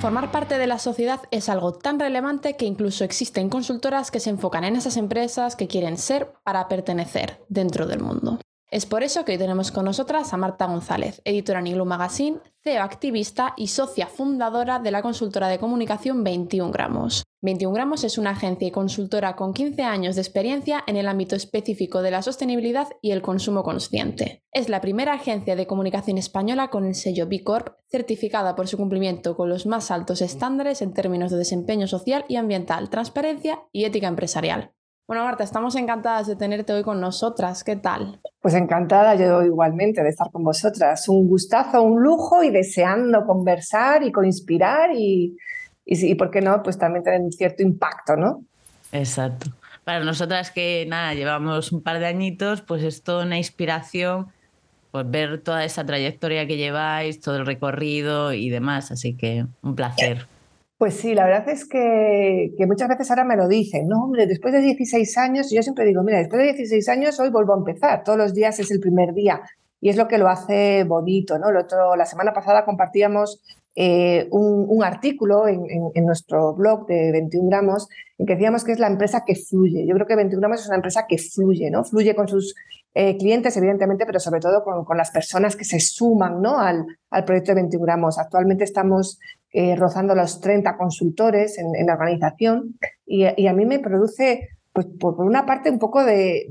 Formar 0.00 0.30
parte 0.30 0.58
de 0.58 0.66
la 0.66 0.78
sociedad 0.78 1.20
es 1.30 1.48
algo 1.48 1.72
tan 1.72 1.98
relevante 1.98 2.56
que 2.56 2.66
incluso 2.66 3.04
existen 3.04 3.48
consultoras 3.48 4.10
que 4.10 4.20
se 4.20 4.28
enfocan 4.28 4.64
en 4.64 4.76
esas 4.76 4.98
empresas 4.98 5.56
que 5.56 5.66
quieren 5.66 5.96
ser 5.96 6.34
para 6.44 6.68
pertenecer 6.68 7.42
dentro 7.48 7.86
del 7.86 8.00
mundo. 8.00 8.38
Es 8.70 8.86
por 8.86 9.02
eso 9.02 9.24
que 9.24 9.32
hoy 9.32 9.38
tenemos 9.38 9.70
con 9.70 9.84
nosotras 9.84 10.32
a 10.32 10.36
Marta 10.36 10.66
González, 10.66 11.22
editora 11.24 11.60
en 11.60 11.68
Iglu 11.68 11.84
Magazine, 11.84 12.40
CEO 12.62 12.82
activista 12.82 13.54
y 13.56 13.68
socia 13.68 14.06
fundadora 14.06 14.78
de 14.78 14.90
la 14.90 15.02
consultora 15.02 15.48
de 15.48 15.58
comunicación 15.58 16.24
21 16.24 16.72
gramos. 16.72 17.24
21 17.42 17.74
gramos 17.74 18.04
es 18.04 18.16
una 18.16 18.30
agencia 18.30 18.66
y 18.66 18.70
consultora 18.70 19.36
con 19.36 19.52
15 19.52 19.82
años 19.82 20.16
de 20.16 20.22
experiencia 20.22 20.82
en 20.86 20.96
el 20.96 21.08
ámbito 21.08 21.36
específico 21.36 22.00
de 22.00 22.10
la 22.10 22.22
sostenibilidad 22.22 22.88
y 23.02 23.10
el 23.10 23.20
consumo 23.20 23.62
consciente. 23.62 24.42
Es 24.50 24.70
la 24.70 24.80
primera 24.80 25.12
agencia 25.12 25.54
de 25.54 25.66
comunicación 25.66 26.16
española 26.16 26.70
con 26.70 26.86
el 26.86 26.94
sello 26.94 27.28
B 27.28 27.44
Corp, 27.44 27.76
certificada 27.90 28.56
por 28.56 28.66
su 28.66 28.78
cumplimiento 28.78 29.36
con 29.36 29.50
los 29.50 29.66
más 29.66 29.90
altos 29.90 30.22
estándares 30.22 30.80
en 30.80 30.94
términos 30.94 31.30
de 31.30 31.36
desempeño 31.36 31.86
social 31.86 32.24
y 32.28 32.36
ambiental, 32.36 32.88
transparencia 32.88 33.62
y 33.72 33.84
ética 33.84 34.08
empresarial. 34.08 34.72
Bueno, 35.06 35.24
Marta, 35.24 35.44
estamos 35.44 35.76
encantadas 35.76 36.26
de 36.26 36.34
tenerte 36.34 36.72
hoy 36.72 36.82
con 36.82 36.98
nosotras. 36.98 37.62
¿Qué 37.62 37.76
tal? 37.76 38.20
Pues 38.40 38.54
encantada 38.54 39.14
yo 39.16 39.42
igualmente 39.42 40.02
de 40.02 40.08
estar 40.08 40.30
con 40.30 40.44
vosotras. 40.44 41.06
Un 41.10 41.28
gustazo, 41.28 41.82
un 41.82 42.02
lujo 42.02 42.42
y 42.42 42.50
deseando 42.50 43.26
conversar 43.26 44.02
y 44.02 44.12
inspirar 44.24 44.92
y, 44.94 45.36
y, 45.84 46.14
¿por 46.14 46.30
qué 46.30 46.40
no? 46.40 46.62
Pues 46.62 46.78
también 46.78 47.04
tener 47.04 47.20
un 47.20 47.32
cierto 47.32 47.62
impacto, 47.62 48.16
¿no? 48.16 48.44
Exacto. 48.92 49.50
Para 49.84 50.02
nosotras 50.02 50.50
que 50.50 50.86
nada, 50.88 51.12
llevamos 51.12 51.70
un 51.70 51.82
par 51.82 51.98
de 51.98 52.06
añitos, 52.06 52.62
pues 52.62 52.82
es 52.82 53.02
toda 53.02 53.26
una 53.26 53.36
inspiración 53.36 54.28
pues 54.90 55.10
ver 55.10 55.42
toda 55.42 55.64
esa 55.64 55.84
trayectoria 55.84 56.46
que 56.46 56.56
lleváis, 56.56 57.20
todo 57.20 57.36
el 57.36 57.44
recorrido 57.44 58.32
y 58.32 58.48
demás. 58.48 58.90
Así 58.90 59.14
que 59.14 59.44
un 59.60 59.74
placer. 59.74 60.28
Pues 60.76 60.94
sí, 60.94 61.14
la 61.14 61.24
verdad 61.24 61.48
es 61.48 61.68
que, 61.68 62.50
muchas 62.66 62.88
veces 62.88 63.08
ahora 63.10 63.24
me 63.24 63.36
lo 63.36 63.46
dicen, 63.46 63.86
no, 63.86 64.04
hombre, 64.04 64.26
después 64.26 64.52
de 64.52 64.60
16 64.60 65.18
años, 65.18 65.50
yo 65.52 65.62
siempre 65.62 65.84
digo, 65.84 66.02
mira, 66.02 66.18
después 66.18 66.40
de 66.40 66.52
16 66.52 66.88
años 66.88 67.20
hoy 67.20 67.30
vuelvo 67.30 67.54
a 67.54 67.58
empezar, 67.58 68.02
todos 68.02 68.18
los 68.18 68.34
días 68.34 68.58
es 68.58 68.70
el 68.72 68.80
primer 68.80 69.14
día 69.14 69.40
y 69.80 69.90
es 69.90 69.96
lo 69.96 70.08
que 70.08 70.18
lo 70.18 70.28
hace 70.28 70.82
bonito, 70.84 71.38
¿no? 71.38 71.46
otro, 71.56 71.94
la 71.94 72.06
semana 72.06 72.32
pasada 72.32 72.64
compartíamos 72.64 73.40
eh, 73.76 74.28
un, 74.30 74.82
artículo 74.84 75.48
en, 75.48 75.64
nuestro 76.04 76.54
blog 76.54 76.86
de 76.86 77.10
21 77.12 77.48
gramos 77.48 77.88
en 78.18 78.26
que 78.26 78.34
decíamos 78.34 78.64
que 78.64 78.72
es 78.72 78.78
la 78.78 78.86
empresa 78.86 79.24
que 79.26 79.34
fluye. 79.34 79.86
Yo 79.86 79.94
creo 79.94 80.06
que 80.06 80.16
21 80.16 80.40
gramos 80.40 80.60
es 80.60 80.68
una 80.68 80.76
empresa 80.76 81.06
que 81.08 81.18
fluye, 81.18 81.70
¿no? 81.70 81.84
Fluye 81.84 82.14
con 82.14 82.28
sus 82.28 82.54
eh, 82.94 83.16
clientes, 83.16 83.56
evidentemente, 83.56 84.06
pero 84.06 84.20
sobre 84.20 84.40
todo 84.40 84.62
con, 84.62 84.96
las 84.96 85.10
personas 85.10 85.56
que 85.56 85.64
se 85.64 85.80
suman 85.80 86.40
¿no? 86.40 86.60
al, 86.60 86.86
al 87.10 87.24
proyecto 87.24 87.50
de 87.50 87.62
21 87.62 87.84
gramos. 87.84 88.18
Actualmente 88.18 88.62
estamos 88.62 89.18
eh, 89.56 89.76
rozando 89.76 90.16
los 90.16 90.40
30 90.40 90.76
consultores 90.76 91.58
en, 91.58 91.86
la 91.86 91.92
organización 91.92 92.76
y, 93.06 93.24
a 93.24 93.52
mí 93.52 93.64
me 93.64 93.78
produce, 93.78 94.48
pues 94.72 94.86
por, 94.98 95.20
una 95.20 95.46
parte, 95.46 95.70
un 95.70 95.78
poco 95.78 96.02
de, 96.02 96.48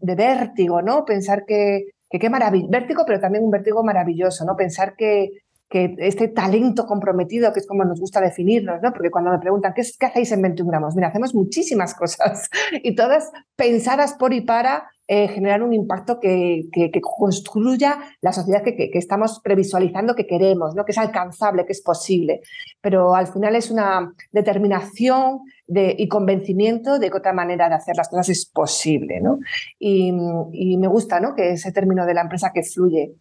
vértigo, 0.00 0.82
¿no? 0.82 1.04
Pensar 1.04 1.44
que, 1.46 1.84
qué 2.10 2.28
maravilloso, 2.28 2.68
vértigo, 2.68 3.04
pero 3.06 3.20
también 3.20 3.44
un 3.44 3.52
vértigo 3.52 3.84
maravilloso, 3.84 4.44
¿no? 4.44 4.56
Pensar 4.56 4.96
que, 4.96 5.28
que 5.72 5.94
este 5.96 6.28
talento 6.28 6.84
comprometido, 6.84 7.50
que 7.50 7.60
es 7.60 7.66
como 7.66 7.82
nos 7.82 7.98
gusta 7.98 8.20
definirnos, 8.20 8.82
¿no? 8.82 8.92
Porque 8.92 9.10
cuando 9.10 9.30
me 9.30 9.38
preguntan, 9.38 9.72
¿qué, 9.74 9.80
¿qué, 9.98 10.04
hacéis 10.04 10.30
en 10.32 10.42
21 10.42 10.70
gramos? 10.70 10.94
Mira, 10.94 11.08
hacemos 11.08 11.34
muchísimas 11.34 11.94
cosas 11.94 12.50
y 12.82 12.94
todas 12.94 13.32
pensadas 13.56 14.12
por 14.12 14.34
y 14.34 14.42
para 14.42 14.90
eh, 15.08 15.28
generar 15.28 15.62
un 15.62 15.72
impacto 15.72 16.20
que, 16.20 16.68
construya 17.00 17.98
la 18.20 18.32
sociedad 18.32 18.62
que, 18.62 18.90
estamos 18.92 19.40
previsualizando 19.42 20.14
que 20.14 20.26
queremos, 20.26 20.74
¿no? 20.74 20.84
que 20.84 20.92
es 20.92 20.98
alcanzable, 20.98 21.64
que 21.64 21.72
es 21.72 21.80
posible. 21.80 22.42
Pero 22.82 23.14
al 23.14 23.26
final 23.26 23.56
es 23.56 23.70
una 23.70 24.12
determinación 24.30 25.40
y 25.68 26.06
convencimiento 26.06 26.98
de 26.98 27.10
que 27.10 27.16
otra 27.16 27.32
manera 27.32 27.70
de 27.70 27.76
hacer 27.76 27.96
las 27.96 28.10
cosas 28.10 28.28
es 28.28 28.46
posible. 28.46 29.20
¿no? 29.20 29.38
Y, 29.78 30.12
me 30.12 30.86
gusta 30.86 31.18
¿no? 31.18 31.34
que 31.34 31.52
ese 31.52 31.72
término 31.72 32.04
de 32.04 32.14
la 32.14 32.20
empresa 32.20 32.52
que 32.54 32.62
fluye, 32.62 33.14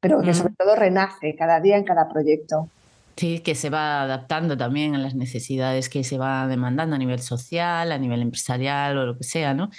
pero 0.00 0.20
que 0.22 0.34
sobre 0.34 0.54
todo 0.54 0.76
renace 0.76 1.34
cada 1.36 1.60
día 1.60 1.76
en 1.76 1.84
cada 1.84 2.08
proyecto. 2.08 2.68
Sí, 3.16 3.40
que 3.40 3.54
se 3.54 3.70
va 3.70 4.02
adaptando 4.02 4.58
también 4.58 4.94
a 4.94 4.98
las 4.98 5.14
necesidades 5.14 5.88
que 5.88 6.04
se 6.04 6.18
va 6.18 6.46
demandando 6.48 6.96
a 6.96 6.98
nivel 6.98 7.20
social, 7.20 7.90
a 7.90 7.98
nivel 7.98 8.20
empresarial 8.20 8.98
o 8.98 9.06
lo 9.06 9.16
que 9.16 9.24
sea, 9.24 9.54
¿no? 9.54 9.70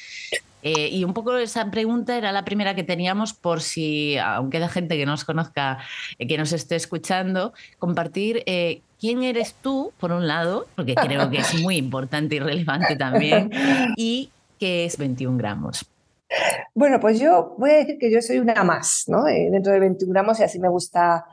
Eh, 0.64 0.90
y 0.92 1.04
un 1.04 1.14
poco 1.14 1.38
esa 1.38 1.70
pregunta 1.70 2.18
era 2.18 2.32
la 2.32 2.44
primera 2.44 2.74
que 2.74 2.84
teníamos 2.84 3.34
por 3.34 3.62
si, 3.62 4.18
aunque 4.18 4.58
haya 4.58 4.70
gente 4.70 4.98
que 4.98 5.06
nos 5.06 5.24
conozca, 5.24 5.78
eh, 6.18 6.28
que 6.28 6.38
nos 6.38 6.52
esté 6.52 6.76
escuchando, 6.76 7.54
compartir 7.78 8.42
eh, 8.48 8.82
quién 9.00 9.22
eres 9.22 9.54
tú, 9.62 9.94
por 10.00 10.12
un 10.12 10.28
lado, 10.28 10.66
porque 10.76 10.96
creo 10.96 11.30
que 11.30 11.38
es 11.38 11.62
muy 11.62 11.78
importante 11.78 12.38
y 12.38 12.40
relevante 12.40 12.96
también, 12.96 13.52
y 13.98 14.32
qué 14.60 14.86
es 14.86 14.98
21 14.98 15.38
gramos. 15.38 15.86
Bueno, 16.76 17.00
pues 17.00 17.20
yo 17.20 17.56
voy 17.58 17.72
a 17.72 17.78
decir 17.78 17.98
que 17.98 18.12
yo 18.12 18.22
soy 18.22 18.40
una 18.40 18.64
más, 18.64 19.06
¿no? 19.08 19.24
dentro 19.24 19.72
de 19.72 19.80
21 19.80 20.12
gramos 20.12 20.40
y 20.40 20.44
así 20.44 20.60
me 20.60 20.70
gusta 20.70 21.26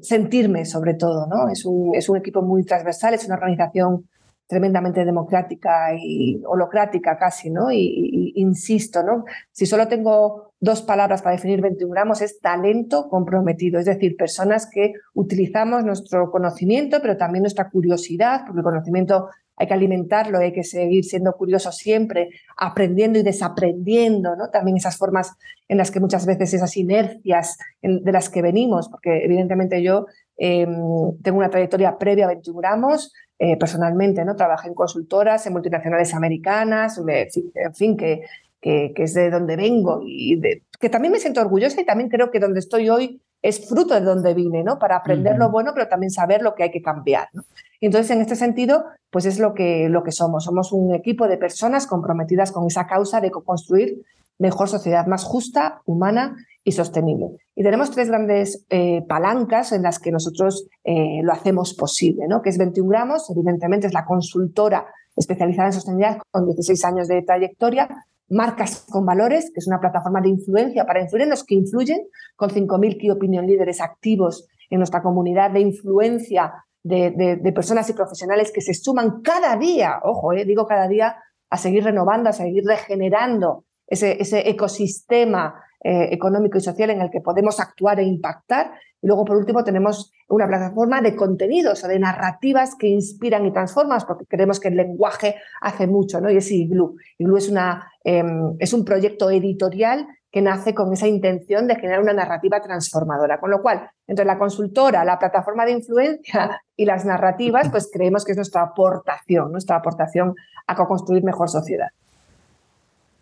sentirme 0.00 0.64
sobre 0.64 0.94
todo, 0.94 1.26
¿no? 1.26 1.48
Es 1.50 1.64
un, 1.64 1.94
es 1.94 2.08
un 2.08 2.16
equipo 2.16 2.40
muy 2.42 2.64
transversal, 2.64 3.14
es 3.14 3.26
una 3.26 3.34
organización 3.34 4.08
tremendamente 4.48 5.04
democrática 5.04 5.94
y 5.94 6.42
holocrática 6.46 7.18
casi, 7.18 7.50
¿no? 7.50 7.70
Y, 7.70 8.32
insisto, 8.36 9.02
¿no? 9.02 9.24
Si 9.52 9.66
solo 9.66 9.88
tengo 9.88 10.54
dos 10.58 10.80
palabras 10.82 11.20
para 11.20 11.36
definir 11.36 11.60
21 11.60 11.92
gramos, 11.92 12.22
es 12.22 12.40
talento 12.40 13.08
comprometido, 13.10 13.78
es 13.78 13.84
decir, 13.84 14.16
personas 14.16 14.68
que 14.72 14.94
utilizamos 15.12 15.84
nuestro 15.84 16.30
conocimiento, 16.30 16.98
pero 17.02 17.18
también 17.18 17.42
nuestra 17.42 17.68
curiosidad, 17.68 18.40
porque 18.46 18.60
el 18.60 18.64
conocimiento 18.64 19.28
hay 19.58 19.66
que 19.66 19.74
alimentarlo, 19.74 20.38
hay 20.38 20.52
que 20.52 20.64
seguir 20.64 21.04
siendo 21.04 21.32
curioso 21.34 21.70
siempre, 21.70 22.30
aprendiendo 22.56 23.18
y 23.18 23.22
desaprendiendo, 23.22 24.34
¿no? 24.34 24.48
También 24.48 24.78
esas 24.78 24.96
formas 24.96 25.36
en 25.66 25.76
las 25.76 25.90
que 25.90 26.00
muchas 26.00 26.24
veces 26.24 26.54
esas 26.54 26.76
inercias 26.76 27.58
de 27.82 28.12
las 28.12 28.30
que 28.30 28.40
venimos, 28.40 28.88
porque 28.88 29.24
evidentemente 29.24 29.82
yo 29.82 30.06
em, 30.38 31.18
tengo 31.22 31.38
una 31.38 31.50
trayectoria 31.50 31.98
previa 31.98 32.24
a 32.24 32.28
21 32.28 32.58
gramos, 32.58 33.12
eh, 33.38 33.56
personalmente, 33.56 34.24
¿no? 34.24 34.36
Trabajé 34.36 34.68
en 34.68 34.74
consultoras, 34.74 35.46
en 35.46 35.52
multinacionales 35.52 36.12
americanas, 36.14 37.00
en 37.06 37.74
fin, 37.74 37.96
que, 37.96 38.22
que, 38.60 38.92
es 38.96 39.14
de 39.14 39.30
donde 39.30 39.56
vengo 39.56 40.00
y 40.04 40.40
que 40.80 40.88
también 40.88 41.12
me 41.12 41.20
siento 41.20 41.40
orgullosa 41.40 41.80
y 41.80 41.84
también 41.84 42.10
creo 42.10 42.30
que 42.30 42.40
donde 42.40 42.60
estoy 42.60 42.88
hoy 42.88 43.20
es 43.40 43.68
fruto 43.68 43.94
de 43.94 44.00
donde 44.00 44.34
vine, 44.34 44.64
¿no? 44.64 44.78
Para 44.78 44.96
aprender 44.96 45.38
lo 45.38 45.50
bueno, 45.50 45.70
pero 45.72 45.86
también 45.86 46.10
saber 46.10 46.42
lo 46.42 46.54
que 46.54 46.64
hay 46.64 46.70
que 46.70 46.82
cambiar, 46.82 47.28
¿no? 47.32 47.44
Y 47.80 47.86
entonces, 47.86 48.10
en 48.10 48.20
este 48.20 48.34
sentido, 48.34 48.86
pues 49.10 49.24
es 49.24 49.38
lo 49.38 49.54
que, 49.54 49.88
lo 49.88 50.02
que 50.02 50.10
somos. 50.10 50.44
Somos 50.44 50.72
un 50.72 50.94
equipo 50.94 51.28
de 51.28 51.36
personas 51.36 51.86
comprometidas 51.86 52.50
con 52.50 52.66
esa 52.66 52.86
causa 52.86 53.20
de 53.20 53.30
construir 53.30 54.02
mejor 54.38 54.68
sociedad, 54.68 55.06
más 55.06 55.24
justa, 55.24 55.82
humana 55.84 56.36
y 56.68 56.72
sostenible. 56.72 57.30
Y 57.56 57.62
tenemos 57.62 57.90
tres 57.90 58.08
grandes 58.08 58.66
eh, 58.68 59.02
palancas 59.08 59.72
en 59.72 59.82
las 59.82 59.98
que 59.98 60.12
nosotros 60.12 60.68
eh, 60.84 61.20
lo 61.22 61.32
hacemos 61.32 61.72
posible, 61.72 62.28
¿no? 62.28 62.42
que 62.42 62.50
es 62.50 62.58
21 62.58 62.90
gramos, 62.90 63.30
evidentemente 63.30 63.86
es 63.86 63.94
la 63.94 64.04
consultora 64.04 64.86
especializada 65.16 65.68
en 65.68 65.72
sostenibilidad 65.72 66.18
con 66.30 66.44
16 66.44 66.84
años 66.84 67.08
de 67.08 67.22
trayectoria, 67.22 67.88
Marcas 68.28 68.84
con 68.90 69.06
Valores, 69.06 69.46
que 69.46 69.60
es 69.60 69.66
una 69.66 69.80
plataforma 69.80 70.20
de 70.20 70.28
influencia 70.28 70.84
para 70.84 71.00
influir 71.00 71.22
en 71.22 71.30
los 71.30 71.42
que 71.42 71.54
influyen, 71.54 72.06
con 72.36 72.50
5.000 72.50 73.00
key 73.00 73.10
opinion 73.10 73.46
líderes 73.46 73.80
activos 73.80 74.46
en 74.68 74.78
nuestra 74.80 75.02
comunidad 75.02 75.50
de 75.50 75.60
influencia 75.60 76.52
de, 76.82 77.40
personas 77.54 77.88
y 77.88 77.94
profesionales 77.94 78.52
que 78.52 78.60
se 78.60 78.74
suman 78.74 79.22
cada 79.22 79.56
día, 79.56 80.00
ojo, 80.02 80.34
eh, 80.34 80.44
digo 80.44 80.66
cada 80.66 80.86
día, 80.86 81.16
a 81.48 81.56
seguir 81.56 81.84
renovando, 81.84 82.28
a 82.28 82.34
seguir 82.34 82.64
regenerando 82.66 83.64
ese, 83.86 84.20
ese 84.20 84.50
ecosistema 84.50 85.64
eh, 85.80 86.08
económico 86.10 86.58
y 86.58 86.60
social 86.60 86.90
en 86.90 87.00
el 87.00 87.10
que 87.10 87.20
podemos 87.20 87.60
actuar 87.60 88.00
e 88.00 88.04
impactar. 88.04 88.72
Y 89.00 89.06
luego, 89.06 89.24
por 89.24 89.36
último, 89.36 89.62
tenemos 89.62 90.12
una 90.28 90.48
plataforma 90.48 91.00
de 91.00 91.14
contenidos 91.14 91.84
o 91.84 91.88
de 91.88 92.00
narrativas 92.00 92.74
que 92.74 92.88
inspiran 92.88 93.46
y 93.46 93.52
transforman, 93.52 94.00
porque 94.06 94.26
creemos 94.26 94.58
que 94.58 94.68
el 94.68 94.76
lenguaje 94.76 95.36
hace 95.60 95.86
mucho, 95.86 96.20
¿no? 96.20 96.30
Y 96.30 96.36
es 96.36 96.50
Iglu. 96.50 96.96
Iglu 97.18 97.36
es, 97.36 97.48
una, 97.48 97.92
em, 98.02 98.56
es 98.58 98.72
un 98.72 98.84
proyecto 98.84 99.30
editorial 99.30 100.08
que 100.32 100.42
nace 100.42 100.74
con 100.74 100.92
esa 100.92 101.06
intención 101.06 101.66
de 101.66 101.76
generar 101.76 102.02
una 102.02 102.12
narrativa 102.12 102.60
transformadora. 102.60 103.38
Con 103.38 103.50
lo 103.50 103.62
cual, 103.62 103.88
entre 104.06 104.24
la 104.24 104.36
consultora, 104.36 105.04
la 105.04 105.18
plataforma 105.18 105.64
de 105.64 105.72
influencia 105.72 106.60
y 106.76 106.84
las 106.84 107.04
narrativas, 107.04 107.70
pues 107.70 107.88
creemos 107.92 108.24
que 108.24 108.32
es 108.32 108.36
nuestra 108.36 108.62
aportación, 108.62 109.52
nuestra 109.52 109.76
aportación 109.76 110.34
a 110.66 110.74
construir 110.74 111.22
mejor 111.22 111.48
sociedad. 111.48 111.88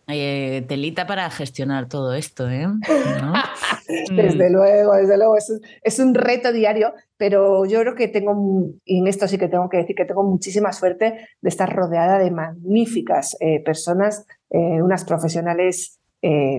Eh, 0.09 0.65
telita 0.69 1.05
para 1.07 1.29
gestionar 1.31 1.89
todo 1.89 2.15
esto, 2.15 2.49
¿eh? 2.49 2.69
desde 4.15 4.49
mm. 4.49 4.53
luego, 4.53 4.93
desde 4.95 5.17
luego, 5.17 5.37
es, 5.37 5.99
un 5.99 6.15
reto 6.15 6.53
diario, 6.53 6.95
pero 7.17 7.65
yo 7.65 7.81
creo 7.81 7.97
que 7.97 8.07
tengo, 8.07 8.71
y 8.85 9.01
en 9.01 9.09
esto 9.09 9.27
sí 9.27 9.37
que 9.37 9.49
tengo 9.49 9.69
que 9.69 9.79
decir 9.79 9.97
que 9.97 10.05
tengo 10.05 10.23
muchísima 10.23 10.73
suerte 10.73 11.29
de 11.41 11.49
estar 11.49 11.75
rodeada 11.75 12.21
de 12.21 12.31
magníficas 12.31 13.37
eh, 13.41 13.61
personas, 13.65 14.27
eh, 14.51 14.81
unas 14.81 15.05
profesionales 15.05 15.99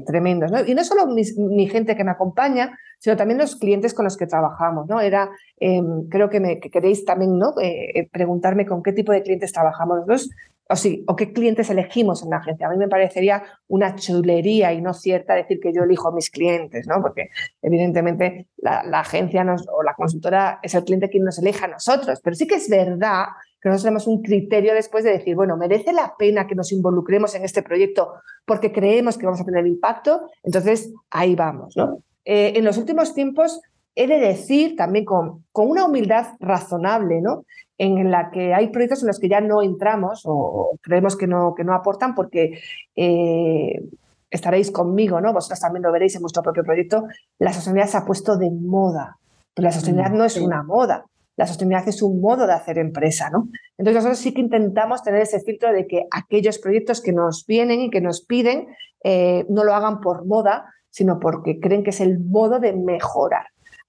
tremendos. 0.06 0.50
Y 0.66 0.76
no 0.76 0.84
solo 0.86 1.08
mi, 1.08 1.68
gente 1.68 1.98
que 1.98 2.06
me 2.06 2.12
acompaña, 2.12 2.78
sino 3.00 3.18
también 3.18 3.38
los 3.38 3.58
clientes 3.58 3.94
con 3.94 4.06
los 4.06 4.16
que 4.16 4.26
trabajamos. 4.26 4.88
¿no? 4.88 5.02
Era, 5.02 5.30
em, 5.60 6.08
creo 6.08 6.30
que, 6.30 6.40
me, 6.40 6.62
queréis 6.62 7.04
también 7.04 7.38
¿no? 7.38 7.54
Eh, 7.62 8.08
preguntarme 8.10 8.66
con 8.66 8.82
qué 8.82 8.94
tipo 8.94 9.12
de 9.12 9.24
clientes 9.24 9.52
trabajamos 9.52 9.98
nosotros 9.98 10.30
o, 10.70 10.76
sí, 10.76 11.04
o 11.08 11.16
qué 11.16 11.34
clientes 11.34 11.70
elegimos 11.70 12.24
en 12.24 12.30
la 12.30 12.38
agencia. 12.38 12.68
A 12.68 12.70
mí 12.70 12.78
me 12.78 12.88
parecería 12.88 13.44
una 13.68 13.96
chulería 13.96 14.74
y 14.74 14.82
no 14.82 14.94
cierta 14.94 15.34
decir 15.36 15.60
que 15.60 15.74
yo 15.74 15.84
elijo 15.84 16.10
a 16.10 16.12
mis 16.12 16.30
clientes, 16.30 16.88
¿no? 16.88 17.02
porque 17.02 17.30
evidentemente 17.62 18.48
la, 18.58 18.82
agencia 19.00 19.46
o 19.72 19.84
la 19.84 19.94
consultora 19.94 20.60
es 20.62 20.76
el 20.76 20.84
cliente 20.84 21.10
quien 21.10 21.24
nos 21.24 21.40
elige 21.40 21.66
a 21.66 21.70
nosotros, 21.70 22.20
pero 22.24 22.36
sí 22.36 22.48
que 22.48 22.56
es 22.56 22.70
verdad 22.70 23.26
que 23.62 23.70
nosotros 23.70 23.84
tenemos 23.84 24.08
un 24.08 24.22
criterio 24.22 24.74
después 24.74 25.04
de 25.04 25.12
decir, 25.12 25.36
bueno, 25.36 25.58
merece 25.58 25.94
la 25.94 26.14
pena 26.18 26.48
que 26.48 26.56
nos 26.56 26.72
involucremos 26.72 27.34
en 27.36 27.44
este 27.44 27.64
proyecto 27.64 28.14
porque 28.46 28.72
creemos 28.72 29.18
que 29.18 29.26
vamos 29.26 29.42
a 29.42 29.46
tener 29.46 29.66
impacto, 29.66 30.30
entonces 30.44 30.94
ahí 31.10 31.36
vamos. 31.36 31.76
¿no? 31.76 32.00
Eh, 32.26 32.54
en 32.56 32.66
los 32.66 32.78
últimos 32.78 33.14
tiempos 33.14 33.62
he 33.96 34.06
de 34.06 34.20
decir 34.20 34.76
también 34.76 35.06
con, 35.06 35.46
con 35.52 35.70
una 35.70 35.86
humildad 35.86 36.36
razonable, 36.40 37.20
¿no? 37.20 37.46
En 37.78 38.10
la 38.10 38.32
que 38.32 38.54
hay 38.54 38.70
proyectos 38.70 39.02
en 39.02 39.08
los 39.08 39.20
que 39.20 39.30
ya 39.30 39.42
no 39.42 39.62
entramos 39.62 40.24
o, 40.26 40.78
creemos 40.82 41.16
que 41.16 41.28
no, 41.28 41.54
que 41.56 41.64
no 41.64 41.74
aportan 41.74 42.16
porque 42.16 42.60
eh, 42.96 43.84
estaréis 44.30 44.72
conmigo, 44.72 45.22
¿no? 45.22 45.34
Vosotras 45.34 45.62
también 45.62 45.84
lo 45.84 45.92
veréis 45.92 46.16
en 46.16 46.22
vuestro 46.22 46.44
propio 46.44 46.64
proyecto. 46.64 47.04
La 47.40 47.54
sostenibilidad 47.54 47.92
se 47.92 47.98
ha 47.98 48.06
puesto 48.06 48.38
de 48.38 48.50
moda, 48.52 49.18
pero 49.54 49.68
la 49.68 49.72
sostenibilidad 49.72 50.12
mm, 50.12 50.18
no 50.18 50.26
es 50.26 50.38
una 50.38 50.64
moda. 50.64 51.06
La 51.36 51.46
sostenibilidad 51.46 51.88
es 51.88 52.02
un 52.02 52.20
modo 52.20 52.48
de 52.48 52.54
hacer 52.54 52.80
empresa, 52.80 53.30
¿no? 53.30 53.48
Entonces 53.78 54.04
nosotros 54.04 54.20
sí 54.20 54.34
que 54.34 54.42
intentamos 54.42 55.04
tener 55.04 55.22
ese 55.22 55.40
filtro 55.40 55.72
de 55.72 55.86
que 55.86 56.08
aquellos 56.12 56.58
proyectos 56.58 57.02
que 57.02 57.14
nos 57.14 57.46
vienen 57.46 57.82
y 57.82 57.90
que 57.92 58.02
nos 58.02 58.26
piden 58.26 58.68
eh, 59.04 59.46
no 59.50 59.64
lo 59.64 59.76
hagan 59.76 60.02
por 60.02 60.26
moda, 60.26 60.66
sino 60.90 61.20
porque 61.20 61.60
creen 61.60 61.84
que 61.84 61.92
es 61.92 62.02
el 62.02 62.20
modo 62.20 62.60
de 62.60 62.74
mejorar. 62.74 63.46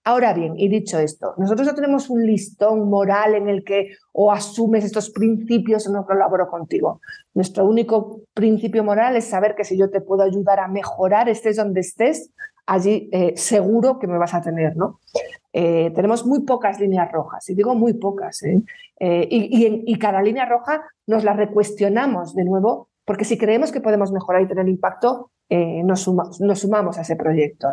Ahora 0.08 0.32
bien, 0.32 0.55
y 0.56 0.69
dicho 0.70 0.99
esto, 0.99 1.34
nosotros 1.37 1.69
no 1.69 1.75
tenemos 1.75 2.08
un 2.08 2.26
listón 2.26 2.88
moral 2.88 3.34
en 3.34 3.46
el 3.46 3.62
que 3.62 3.90
o 4.12 4.32
asumes 4.32 4.82
estos 4.82 5.10
principios 5.10 5.87
o 5.87 5.93
no 5.93 6.06
colaboro 6.06 6.49
contigo. 6.49 7.02
Nuestro 7.34 7.66
único 7.66 8.22
principio 8.32 8.82
moral 8.82 9.16
es 9.16 9.26
saber 9.26 9.55
que 9.55 9.64
si 9.64 9.76
yo 9.76 9.90
te 9.90 10.00
puedo 10.00 10.22
ayudar 10.22 10.60
a 10.60 10.66
mejorar, 10.66 11.28
estés 11.28 11.56
donde 11.56 11.81
estés, 11.81 12.31
allí 12.64 13.10
eh, 13.12 13.34
seguro 13.37 13.99
que 13.99 14.06
me 14.06 14.16
vas 14.16 14.32
a 14.32 14.40
tener, 14.40 14.78
¿no? 14.78 14.99
Eh, 15.52 15.93
tenemos 15.94 16.25
muy 16.25 16.40
pocas 16.40 16.81
líneas 16.81 17.12
rojas, 17.12 17.46
y 17.50 17.55
digo 17.55 17.75
muy 17.75 17.93
pocas, 17.93 18.43
¿eh? 18.44 18.62
y, 18.99 19.99
cada 19.99 20.22
línea 20.22 20.46
roja 20.46 20.84
nos 21.06 21.22
la 21.22 21.34
recuestionamos 21.34 22.34
de 22.34 22.44
nuevo, 22.44 22.88
porque 23.05 23.26
si 23.26 23.37
creemos 23.37 23.72
que 23.72 23.82
podemos 23.82 24.10
mejorar 24.10 24.40
y 24.40 24.49
tener 24.49 24.70
impacto, 24.70 25.32
nos, 25.50 26.00
sumamos 26.00 26.96
a 26.96 27.02
ese 27.02 27.14
proyecto. 27.14 27.69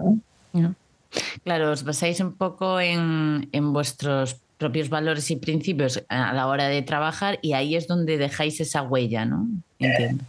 Claro, 1.44 1.72
os 1.72 1.84
basáis 1.84 2.20
un 2.20 2.34
poco 2.34 2.80
en, 2.80 3.48
vuestros 3.74 4.42
propios 4.58 4.90
valores 4.90 5.30
y 5.32 5.36
principios 5.36 6.04
a 6.10 6.34
la 6.34 6.48
hora 6.48 6.68
de 6.68 6.82
trabajar 6.82 7.40
y 7.42 7.54
ahí 7.54 7.76
es 7.76 7.88
donde 7.88 8.18
dejáis 8.18 8.60
esa 8.62 8.82
huella, 8.82 9.26
¿no? 9.26 9.48
Entiendo. 9.80 10.24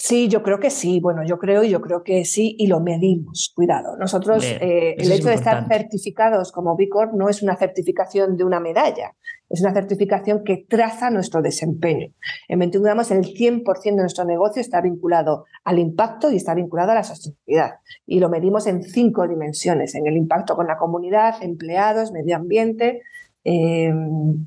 Sí, 0.00 0.28
yo 0.28 0.44
creo 0.44 0.60
que 0.60 0.70
sí. 0.70 1.00
Bueno, 1.00 1.24
yo 1.26 1.38
creo 1.40 1.64
y 1.64 1.70
yo 1.70 1.80
creo 1.80 2.04
que 2.04 2.24
sí 2.24 2.54
y 2.56 2.68
lo 2.68 2.78
medimos. 2.78 3.52
Cuidado. 3.56 3.96
Nosotros, 3.96 4.44
eh, 4.44 4.94
el 4.96 5.10
hecho 5.10 5.26
de 5.26 5.34
estar 5.34 5.66
certificados 5.66 6.52
como 6.52 6.76
B 6.76 6.88
Corp 6.88 7.14
no 7.14 7.28
es 7.28 7.42
una 7.42 7.56
certificación 7.56 8.36
de 8.36 8.44
una 8.44 8.60
medalla, 8.60 9.16
es 9.48 9.60
una 9.60 9.74
certificación 9.74 10.44
que 10.44 10.64
traza 10.68 11.10
nuestro 11.10 11.42
desempeño. 11.42 12.12
En 12.46 12.60
21 12.60 12.84
gramos, 12.84 13.10
el 13.10 13.24
100% 13.24 13.82
de 13.82 14.02
nuestro 14.02 14.24
negocio 14.24 14.60
está 14.60 14.80
vinculado 14.80 15.46
al 15.64 15.80
impacto 15.80 16.30
y 16.30 16.36
está 16.36 16.54
vinculado 16.54 16.92
a 16.92 16.94
la 16.94 17.02
sostenibilidad. 17.02 17.80
Y 18.06 18.20
lo 18.20 18.28
medimos 18.28 18.68
en 18.68 18.84
cinco 18.84 19.26
dimensiones: 19.26 19.96
en 19.96 20.06
el 20.06 20.16
impacto 20.16 20.54
con 20.54 20.68
la 20.68 20.78
comunidad, 20.78 21.42
empleados, 21.42 22.12
medio 22.12 22.36
ambiente, 22.36 23.02
eh, 23.42 23.92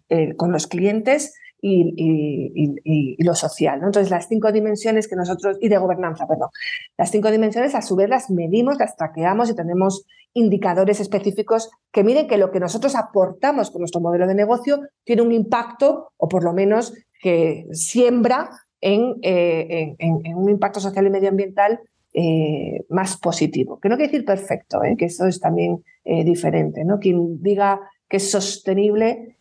eh, 0.07 0.33
con 0.37 0.53
los 0.53 0.67
clientes 0.67 1.33
y, 1.61 3.23
lo 3.23 3.35
social. 3.35 3.81
Entonces, 3.83 4.09
las 4.09 4.27
cinco 4.27 4.51
dimensiones 4.51 5.07
que 5.07 5.15
nosotros, 5.15 5.57
y 5.61 5.69
de 5.69 5.77
gobernanza, 5.77 6.27
perdón, 6.27 6.49
las 6.97 7.11
cinco 7.11 7.29
dimensiones 7.31 7.75
a 7.75 7.81
su 7.81 7.95
vez 7.95 8.09
las 8.09 8.29
medimos, 8.29 8.77
las 8.79 8.95
traqueamos 8.95 9.49
y 9.49 9.55
tenemos 9.55 10.05
indicadores 10.33 10.99
específicos 10.99 11.69
que 11.91 12.03
miren 12.03 12.27
que 12.27 12.37
lo 12.37 12.51
que 12.51 12.59
nosotros 12.59 12.95
aportamos 12.95 13.69
con 13.69 13.81
nuestro 13.81 14.01
modelo 14.01 14.27
de 14.27 14.35
negocio 14.35 14.79
tiene 15.03 15.21
un 15.21 15.31
impacto 15.31 16.11
o 16.17 16.27
por 16.27 16.43
lo 16.43 16.53
menos 16.53 16.93
que 17.21 17.67
siembra 17.73 18.49
en, 18.79 19.17
eh, 19.21 19.95
un 20.35 20.49
impacto 20.49 20.79
social 20.79 21.05
y 21.05 21.09
medioambiental 21.09 21.79
eh, 22.13 22.83
más 22.89 23.17
positivo. 23.17 23.79
Que 23.79 23.89
no 23.89 23.97
quiere 23.97 24.11
decir 24.11 24.25
perfecto, 24.25 24.83
¿eh? 24.83 24.95
que 24.97 25.05
eso 25.05 25.27
es 25.27 25.39
también 25.39 25.83
diferente. 26.03 26.83
¿no? 26.83 26.97
Quien 26.97 27.43
diga 27.43 27.79
que 28.09 28.17
es 28.17 28.31
sostenible 28.31 29.37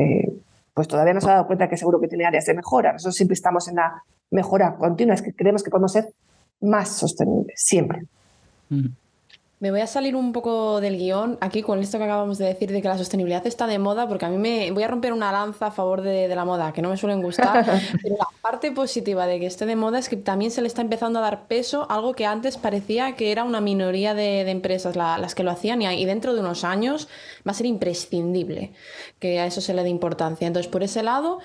eh, 0.00 0.32
pues 0.74 0.88
todavía 0.88 1.14
no 1.14 1.20
se 1.20 1.28
ha 1.28 1.32
dado 1.32 1.46
cuenta 1.46 1.68
que 1.68 1.76
seguro 1.76 2.00
que 2.00 2.08
tiene 2.08 2.26
áreas 2.26 2.46
de 2.46 2.54
mejora. 2.54 2.92
Nosotros 2.92 3.16
siempre 3.16 3.34
estamos 3.34 3.68
en 3.68 3.76
la 3.76 4.02
mejora 4.30 4.76
continua, 4.76 5.14
es 5.14 5.22
que 5.22 5.32
creemos 5.32 5.62
que 5.62 5.70
podemos 5.70 5.92
ser 5.92 6.08
más 6.60 6.88
sostenibles, 6.88 7.60
siempre. 7.64 8.02
Me 9.60 9.70
voy 9.70 9.82
a 9.82 9.86
salir 9.86 10.16
un 10.16 10.32
poco 10.32 10.80
del 10.80 10.96
guion 10.96 11.36
aquí 11.42 11.60
con 11.60 11.80
esto 11.80 11.98
que 11.98 12.04
acabamos 12.04 12.38
de 12.38 12.46
decir 12.46 12.72
de 12.72 12.80
que 12.80 12.88
la 12.88 12.96
sostenibilidad 12.96 13.46
está 13.46 13.66
de 13.66 13.78
moda, 13.78 14.08
porque 14.08 14.24
a 14.24 14.30
mí 14.30 14.38
me 14.38 14.70
voy 14.70 14.82
a 14.84 14.88
romper 14.88 15.12
una 15.12 15.30
lanza 15.32 15.66
a 15.66 15.70
favor 15.70 16.00
de, 16.00 16.28
la 16.28 16.46
moda, 16.46 16.72
que 16.72 16.80
no 16.80 16.88
me 16.88 16.96
suelen 16.96 17.20
gustar. 17.20 17.66
pero 18.02 18.16
la 18.16 18.26
parte 18.40 18.72
positiva 18.72 19.26
de 19.26 19.38
que 19.38 19.44
esté 19.44 19.66
de 19.66 19.76
moda 19.76 19.98
es 19.98 20.08
que 20.08 20.16
también 20.16 20.50
se 20.50 20.62
le 20.62 20.66
está 20.66 20.80
empezando 20.80 21.18
a 21.18 21.22
dar 21.22 21.46
peso, 21.46 21.86
algo 21.90 22.14
que 22.14 22.24
antes 22.24 22.56
parecía 22.56 23.16
que 23.16 23.32
era 23.32 23.44
una 23.44 23.60
minoría 23.60 24.14
de, 24.14 24.50
empresas 24.50 24.96
las 24.96 25.34
que 25.34 25.42
lo 25.42 25.50
hacían, 25.50 25.82
y, 25.82 25.88
y, 25.88 26.06
dentro 26.06 26.32
de 26.32 26.40
unos 26.40 26.64
años 26.64 27.08
va 27.46 27.50
a 27.50 27.54
ser 27.54 27.66
imprescindible 27.66 28.72
que 29.18 29.40
a 29.40 29.46
eso 29.46 29.60
se 29.60 29.74
le 29.74 29.82
dé 29.82 29.90
importancia. 29.90 30.46
Entonces, 30.46 30.72
por 30.72 30.82
ese 30.82 31.02
lado, 31.02 31.38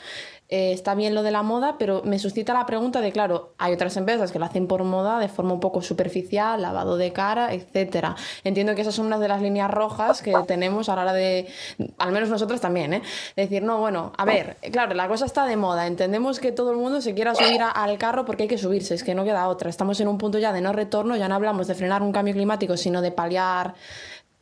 eh, 0.47 0.71
está 0.73 0.93
bien 0.93 1.15
lo 1.15 1.23
de 1.23 1.31
la 1.31 1.41
moda, 1.41 1.77
pero 1.79 2.03
me 2.03 2.19
suscita 2.19 2.53
la 2.53 2.67
pregunta 2.67 3.01
de, 3.01 3.11
claro, 3.11 3.53
hay 3.57 3.73
otras 3.73 3.97
empresas 3.97 4.31
que 4.31 4.37
lo 4.37 4.45
hacen 4.45 4.67
por 4.67 4.83
moda 4.83 5.17
de 5.19 5.27
forma 5.27 5.53
un 5.53 5.59
poco 5.59 5.81
superficial, 5.81 6.61
lavado 6.61 6.97
de 6.97 7.11
cara, 7.11 7.51
etcétera. 7.53 8.15
Entiendo 8.43 8.75
que 8.75 8.81
esas 8.81 8.93
son 8.93 9.07
unas 9.07 9.19
de 9.19 9.27
las 9.27 9.41
líneas 9.41 9.71
rojas 9.71 10.21
que 10.21 10.33
tenemos 10.45 10.87
a 10.89 10.95
la 10.95 11.01
hora 11.01 11.13
de, 11.13 11.47
al 11.97 12.11
menos 12.11 12.29
nosotros 12.29 12.61
también, 12.61 12.93
¿eh? 12.93 13.01
Decir, 13.35 13.63
no, 13.63 13.79
bueno, 13.79 14.13
a 14.17 14.25
ver, 14.25 14.57
claro, 14.71 14.93
la 14.93 15.07
cosa 15.07 15.25
está 15.25 15.45
de 15.45 15.57
moda, 15.57 15.87
entendemos 15.87 16.39
que 16.39 16.51
todo 16.51 16.69
el 16.69 16.77
mundo 16.77 17.01
se 17.01 17.15
quiera 17.15 17.33
subir 17.33 17.61
al 17.63 17.97
carro 17.97 18.23
porque 18.23 18.43
hay 18.43 18.49
que 18.49 18.59
subirse, 18.59 18.93
es 18.93 19.03
que 19.03 19.15
no 19.15 19.23
queda 19.23 19.47
otra. 19.47 19.69
Estamos 19.69 19.99
en 19.99 20.07
un 20.07 20.19
punto 20.19 20.37
ya 20.37 20.53
de 20.53 20.61
no 20.61 20.73
retorno, 20.73 21.15
ya 21.15 21.27
no 21.27 21.33
hablamos 21.35 21.65
de 21.65 21.73
frenar 21.73 22.03
un 22.03 22.11
cambio 22.11 22.35
climático, 22.35 22.77
sino 22.77 23.01
de 23.01 23.11
paliar 23.11 23.73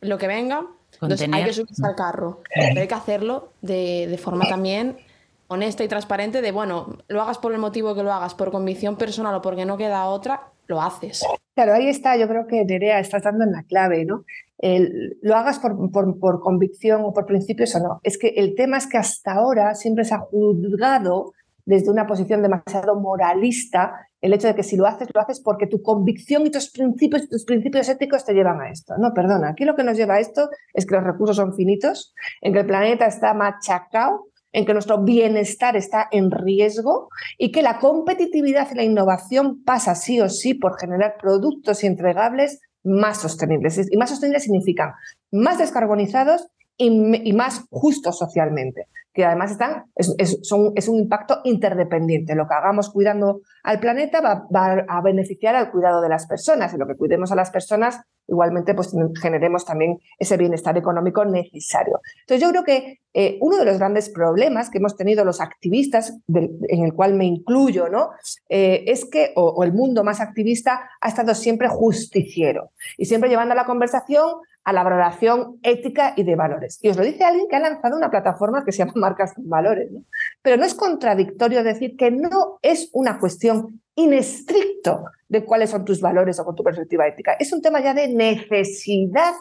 lo 0.02 0.18
que 0.18 0.26
venga. 0.26 0.66
Entonces 1.00 1.28
hay 1.32 1.44
que 1.44 1.52
subirse 1.52 1.84
al 1.84 1.94
carro, 1.94 2.42
pero 2.54 2.80
hay 2.80 2.88
que 2.88 2.94
hacerlo 2.94 3.52
de, 3.62 4.06
de 4.06 4.18
forma 4.18 4.46
también 4.48 4.98
honesta 5.48 5.84
y 5.84 5.88
transparente 5.88 6.42
de, 6.42 6.52
bueno, 6.52 6.98
lo 7.08 7.22
hagas 7.22 7.38
por 7.38 7.52
el 7.52 7.58
motivo 7.58 7.94
que 7.94 8.02
lo 8.02 8.12
hagas, 8.12 8.34
por 8.34 8.50
convicción 8.50 8.96
personal 8.96 9.34
o 9.34 9.42
porque 9.42 9.64
no 9.64 9.76
queda 9.76 10.06
otra, 10.06 10.52
lo 10.66 10.80
haces. 10.80 11.24
Claro, 11.54 11.74
ahí 11.74 11.88
está, 11.88 12.16
yo 12.16 12.28
creo 12.28 12.46
que 12.46 12.64
Nerea 12.64 12.98
está 12.98 13.18
dando 13.18 13.44
en 13.44 13.52
la 13.52 13.62
clave, 13.64 14.04
¿no? 14.04 14.24
lo 15.20 15.36
hagas 15.36 15.58
por, 15.58 15.90
por, 15.90 16.40
convicción 16.40 17.02
o 17.04 17.12
por 17.12 17.26
principios 17.26 17.74
o 17.74 17.80
no. 17.80 18.00
Es 18.02 18.16
que 18.16 18.28
el 18.28 18.54
tema 18.54 18.78
es 18.78 18.86
que 18.86 18.96
hasta 18.96 19.32
ahora 19.32 19.74
siempre 19.74 20.04
se 20.04 20.14
ha 20.14 20.20
juzgado 20.20 21.32
desde 21.66 21.90
una 21.90 22.06
posición 22.06 22.40
demasiado 22.40 22.98
moralista 22.98 24.08
el 24.20 24.32
hecho 24.32 24.48
de 24.48 24.54
que 24.54 24.62
si 24.62 24.76
lo 24.76 24.86
haces, 24.86 25.08
lo 25.12 25.20
haces 25.20 25.40
porque 25.40 25.66
tu 25.66 25.82
convicción 25.82 26.46
y 26.46 26.50
tus 26.50 26.70
principios, 26.70 27.28
tus 27.28 27.44
principios 27.44 27.88
éticos 27.90 28.24
te 28.24 28.32
llevan 28.32 28.58
a 28.60 28.70
esto. 28.70 28.94
No, 28.96 29.12
perdona, 29.12 29.50
aquí 29.50 29.66
lo 29.66 29.74
que 29.74 29.84
nos 29.84 29.98
lleva 29.98 30.14
a 30.14 30.20
esto 30.20 30.48
es 30.72 30.86
que 30.86 30.94
los 30.94 31.04
recursos 31.04 31.36
son 31.36 31.54
finitos, 31.54 32.14
en 32.40 32.54
que 32.54 32.60
el 32.60 32.66
planeta 32.66 33.04
está 33.04 33.34
machacado 33.34 34.28
en 34.54 34.64
que 34.64 34.72
nuestro 34.72 35.02
bienestar 35.02 35.76
está 35.76 36.08
en 36.12 36.30
riesgo 36.30 37.08
y 37.36 37.50
que 37.50 37.60
la 37.60 37.78
competitividad 37.80 38.68
y 38.70 38.76
la 38.76 38.84
innovación 38.84 39.62
pasa 39.64 39.96
sí 39.96 40.20
o 40.20 40.28
sí 40.28 40.54
por 40.54 40.78
generar 40.78 41.16
productos 41.20 41.82
y 41.82 41.88
entregables 41.88 42.60
más 42.84 43.20
sostenibles. 43.20 43.88
Y 43.90 43.96
más 43.96 44.10
sostenibles 44.10 44.44
significan 44.44 44.92
más 45.32 45.58
descarbonizados 45.58 46.46
y, 46.76 47.32
más 47.32 47.66
justos 47.70 48.18
socialmente, 48.18 48.88
que 49.12 49.24
además 49.24 49.52
están, 49.52 49.84
es, 49.96 50.50
un 50.52 50.98
impacto 50.98 51.40
interdependiente. 51.44 52.34
Lo 52.34 52.48
que 52.48 52.54
hagamos 52.54 52.90
cuidando 52.90 53.40
al 53.62 53.80
planeta 53.80 54.20
va, 54.20 54.84
a 54.88 55.00
beneficiar 55.02 55.54
al 55.54 55.70
cuidado 55.70 56.00
de 56.00 56.08
las 56.08 56.26
personas 56.26 56.74
y 56.74 56.78
lo 56.78 56.86
que 56.86 56.96
cuidemos 56.96 57.30
a 57.32 57.36
las 57.36 57.50
personas 57.50 58.00
igualmente 58.26 58.74
pues 58.74 58.94
generemos 59.20 59.64
también 59.64 59.98
ese 60.18 60.36
bienestar 60.36 60.76
económico 60.78 61.24
necesario. 61.24 62.00
Entonces 62.20 62.40
yo 62.40 62.50
creo 62.50 62.64
que 62.64 63.00
eh, 63.12 63.38
uno 63.40 63.58
de 63.58 63.64
los 63.64 63.78
grandes 63.78 64.08
problemas 64.10 64.70
que 64.70 64.78
hemos 64.78 64.96
tenido 64.96 65.24
los 65.24 65.40
activistas, 65.40 66.18
en 66.34 66.84
el 66.84 66.94
cual 66.94 67.14
me 67.14 67.26
incluyo, 67.26 67.88
¿no? 67.88 68.10
Eh, 68.48 68.84
es 68.86 69.04
que, 69.04 69.32
o, 69.36 69.62
el 69.62 69.72
mundo 69.72 70.02
más 70.02 70.20
activista, 70.20 70.90
ha 71.00 71.08
estado 71.08 71.34
siempre 71.34 71.68
justiciero 71.68 72.70
y 72.96 73.04
siempre 73.04 73.30
llevando 73.30 73.54
la 73.54 73.66
conversación 73.66 74.40
a 74.64 74.72
la 74.72 74.82
valoración 74.82 75.58
ética 75.62 76.14
y 76.16 76.24
de 76.24 76.36
valores. 76.36 76.78
Y 76.82 76.88
os 76.88 76.96
lo 76.96 77.04
dice 77.04 77.24
alguien 77.24 77.46
que 77.48 77.56
ha 77.56 77.60
lanzado 77.60 77.96
una 77.96 78.10
plataforma 78.10 78.64
que 78.64 78.72
se 78.72 78.78
llama 78.78 78.92
Marcas 78.96 79.34
con 79.34 79.48
Valores. 79.48 79.90
Pero 80.42 80.56
no 80.56 80.64
es 80.64 80.74
contradictorio 80.74 81.62
decir 81.62 81.96
que 81.96 82.10
no 82.10 82.58
es 82.62 82.88
una 82.92 83.18
cuestión 83.18 83.82
inestricto 83.94 85.04
de 85.28 85.44
cuáles 85.44 85.70
son 85.70 85.84
tus 85.84 86.00
valores 86.00 86.40
o 86.40 86.44
con 86.44 86.56
tu 86.56 86.64
perspectiva 86.64 87.06
ética. 87.06 87.36
Es 87.38 87.52
un 87.52 87.60
tema 87.60 87.80
ya 87.80 87.92
de 87.92 88.08
necesidad 88.08 89.34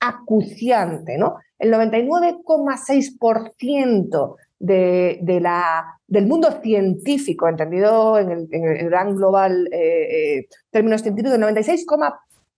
acuciante. 0.00 1.18
¿no? 1.18 1.38
El 1.58 1.72
99,6% 1.72 4.36
de, 4.60 5.18
de 5.22 5.40
la, 5.40 6.00
del 6.06 6.26
mundo 6.26 6.60
científico, 6.62 7.48
entendido 7.48 8.18
en 8.18 8.30
el, 8.30 8.48
gran 8.88 9.14
global 9.14 9.68
eh, 9.72 10.38
eh, 10.38 10.48
términos 10.70 11.02
científicos, 11.02 11.34
el 11.34 11.40
96, 11.40 11.84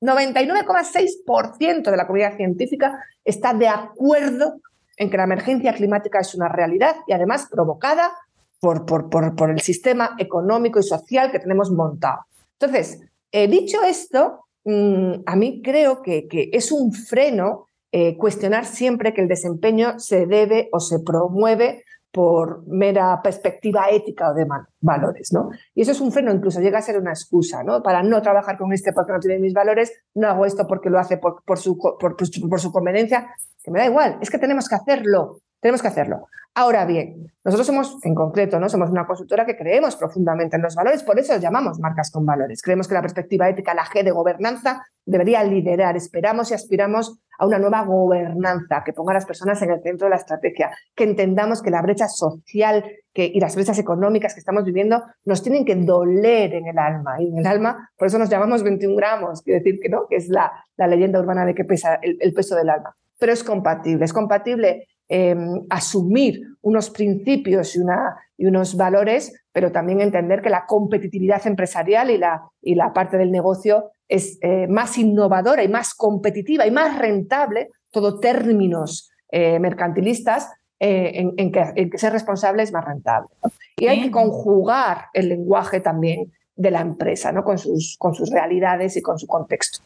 99,6% 0.00 1.90
de 1.90 1.96
la 1.96 2.06
comunidad 2.06 2.36
científica 2.36 3.04
está 3.24 3.52
de 3.54 3.68
acuerdo 3.68 4.60
en 4.96 5.10
que 5.10 5.16
la 5.16 5.24
emergencia 5.24 5.74
climática 5.74 6.20
es 6.20 6.34
una 6.34 6.48
realidad 6.48 6.96
y 7.06 7.12
además 7.12 7.48
provocada 7.50 8.12
por, 8.60 9.50
el 9.50 9.60
sistema 9.60 10.14
económico 10.18 10.78
y 10.78 10.82
social 10.82 11.30
que 11.30 11.38
tenemos 11.38 11.70
montado. 11.70 12.20
Entonces, 12.58 13.00
eh, 13.32 13.48
dicho 13.48 13.82
esto, 13.82 14.44
mm, 14.64 15.22
a 15.24 15.36
mí 15.36 15.62
creo 15.62 16.02
que, 16.02 16.28
es 16.52 16.70
un 16.70 16.92
freno 16.92 17.66
eh, 17.92 18.16
cuestionar 18.16 18.66
siempre 18.66 19.14
que 19.14 19.22
el 19.22 19.28
desempeño 19.28 19.98
se 19.98 20.26
debe 20.26 20.68
o 20.72 20.80
se 20.80 21.00
promueve 21.00 21.84
por 22.12 22.66
mera 22.66 23.20
perspectiva 23.22 23.88
ética 23.90 24.30
o 24.30 24.34
de 24.34 24.46
valores, 24.80 25.32
¿no? 25.32 25.50
Y 25.74 25.82
eso 25.82 25.92
es 25.92 26.00
un 26.00 26.10
freno, 26.10 26.32
incluso 26.32 26.60
llega 26.60 26.78
a 26.78 26.82
ser 26.82 26.98
una 26.98 27.10
excusa, 27.10 27.62
¿no? 27.62 27.82
Para 27.82 28.02
no 28.02 28.20
trabajar 28.20 28.58
con 28.58 28.72
este 28.72 28.92
porque 28.92 29.12
no 29.12 29.20
tiene 29.20 29.38
mis 29.38 29.54
valores, 29.54 29.92
no 30.14 30.28
hago 30.28 30.44
esto 30.44 30.66
porque 30.66 30.90
lo 30.90 30.98
hace 30.98 31.18
por, 31.18 31.42
su, 31.58 31.78
por 31.78 32.60
su 32.60 32.72
conveniencia, 32.72 33.32
que 33.62 33.70
me 33.70 33.78
da 33.78 33.86
igual, 33.86 34.18
es 34.20 34.30
que 34.30 34.38
tenemos 34.38 34.68
que 34.68 34.74
hacerlo, 34.74 35.40
tenemos 35.60 35.82
que 35.82 35.88
hacerlo. 35.88 36.26
Ahora 36.52 36.84
bien, 36.84 37.32
nosotros 37.44 37.66
somos, 37.66 38.04
en 38.04 38.14
concreto, 38.14 38.58
¿no? 38.58 38.68
somos 38.68 38.90
una 38.90 39.06
consultora 39.06 39.46
que 39.46 39.56
creemos 39.56 39.94
profundamente 39.94 40.56
en 40.56 40.62
los 40.62 40.74
valores, 40.74 41.04
por 41.04 41.16
eso 41.18 41.36
llamamos 41.38 41.78
marcas 41.78 42.10
con 42.10 42.26
valores. 42.26 42.60
Creemos 42.60 42.88
que 42.88 42.94
la 42.94 43.02
perspectiva 43.02 43.48
ética, 43.48 43.72
la 43.72 43.84
G 43.84 44.02
de 44.02 44.10
gobernanza, 44.10 44.84
debería 45.06 45.44
liderar. 45.44 45.96
Esperamos 45.96 46.50
y 46.50 46.54
aspiramos 46.54 47.20
a 47.38 47.46
una 47.46 47.58
nueva 47.60 47.84
gobernanza 47.84 48.82
que 48.84 48.92
ponga 48.92 49.12
a 49.12 49.14
las 49.14 49.26
personas 49.26 49.62
en 49.62 49.70
el 49.70 49.80
centro 49.80 50.06
de 50.06 50.10
la 50.10 50.16
estrategia, 50.16 50.72
que 50.96 51.04
entendamos 51.04 51.62
que 51.62 51.70
la 51.70 51.82
brecha 51.82 52.08
social 52.08 52.84
y 53.14 53.38
las 53.38 53.54
brechas 53.54 53.78
económicas 53.78 54.34
que 54.34 54.40
estamos 54.40 54.64
viviendo 54.64 55.02
nos 55.24 55.42
tienen 55.42 55.64
que 55.64 55.76
doler 55.76 56.52
en 56.54 56.66
el 56.66 56.78
alma. 56.78 57.22
Y 57.22 57.28
en 57.28 57.38
el 57.38 57.46
alma, 57.46 57.90
por 57.96 58.08
eso 58.08 58.18
nos 58.18 58.28
llamamos 58.28 58.64
21 58.64 58.96
gramos, 58.96 59.42
quiere 59.42 59.60
decir 59.60 59.78
que 59.80 59.88
no, 59.88 60.06
que 60.08 60.16
es 60.16 60.28
la 60.28 60.52
leyenda 60.76 61.20
urbana 61.20 61.46
de 61.46 61.54
que 61.54 61.64
pesa 61.64 62.00
el 62.02 62.32
peso 62.34 62.56
del 62.56 62.70
alma. 62.70 62.96
Pero 63.18 63.32
es 63.32 63.44
compatible, 63.44 64.04
es 64.04 64.12
compatible 64.12 64.88
Em, 65.12 65.66
asumir 65.70 66.40
unos 66.62 66.88
principios 66.88 67.74
y, 67.74 67.80
una, 67.80 68.14
y, 68.38 68.46
unos 68.46 68.76
valores, 68.76 69.34
pero 69.50 69.72
también 69.72 70.00
entender 70.00 70.40
que 70.40 70.50
la 70.50 70.66
competitividad 70.66 71.44
empresarial 71.48 72.10
y 72.10 72.18
la, 72.18 72.42
y 72.62 72.76
la 72.76 72.92
parte 72.92 73.18
del 73.18 73.32
negocio 73.32 73.90
es 74.06 74.38
eh, 74.40 74.68
más 74.68 74.96
innovadora 74.98 75.64
y 75.64 75.68
más 75.68 75.94
competitiva 75.94 76.64
y 76.64 76.70
más 76.70 76.96
rentable, 76.96 77.70
todo 77.90 78.20
términos 78.20 79.10
eh, 79.32 79.58
mercantilistas, 79.58 80.52
eh, 80.78 81.28
en, 81.36 81.50
que, 81.50 81.90
ser 81.98 82.12
responsable 82.12 82.62
es 82.62 82.70
más 82.70 82.84
rentable. 82.84 83.30
Y 83.78 83.88
hay 83.88 84.02
que 84.02 84.12
conjugar 84.12 85.06
el 85.12 85.28
lenguaje 85.28 85.80
también 85.80 86.32
de 86.54 86.70
la 86.70 86.82
empresa, 86.82 87.32
¿no? 87.32 87.42
con, 87.42 87.58
sus, 87.58 87.96
con 87.98 88.14
sus 88.14 88.30
realidades 88.30 88.96
y 88.96 89.02
con 89.02 89.18
su 89.18 89.26
contexto. 89.26 89.80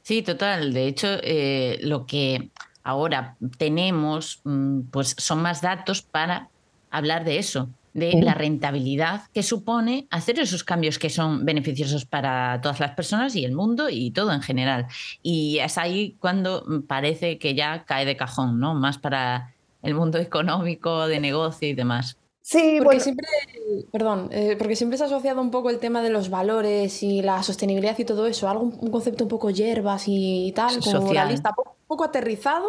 Sí, 0.00 0.22
total. 0.22 0.72
De 0.72 0.86
hecho, 0.86 1.08
lo 1.82 2.06
que 2.06 2.50
ahora 2.82 3.36
tenemos, 3.58 4.40
mm, 4.44 4.82
pues 4.90 5.14
son 5.18 5.42
más 5.42 5.60
datos 5.60 6.02
para 6.02 6.48
hablar 6.90 7.24
de 7.24 7.38
eso, 7.38 7.68
de 7.92 8.20
la 8.22 8.34
rentabilidad 8.34 9.22
que 9.34 9.42
supone 9.42 10.06
hacer 10.10 10.38
esos 10.38 10.62
cambios 10.62 10.98
que 10.98 11.10
son 11.10 11.44
beneficiosos 11.44 12.04
para 12.04 12.60
todas 12.60 12.78
las 12.78 12.92
personas 12.92 13.34
y 13.34 13.44
el 13.44 13.52
mundo 13.52 13.88
y 13.90 14.12
todo 14.12 14.32
en 14.32 14.42
general. 14.42 14.86
Y 15.22 15.58
es 15.58 15.76
ahí 15.76 16.16
cuando 16.20 16.64
parece 16.86 17.38
que 17.38 17.54
ya 17.54 17.84
cae 17.84 18.04
de 18.04 18.16
cajón, 18.16 18.60
¿no? 18.60 18.74
Más 18.74 18.98
para 18.98 19.54
el 19.82 19.94
mundo 19.94 20.18
económico, 20.18 21.06
de 21.08 21.20
negocio 21.20 21.68
y 21.68 21.74
demás. 21.74 22.16
Sí, 22.42 22.80
porque 22.82 23.00
siempre, 23.00 23.26
perdón, 23.92 24.28
eh, 24.32 24.56
porque 24.58 24.74
siempre 24.74 24.96
se 24.96 25.04
ha 25.04 25.06
asociado 25.06 25.40
un 25.40 25.50
poco 25.50 25.70
el 25.70 25.78
tema 25.78 26.02
de 26.02 26.10
los 26.10 26.30
valores 26.30 27.02
y 27.02 27.22
la 27.22 27.42
sostenibilidad 27.42 27.98
y 27.98 28.04
todo 28.04 28.26
eso, 28.26 28.48
algo 28.48 28.64
un 28.64 28.90
concepto 28.90 29.24
un 29.24 29.28
poco 29.28 29.50
hierbas 29.50 30.04
y 30.06 30.52
tal, 30.56 30.80
como 30.80 31.12
realista, 31.12 31.52
poco, 31.52 31.76
poco 31.86 32.04
aterrizado, 32.04 32.66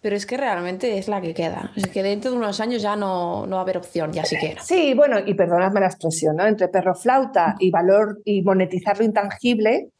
pero 0.00 0.14
es 0.14 0.26
que 0.26 0.36
realmente 0.36 0.98
es 0.98 1.08
la 1.08 1.20
que 1.20 1.32
queda. 1.32 1.72
Es 1.74 1.86
que 1.86 2.02
dentro 2.02 2.32
de 2.32 2.36
unos 2.36 2.60
años 2.60 2.82
ya 2.82 2.96
no, 2.96 3.46
no 3.46 3.56
va 3.56 3.60
a 3.60 3.62
haber 3.62 3.78
opción, 3.78 4.12
ya 4.12 4.24
siquiera. 4.24 4.62
Sí, 4.62 4.94
bueno, 4.94 5.18
y 5.24 5.34
perdonadme 5.34 5.80
la 5.80 5.86
expresión, 5.86 6.36
¿no? 6.36 6.46
Entre 6.46 6.68
perro 6.68 6.94
flauta 6.94 7.56
y 7.58 7.70
valor 7.70 8.20
y 8.24 8.42
monetizar 8.42 8.98
lo 8.98 9.04
intangible, 9.04 9.90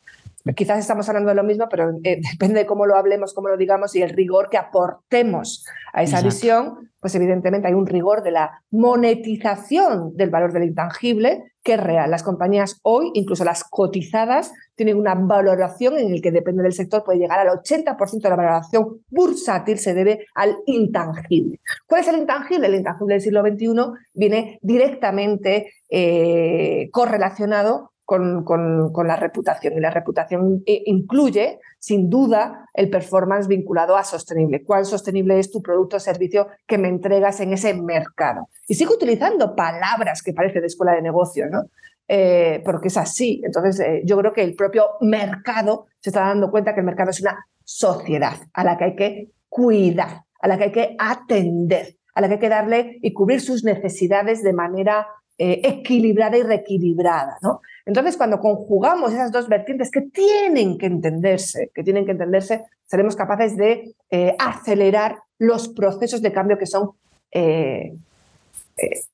quizás 0.53 0.79
estamos 0.79 1.09
hablando 1.09 1.31
de 1.31 1.37
lo 1.37 1.45
mismo, 1.45 1.69
pero 1.71 1.91
eh, 2.03 2.21
depende 2.33 2.61
de 2.61 2.67
cómo 2.67 2.87
lo 2.87 2.97
hablemos, 2.97 3.33
cómo 3.33 3.49
lo 3.49 3.57
digamos 3.57 3.95
y 3.97 4.03
el 4.03 4.11
rigor 4.11 4.49
que 4.51 4.59
aportemos 4.59 5.65
a 5.93 6.03
esa 6.03 6.21
visión, 6.21 6.91
pues 7.01 7.15
evidentemente 7.15 7.69
hay 7.69 7.75
un 7.75 7.87
rigor 7.87 8.23
de 8.23 8.33
la 8.33 8.63
monetización 8.71 10.17
del 10.17 10.31
valor 10.31 10.53
del 10.53 10.65
intangible 10.65 11.55
que 11.63 11.75
es 11.75 11.81
real. 11.81 12.11
Las 12.11 12.23
compañías 12.23 12.79
hoy, 12.83 13.11
incluso 13.15 13.43
las 13.43 13.65
cotizadas, 13.65 14.53
tienen 14.75 14.99
una 14.99 15.15
valoración 15.15 15.97
en 15.97 16.13
el 16.13 16.21
que 16.21 16.31
depende 16.31 16.63
del 16.63 16.75
sector, 16.75 17.03
puede 17.05 17.19
llegar 17.19 17.39
al 17.41 17.59
80% 17.59 18.21
de 18.21 18.29
la 18.29 18.37
valoración 18.37 19.01
bursátil 19.09 19.79
se 19.79 19.95
debe 19.95 20.27
al 20.35 20.57
intangible. 20.67 21.61
¿Cuál 21.87 22.03
es 22.03 22.09
el 22.09 22.19
intangible? 22.19 22.67
El 22.67 22.75
intangible 22.75 23.15
del 23.15 23.23
siglo 23.23 23.43
XXI 23.43 23.67
viene 24.13 24.59
directamente 24.61 25.73
eh, 25.89 26.91
correlacionado 26.93 27.93
con, 28.05 29.07
la 29.07 29.17
reputación. 29.17 29.75
Y 29.77 29.81
la 29.81 29.91
reputación 29.91 30.63
incluye, 30.67 31.61
sin 31.79 32.11
duda, 32.11 32.69
el 32.75 32.91
performance 32.91 33.49
vinculado 33.49 33.97
a 33.97 34.05
sostenible. 34.05 34.65
¿Cuál 34.65 34.85
sostenible 34.85 35.39
es 35.39 35.51
tu 35.51 35.63
producto 35.63 35.97
o 35.97 36.01
servicio 36.01 36.49
que 36.67 36.79
me 36.79 36.89
entregas 36.89 37.41
en 37.41 37.53
ese 37.53 37.75
mercado? 37.75 38.49
Y 38.69 38.75
sigo 38.75 38.95
utilizando 38.95 39.55
palabras 39.55 40.23
que 40.23 40.33
parecen 40.33 40.61
de 40.61 40.67
escuela 40.67 40.93
de 40.93 41.03
negocio, 41.03 41.47
¿no? 41.49 41.65
Eh, 42.07 42.61
porque 42.65 42.89
es 42.89 42.97
así. 42.97 43.41
Entonces, 43.45 43.81
eh, 43.81 44.03
yo 44.05 44.19
creo 44.19 44.33
que 44.33 44.43
el 44.43 44.55
propio 44.55 44.85
mercado 45.01 45.87
se 46.01 46.11
está 46.11 46.21
dando 46.21 46.51
cuenta 46.51 46.75
que 46.75 46.81
el 46.81 46.87
mercado 46.87 47.11
es 47.11 47.21
una 47.23 47.47
sociedad 47.65 48.37
a 48.53 48.65
la 48.65 48.77
que 48.77 48.85
hay 48.85 48.97
que 48.97 49.31
cuidar, 49.49 50.25
a 50.41 50.49
la 50.49 50.59
que 50.59 50.65
hay 50.65 50.73
que 50.73 50.97
atender, 50.99 51.97
a 52.15 52.21
la 52.21 52.29
que 52.29 52.35
hay 52.35 52.41
que 52.41 52.49
darle 52.51 52.99
y 53.01 53.15
cubrir 53.15 53.41
sus 53.41 53.65
necesidades 53.65 54.43
de 54.43 54.53
manera 54.53 55.07
eh, 55.39 55.63
equilibrada 55.65 56.37
y 56.37 56.43
reequilibrada. 56.43 57.39
¿no? 57.43 57.61
Entonces, 57.87 58.17
cuando 58.17 58.41
conjugamos 58.41 59.13
esas 59.13 59.31
dos 59.31 59.49
vertientes 59.49 59.91
que 59.91 60.01
tienen 60.03 60.79
que 60.79 60.87
entenderse, 60.87 61.71
que 61.75 61.83
tienen 61.83 62.07
que 62.07 62.13
entenderse, 62.13 62.65
seremos 62.87 63.15
capaces 63.15 63.57
de 63.57 63.95
eh, 64.11 64.35
acelerar 64.39 65.19
los 65.39 65.69
procesos 65.69 66.23
de 66.23 66.33
cambio 66.33 66.57
que 66.59 66.67
son 66.67 66.93
eh, 67.31 67.95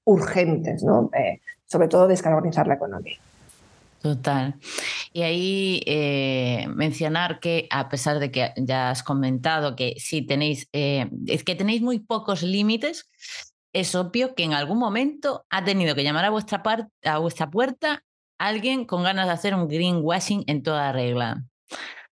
urgentes, 0.04 0.82
¿no? 0.84 1.10
sobre 1.66 1.88
todo 1.88 2.08
descarbonizar 2.08 2.66
la 2.66 2.74
economía. 2.74 3.16
Total. 4.02 4.54
Y 5.12 5.22
ahí 5.22 6.66
mencionar 6.74 7.40
que, 7.40 7.66
a 7.70 7.88
pesar 7.88 8.18
de 8.18 8.30
que 8.30 8.52
ya 8.56 8.90
has 8.90 9.02
comentado 9.02 9.76
que 9.76 9.94
sí 9.98 10.22
tenéis, 10.22 10.68
es 10.72 11.44
que 11.44 11.54
tenéis 11.54 11.82
muy 11.82 11.98
pocos 11.98 12.42
límites, 12.42 13.10
es 13.72 13.94
obvio 13.94 14.34
que 14.34 14.44
en 14.44 14.54
algún 14.54 14.78
momento 14.78 15.46
ha 15.50 15.64
tenido 15.64 15.94
que 15.94 16.02
llamar 16.02 16.24
a 16.24 16.30
vuestra, 16.30 16.62
a 17.04 17.18
vuestra 17.18 17.50
puerta 17.50 18.02
alguien 18.40 18.86
con 18.86 19.04
ganas 19.04 19.26
de 19.26 19.32
hacer 19.32 19.54
un 19.54 19.68
greenwashing 19.68 20.44
en 20.46 20.62
toda 20.62 20.92
regla. 20.92 21.44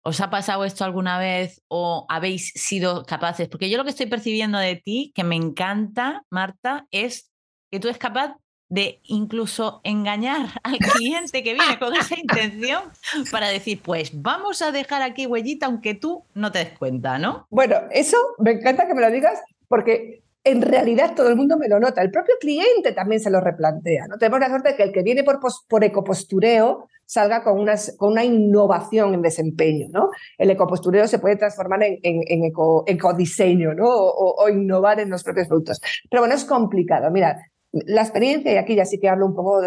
¿Os 0.02 0.20
ha 0.20 0.30
pasado 0.30 0.64
esto 0.64 0.84
alguna 0.84 1.18
vez 1.18 1.62
o 1.68 2.06
habéis 2.08 2.52
sido 2.54 3.04
capaces? 3.04 3.48
Porque 3.48 3.70
yo 3.70 3.78
lo 3.78 3.84
que 3.84 3.90
estoy 3.90 4.06
percibiendo 4.06 4.58
de 4.58 4.76
ti, 4.76 5.12
que 5.14 5.24
me 5.24 5.36
encanta, 5.36 6.22
Marta, 6.30 6.86
es 6.90 7.30
que 7.70 7.80
tú 7.80 7.88
eres 7.88 7.98
capaz 7.98 8.36
de 8.68 9.00
incluso 9.04 9.80
engañar 9.82 10.48
al 10.62 10.78
cliente 10.78 11.42
que 11.42 11.54
viene 11.54 11.78
con 11.78 11.94
esa 11.94 12.18
intención 12.18 12.84
para 13.30 13.48
decir, 13.48 13.80
pues 13.82 14.10
vamos 14.14 14.62
a 14.62 14.72
dejar 14.72 15.02
aquí 15.02 15.26
huellita 15.26 15.66
aunque 15.66 15.94
tú 15.94 16.24
no 16.34 16.52
te 16.52 16.60
des 16.60 16.78
cuenta, 16.78 17.18
¿no? 17.18 17.46
Bueno, 17.50 17.76
eso 17.90 18.18
me 18.38 18.52
encanta 18.52 18.86
que 18.86 18.94
me 18.94 19.00
lo 19.00 19.10
digas 19.10 19.40
porque 19.68 20.22
en 20.44 20.62
realidad 20.62 21.14
todo 21.14 21.28
el 21.28 21.37
mundo 21.37 21.59
me 21.59 21.68
lo 21.68 21.78
nota. 21.78 22.02
El 22.02 22.11
propio 22.11 22.35
cliente 22.40 22.92
también 22.92 23.20
se 23.20 23.30
lo 23.30 23.40
replantea. 23.40 24.06
¿no? 24.09 24.16
Tenemos 24.16 24.40
la 24.40 24.49
suerte 24.49 24.70
de 24.70 24.76
que 24.76 24.82
el 24.85 24.92
que 24.92 25.02
viene 25.02 25.23
por, 25.23 25.38
por 25.68 25.85
ecopostureo 25.85 26.87
salga 27.04 27.42
con, 27.42 27.66
una 28.00 28.25
innovación 28.25 29.14
en 29.14 29.23
desempeño. 29.23 29.88
¿no? 29.90 30.11
El 30.38 30.50
ecopostureo 30.50 31.06
se 31.09 31.18
puede 31.18 31.37
transformar 31.37 31.82
en, 31.82 32.44
eco, 32.44 32.85
ecodiseño 32.87 33.75
¿no? 33.75 33.87
O, 33.88 34.49
innovar 34.49 35.00
en 35.00 35.11
los 35.11 35.23
propios 35.23 35.49
productos. 35.49 35.80
Pero 36.09 36.23
bueno, 36.23 36.35
es 36.35 36.44
complicado. 36.44 37.11
Mira, 37.11 37.37
la 37.73 38.02
experiencia, 38.02 38.52
y 38.52 38.56
aquí 38.56 38.75
ya 38.75 38.85
sí 38.85 38.99
que 38.99 39.09
hablo 39.09 39.26
un 39.26 39.35
poco, 39.35 39.61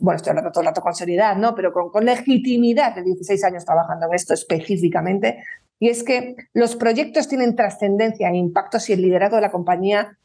bueno, 0.00 0.16
estoy 0.16 0.30
hablando 0.30 0.50
todo 0.50 0.62
el 0.62 0.66
rato 0.66 0.82
con 0.82 0.94
seriedad, 0.94 1.36
¿no? 1.36 1.54
pero 1.54 1.72
con 1.72 2.04
legitimidad 2.04 2.94
de 2.94 3.02
16 3.02 3.44
años 3.44 3.64
trabajando 3.64 4.06
en 4.06 4.14
esto 4.14 4.34
específicamente, 4.34 5.38
y 5.78 5.88
es 5.88 6.02
que 6.02 6.36
los 6.52 6.76
proyectos 6.76 7.28
tienen 7.28 7.56
trascendencia 7.56 8.30
e 8.30 8.36
impacto 8.36 8.78
si 8.78 8.92
el 8.92 9.02
liderazgo 9.02 9.36
de 9.36 9.42
la 9.42 9.50
compañía, 9.50 10.16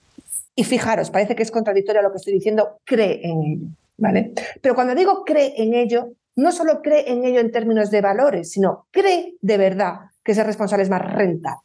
y 0.55 0.63
fijaros, 0.63 1.09
parece 1.09 1.35
que 1.35 1.43
es 1.43 1.51
contradictorio 1.51 2.01
lo 2.01 2.11
que 2.11 2.17
estoy 2.17 2.33
diciendo, 2.33 2.79
cree 2.85 3.21
en 3.23 3.43
ello. 3.43 3.67
¿vale? 3.99 4.33
Pero 4.61 4.75
cuando 4.75 4.95
digo 4.95 5.23
cree 5.25 5.53
en 5.57 5.73
ello, 5.73 6.09
no 6.35 6.51
solo 6.51 6.81
cree 6.81 7.11
en 7.11 7.25
ello 7.25 7.39
en 7.39 7.51
términos 7.51 7.91
de 7.91 8.01
valores, 8.01 8.51
sino 8.51 8.87
cree 8.91 9.35
de 9.41 9.57
verdad 9.57 9.95
que 10.23 10.31
ese 10.31 10.43
responsable 10.43 10.83
es 10.83 10.89
más 10.89 11.01
rentable. 11.01 11.61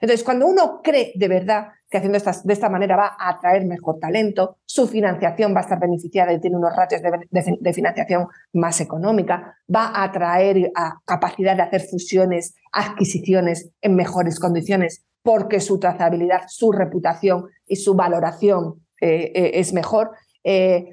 Entonces, 0.00 0.24
cuando 0.24 0.46
uno 0.46 0.80
cree 0.82 1.12
de 1.14 1.28
verdad 1.28 1.68
que 1.90 1.98
haciendo 1.98 2.18
de 2.18 2.52
esta 2.52 2.68
manera 2.68 2.96
va 2.96 3.16
a 3.18 3.30
atraer 3.30 3.66
mejor 3.66 3.98
talento, 3.98 4.58
su 4.64 4.86
financiación 4.86 5.52
va 5.52 5.58
a 5.58 5.62
estar 5.62 5.80
beneficiada 5.80 6.32
y 6.32 6.40
tiene 6.40 6.56
unos 6.56 6.74
ratios 6.74 7.02
de, 7.02 7.72
financiación 7.72 8.28
más 8.52 8.80
económica, 8.80 9.56
va 9.74 9.86
a 9.88 10.04
atraer 10.04 10.70
capacidad 11.04 11.56
de 11.56 11.62
hacer 11.62 11.82
fusiones, 11.82 12.54
adquisiciones 12.72 13.70
en 13.80 13.96
mejores 13.96 14.38
condiciones, 14.38 15.04
porque 15.22 15.58
su 15.58 15.80
trazabilidad, 15.80 16.42
su 16.46 16.70
reputación 16.70 17.48
y 17.66 17.76
su 17.76 17.94
valoración 17.94 18.86
eh, 19.00 19.32
eh, 19.34 19.50
es 19.54 19.72
mejor. 19.72 20.12
Eh, 20.44 20.90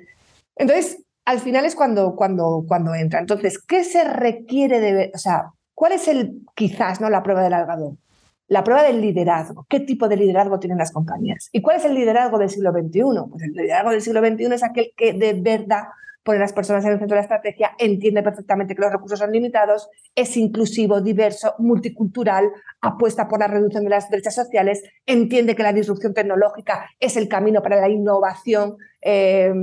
entonces, 0.55 1.03
al 1.25 1.39
final 1.39 1.65
es 1.65 1.75
cuando, 1.75 2.15
cuando, 2.15 2.65
cuando 2.67 2.95
entra. 2.95 3.19
Entonces, 3.19 3.59
¿qué 3.61 3.83
se 3.83 4.03
requiere 4.03 4.79
de, 4.79 5.11
o 5.13 5.17
sea, 5.19 5.51
cuál 5.75 5.91
es 5.91 6.07
el, 6.07 6.41
quizás, 6.55 6.99
¿no? 7.01 7.09
La 7.11 7.21
prueba 7.21 7.43
del 7.43 7.53
algodón. 7.53 7.99
La 8.47 8.63
prueba 8.63 8.83
del 8.83 9.01
liderazgo. 9.01 9.65
¿Qué 9.69 9.81
tipo 9.81 10.07
de 10.07 10.17
liderazgo 10.17 10.59
tienen 10.59 10.77
las 10.77 10.91
compañías? 10.91 11.49
¿Y 11.51 11.61
cuál 11.61 11.77
es 11.77 11.85
el 11.85 11.93
liderazgo 11.93 12.37
del 12.37 12.49
siglo 12.49 12.71
XXI? 12.71 13.01
Pues 13.29 13.43
el 13.43 13.51
liderazgo 13.51 13.91
del 13.91 14.01
siglo 14.01 14.21
XXI 14.21 14.45
es 14.53 14.63
aquel 14.63 14.93
que 14.95 15.13
de 15.13 15.33
verdad 15.33 15.83
pone 16.27 16.39
a 16.39 16.41
las 16.41 16.51
personas 16.51 16.83
en 16.83 16.91
el 16.91 16.99
centro 16.99 17.15
de 17.15 17.19
la 17.19 17.23
estrategia, 17.23 17.71
entiende 17.79 18.21
perfectamente 18.21 18.75
que 18.75 18.81
los 18.81 18.91
recursos 18.91 19.17
son 19.17 19.31
limitados, 19.31 19.89
es 20.13 20.35
inclusivo, 20.35 20.99
diverso, 20.99 21.55
multicultural, 21.57 22.51
apuesta 22.81 23.29
por 23.29 23.39
la 23.39 23.47
reducción 23.47 23.85
de 23.85 23.91
las 23.91 24.09
brechas 24.09 24.35
sociales, 24.35 24.83
entiende 25.05 25.55
que 25.55 25.63
la 25.63 25.71
disrupción 25.71 26.13
tecnológica 26.13 26.89
es 26.99 27.15
el 27.15 27.29
camino 27.29 27.61
para 27.63 27.79
la 27.79 27.87
innovación, 27.87 28.75
eh, 29.01 29.53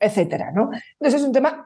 etcétera. 0.00 0.50
¿no? 0.50 0.70
Entonces 0.98 1.20
es 1.20 1.26
un 1.26 1.32
tema 1.34 1.62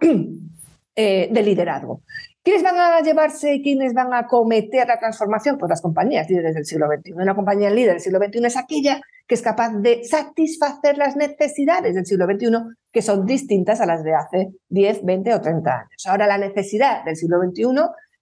eh, 0.97 1.29
de 1.31 1.43
liderazgo. 1.45 2.03
¿Quiénes 2.43 2.63
van 2.63 2.77
a 2.79 3.01
llevarse 3.01 3.61
quiénes 3.63 3.93
van 3.93 4.15
a 4.15 4.27
cometer 4.27 4.87
la 4.87 4.99
transformación? 4.99 5.59
Pues 5.59 5.69
las 5.69 5.83
compañías 5.83 6.29
líderes 6.31 6.55
del 6.55 6.65
siglo 6.65 6.87
XXI. 6.87 7.13
Una 7.13 7.35
compañía 7.35 7.71
líder 7.71 7.95
del 7.95 8.01
siglo 8.01 8.19
XXI 8.19 8.47
es 8.47 8.57
aquella 8.57 9.01
que 9.27 9.35
es 9.35 9.43
capaz 9.43 9.75
de 9.75 10.05
satisfacer 10.05 10.97
las 10.97 11.15
necesidades 11.15 11.95
del 11.95 12.07
siglo 12.07 12.25
XXI, 12.25 12.77
que 12.91 13.03
son 13.03 13.27
distintas 13.27 13.81
a 13.83 13.87
las 13.87 14.03
de 14.03 14.15
hace 14.15 14.49
10, 14.71 15.05
20 15.05 15.35
o 15.35 15.41
30 15.41 15.71
años. 15.71 16.07
Ahora 16.07 16.27
la 16.27 16.39
necesidad 16.39 17.05
del 17.05 17.17
siglo 17.17 17.39
XXI, 17.43 17.65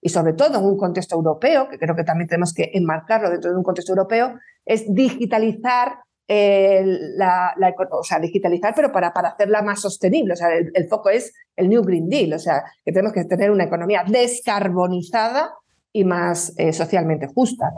y 0.01 0.09
sobre 0.09 0.33
todo 0.33 0.59
en 0.59 0.65
un 0.65 0.77
contexto 0.77 1.15
europeo, 1.15 1.69
que 1.69 1.79
creo 1.79 1.95
que 1.95 2.03
también 2.03 2.27
tenemos 2.27 2.53
que 2.53 2.71
enmarcarlo 2.73 3.29
dentro 3.29 3.51
de 3.51 3.57
un 3.57 3.63
contexto 3.63 3.93
europeo, 3.93 4.37
es 4.65 4.93
digitalizar 4.93 5.99
la, 6.27 7.53
o 7.91 8.03
sea, 8.03 8.19
digitalizar, 8.19 8.73
pero 8.75 8.91
para, 8.91 9.13
para 9.13 9.29
hacerla 9.29 9.61
más 9.61 9.81
sostenible. 9.81 10.33
O 10.33 10.35
sea, 10.35 10.49
el, 10.55 10.87
foco 10.87 11.09
es 11.09 11.33
el 11.55 11.69
New 11.69 11.83
Green 11.83 12.09
Deal, 12.09 12.33
o 12.33 12.39
sea, 12.39 12.63
que 12.83 12.91
tenemos 12.91 13.13
que 13.13 13.25
tener 13.25 13.51
una 13.51 13.65
economía 13.65 14.03
descarbonizada 14.07 15.53
y 15.93 16.03
más 16.03 16.53
eh, 16.57 16.73
socialmente 16.73 17.27
justa. 17.27 17.73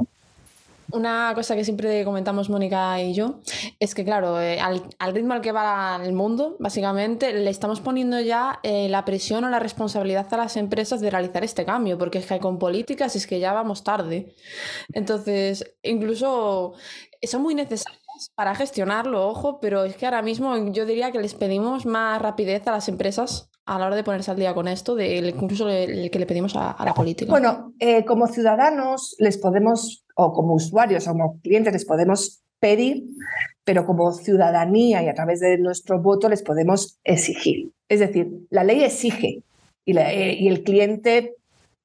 Una 0.92 1.34
cosa 1.36 1.56
que 1.56 1.64
siempre 1.64 2.04
comentamos 2.04 2.50
Mónica 2.50 3.00
y 3.00 3.14
yo 3.14 3.42
es 3.80 3.94
que, 3.94 4.04
claro, 4.04 4.42
eh, 4.42 4.60
al, 4.60 4.82
ritmo 5.14 5.34
al 5.34 5.42
que 5.42 5.52
va 5.52 6.02
el 6.04 6.14
mundo, 6.14 6.56
básicamente, 6.60 7.32
le 7.32 7.52
estamos 7.52 7.80
poniendo 7.80 8.20
ya 8.20 8.60
eh, 8.64 8.90
la 8.90 9.06
presión 9.06 9.44
o 9.44 9.50
la 9.50 9.60
responsabilidad 9.60 10.26
a 10.32 10.38
las 10.38 10.58
empresas 10.58 11.00
de 11.00 11.12
realizar 11.12 11.44
este 11.44 11.64
cambio, 11.64 12.00
porque 12.00 12.18
es 12.18 12.26
que 12.26 12.40
con 12.40 12.58
políticas 12.58 13.16
es 13.16 13.28
que 13.28 13.40
ya 13.40 13.54
vamos 13.54 13.84
tarde. 13.84 14.34
Entonces, 14.92 15.76
incluso 15.84 16.74
son 17.22 17.42
muy 17.44 17.54
necesarias 17.54 18.09
para 18.36 18.56
gestionarlo, 18.56 19.28
ojo, 19.28 19.60
pero 19.60 19.84
es 19.84 19.96
que 19.96 20.06
ahora 20.06 20.22
mismo 20.22 20.56
yo 20.72 20.86
diría 20.86 21.12
que 21.12 21.20
les 21.20 21.34
pedimos 21.34 21.86
más 21.86 22.22
rapidez 22.22 22.68
a 22.68 22.72
las 22.72 22.90
empresas 22.90 23.50
a 23.66 23.78
la 23.78 23.86
hora 23.86 23.96
de 23.96 24.04
ponerse 24.04 24.32
al 24.32 24.38
día 24.38 24.54
con 24.54 24.68
esto, 24.68 24.96
de, 24.96 25.18
incluso 25.18 25.70
el, 25.70 26.10
que 26.10 26.18
le 26.20 26.26
pedimos 26.26 26.56
a, 26.56 26.76
la 26.84 26.94
política. 26.94 27.30
Bueno, 27.30 27.74
eh, 27.80 28.04
como 28.04 28.26
ciudadanos 28.28 29.16
les 29.20 29.38
podemos, 29.38 30.04
o 30.16 30.34
como 30.34 30.56
usuarios 30.56 31.08
o 31.08 31.12
como 31.12 31.40
clientes 31.42 31.74
les 31.74 31.86
podemos 31.86 32.42
pedir, 32.60 33.04
pero 33.64 33.86
como 33.86 34.12
ciudadanía 34.12 35.04
y 35.04 35.08
a 35.08 35.14
través 35.14 35.40
de 35.40 35.60
nuestro 35.60 36.02
voto 36.02 36.30
les 36.30 36.42
podemos 36.42 36.98
exigir. 37.04 37.72
Es 37.88 38.00
decir, 38.00 38.32
la 38.50 38.64
ley 38.64 38.84
exige 38.84 39.44
y, 39.86 39.98
eh, 39.98 40.36
y 40.40 40.48
el 40.48 40.64
cliente 40.64 41.36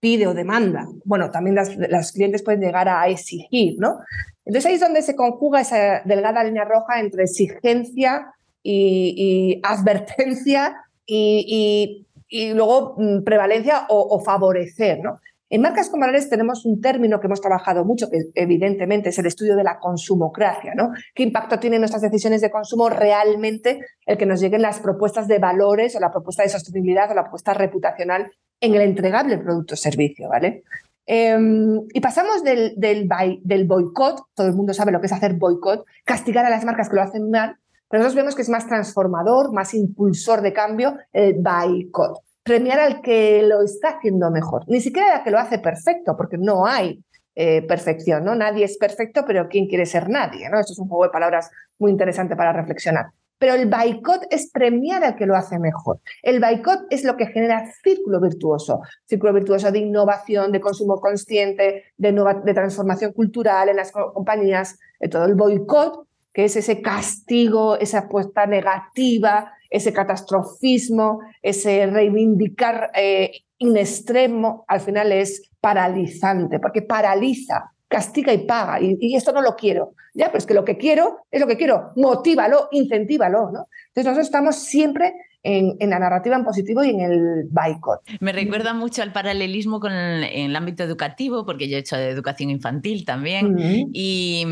pide 0.04 0.26
o 0.26 0.34
demanda. 0.34 0.86
Bueno, 1.06 1.30
también 1.30 1.56
las, 1.56 2.12
clientes 2.12 2.42
pueden 2.42 2.60
llegar 2.60 2.90
a 2.90 3.08
exigir, 3.08 3.76
¿no? 3.78 4.00
Entonces 4.44 4.68
ahí 4.68 4.74
es 4.74 4.80
donde 4.80 5.02
se 5.02 5.16
conjuga 5.16 5.60
esa 5.60 6.02
delgada 6.04 6.44
línea 6.44 6.64
roja 6.64 7.00
entre 7.00 7.24
exigencia 7.24 8.34
y, 8.62 9.60
advertencia 9.62 10.76
y, 11.06 12.06
luego 12.54 12.94
mm, 12.98 13.22
prevalencia 13.22 13.86
o, 13.88 14.20
favorecer, 14.20 15.00
¿no? 15.00 15.20
En 15.50 15.60
marcas 15.60 15.88
con 15.88 16.00
valores 16.00 16.28
tenemos 16.28 16.64
un 16.64 16.80
término 16.80 17.20
que 17.20 17.26
hemos 17.26 17.40
trabajado 17.40 17.84
mucho, 17.84 18.10
que 18.10 18.18
evidentemente 18.34 19.10
es 19.10 19.18
el 19.18 19.26
estudio 19.26 19.54
de 19.54 19.62
la 19.62 19.78
consumocracia, 19.78 20.74
¿no? 20.74 20.90
¿Qué 21.14 21.22
impacto 21.22 21.60
tienen 21.60 21.80
nuestras 21.80 22.02
decisiones 22.02 22.40
de 22.40 22.50
consumo 22.50 22.88
realmente 22.88 23.78
el 24.06 24.16
que 24.16 24.26
nos 24.26 24.40
lleguen 24.40 24.62
las 24.62 24.80
propuestas 24.80 25.28
de 25.28 25.38
valores 25.38 25.94
o 25.94 26.00
la 26.00 26.10
propuesta 26.10 26.42
de 26.42 26.48
sostenibilidad 26.48 27.10
o 27.10 27.14
la 27.14 27.22
propuesta 27.22 27.54
reputacional 27.54 28.32
en 28.60 28.74
el 28.74 28.80
entregable 28.80 29.38
producto 29.38 29.74
o 29.74 29.76
servicio, 29.76 30.28
¿vale? 30.28 30.64
Em, 31.06 31.82
y 31.92 32.00
pasamos 32.00 32.42
del, 32.42 32.74
del, 32.76 33.08
del 33.42 33.66
boicot, 33.66 34.22
todo 34.34 34.46
el 34.46 34.54
mundo 34.54 34.72
sabe 34.72 34.92
lo 34.92 35.00
que 35.00 35.06
es 35.06 35.12
hacer 35.12 35.34
boicot, 35.34 35.84
castigar 36.04 36.46
a 36.46 36.50
las 36.50 36.64
marcas 36.64 36.88
que 36.88 36.96
lo 36.96 37.02
hacen 37.02 37.30
mal, 37.30 37.56
pero 37.88 38.02
nosotros 38.02 38.22
vemos 38.22 38.34
que 38.34 38.42
es 38.42 38.48
más 38.48 38.66
transformador, 38.66 39.52
más 39.52 39.74
impulsor 39.74 40.40
de 40.40 40.52
cambio 40.52 40.96
el 41.12 41.34
boicot. 41.34 42.20
Premiar 42.42 42.80
al 42.80 43.00
que 43.00 43.42
lo 43.42 43.62
está 43.62 43.96
haciendo 43.96 44.30
mejor, 44.30 44.64
ni 44.66 44.80
siquiera 44.80 45.16
al 45.16 45.24
que 45.24 45.30
lo 45.30 45.38
hace 45.38 45.58
perfecto, 45.58 46.16
porque 46.16 46.38
no 46.38 46.66
hay 46.66 47.02
eh, 47.34 47.62
perfección, 47.62 48.24
¿no? 48.24 48.34
Nadie 48.34 48.64
es 48.64 48.78
perfecto, 48.78 49.24
pero 49.26 49.48
¿quién 49.48 49.66
quiere 49.66 49.86
ser 49.86 50.08
nadie? 50.08 50.46
Esto 50.46 50.72
es 50.72 50.78
un 50.78 50.88
juego 50.88 51.04
de 51.04 51.10
palabras 51.10 51.50
muy 51.78 51.90
interesante 51.90 52.36
para 52.36 52.52
reflexionar. 52.52 53.06
Pero 53.38 53.54
el 53.54 53.68
boicot 53.68 54.26
es 54.30 54.50
premiar 54.50 55.04
al 55.04 55.16
que 55.16 55.26
lo 55.26 55.36
hace 55.36 55.58
mejor. 55.58 56.00
El 56.22 56.40
boicot 56.40 56.86
es 56.90 57.04
lo 57.04 57.16
que 57.16 57.26
genera 57.26 57.70
círculo 57.82 58.20
virtuoso, 58.20 58.80
círculo 59.06 59.32
virtuoso 59.32 59.70
de 59.70 59.80
innovación, 59.80 60.52
de 60.52 60.60
consumo 60.60 61.00
consciente, 61.00 61.84
de, 61.96 62.12
de 62.12 62.54
transformación 62.54 63.12
cultural 63.12 63.68
en 63.68 63.76
las 63.76 63.92
compañías, 63.92 64.78
todo 65.10 65.24
el 65.24 65.34
boicot, 65.34 66.06
que 66.32 66.44
es 66.44 66.56
ese 66.56 66.82
castigo, 66.82 67.78
esa 67.78 68.00
apuesta 68.00 68.46
negativa, 68.46 69.52
ese 69.70 69.92
catastrofismo, 69.92 71.20
ese 71.42 71.86
reivindicar 71.86 72.90
eh, 72.94 73.30
in 73.58 73.76
extremo, 73.76 74.64
al 74.68 74.80
final 74.80 75.12
es 75.12 75.50
paralizante, 75.60 76.58
porque 76.58 76.82
paraliza 76.82 77.73
castiga 77.94 78.32
y 78.32 78.38
paga, 78.38 78.80
y, 78.80 79.14
esto 79.14 79.30
no 79.30 79.40
lo 79.40 79.54
quiero. 79.54 79.94
Ya, 80.14 80.26
pero 80.26 80.38
es 80.38 80.46
que 80.46 80.54
lo 80.54 80.64
que 80.64 80.76
quiero 80.76 81.26
es 81.30 81.40
lo 81.40 81.46
que 81.46 81.56
quiero, 81.56 81.92
motívalo, 81.94 82.68
incentívalo, 82.72 83.52
¿no? 83.52 83.68
Entonces 83.86 84.04
nosotros 84.06 84.26
estamos 84.26 84.56
siempre 84.56 85.14
en, 85.44 85.90
la 85.90 85.98
narrativa 85.98 86.36
en 86.36 86.44
positivo 86.44 86.82
y 86.82 86.90
en 86.90 87.00
el 87.00 87.44
boicot. 87.50 88.00
Me 88.20 88.32
recuerda 88.32 88.72
mucho 88.72 89.02
al 89.02 89.12
paralelismo 89.12 89.78
con 89.78 89.92
el, 89.92 90.24
en 90.24 90.50
el 90.50 90.56
ámbito 90.56 90.82
educativo, 90.82 91.44
porque 91.44 91.68
yo 91.68 91.76
he 91.76 91.80
hecho 91.80 91.96
de 91.96 92.08
educación 92.08 92.50
infantil 92.50 93.04
también, 93.04 93.56
y, 93.92 94.44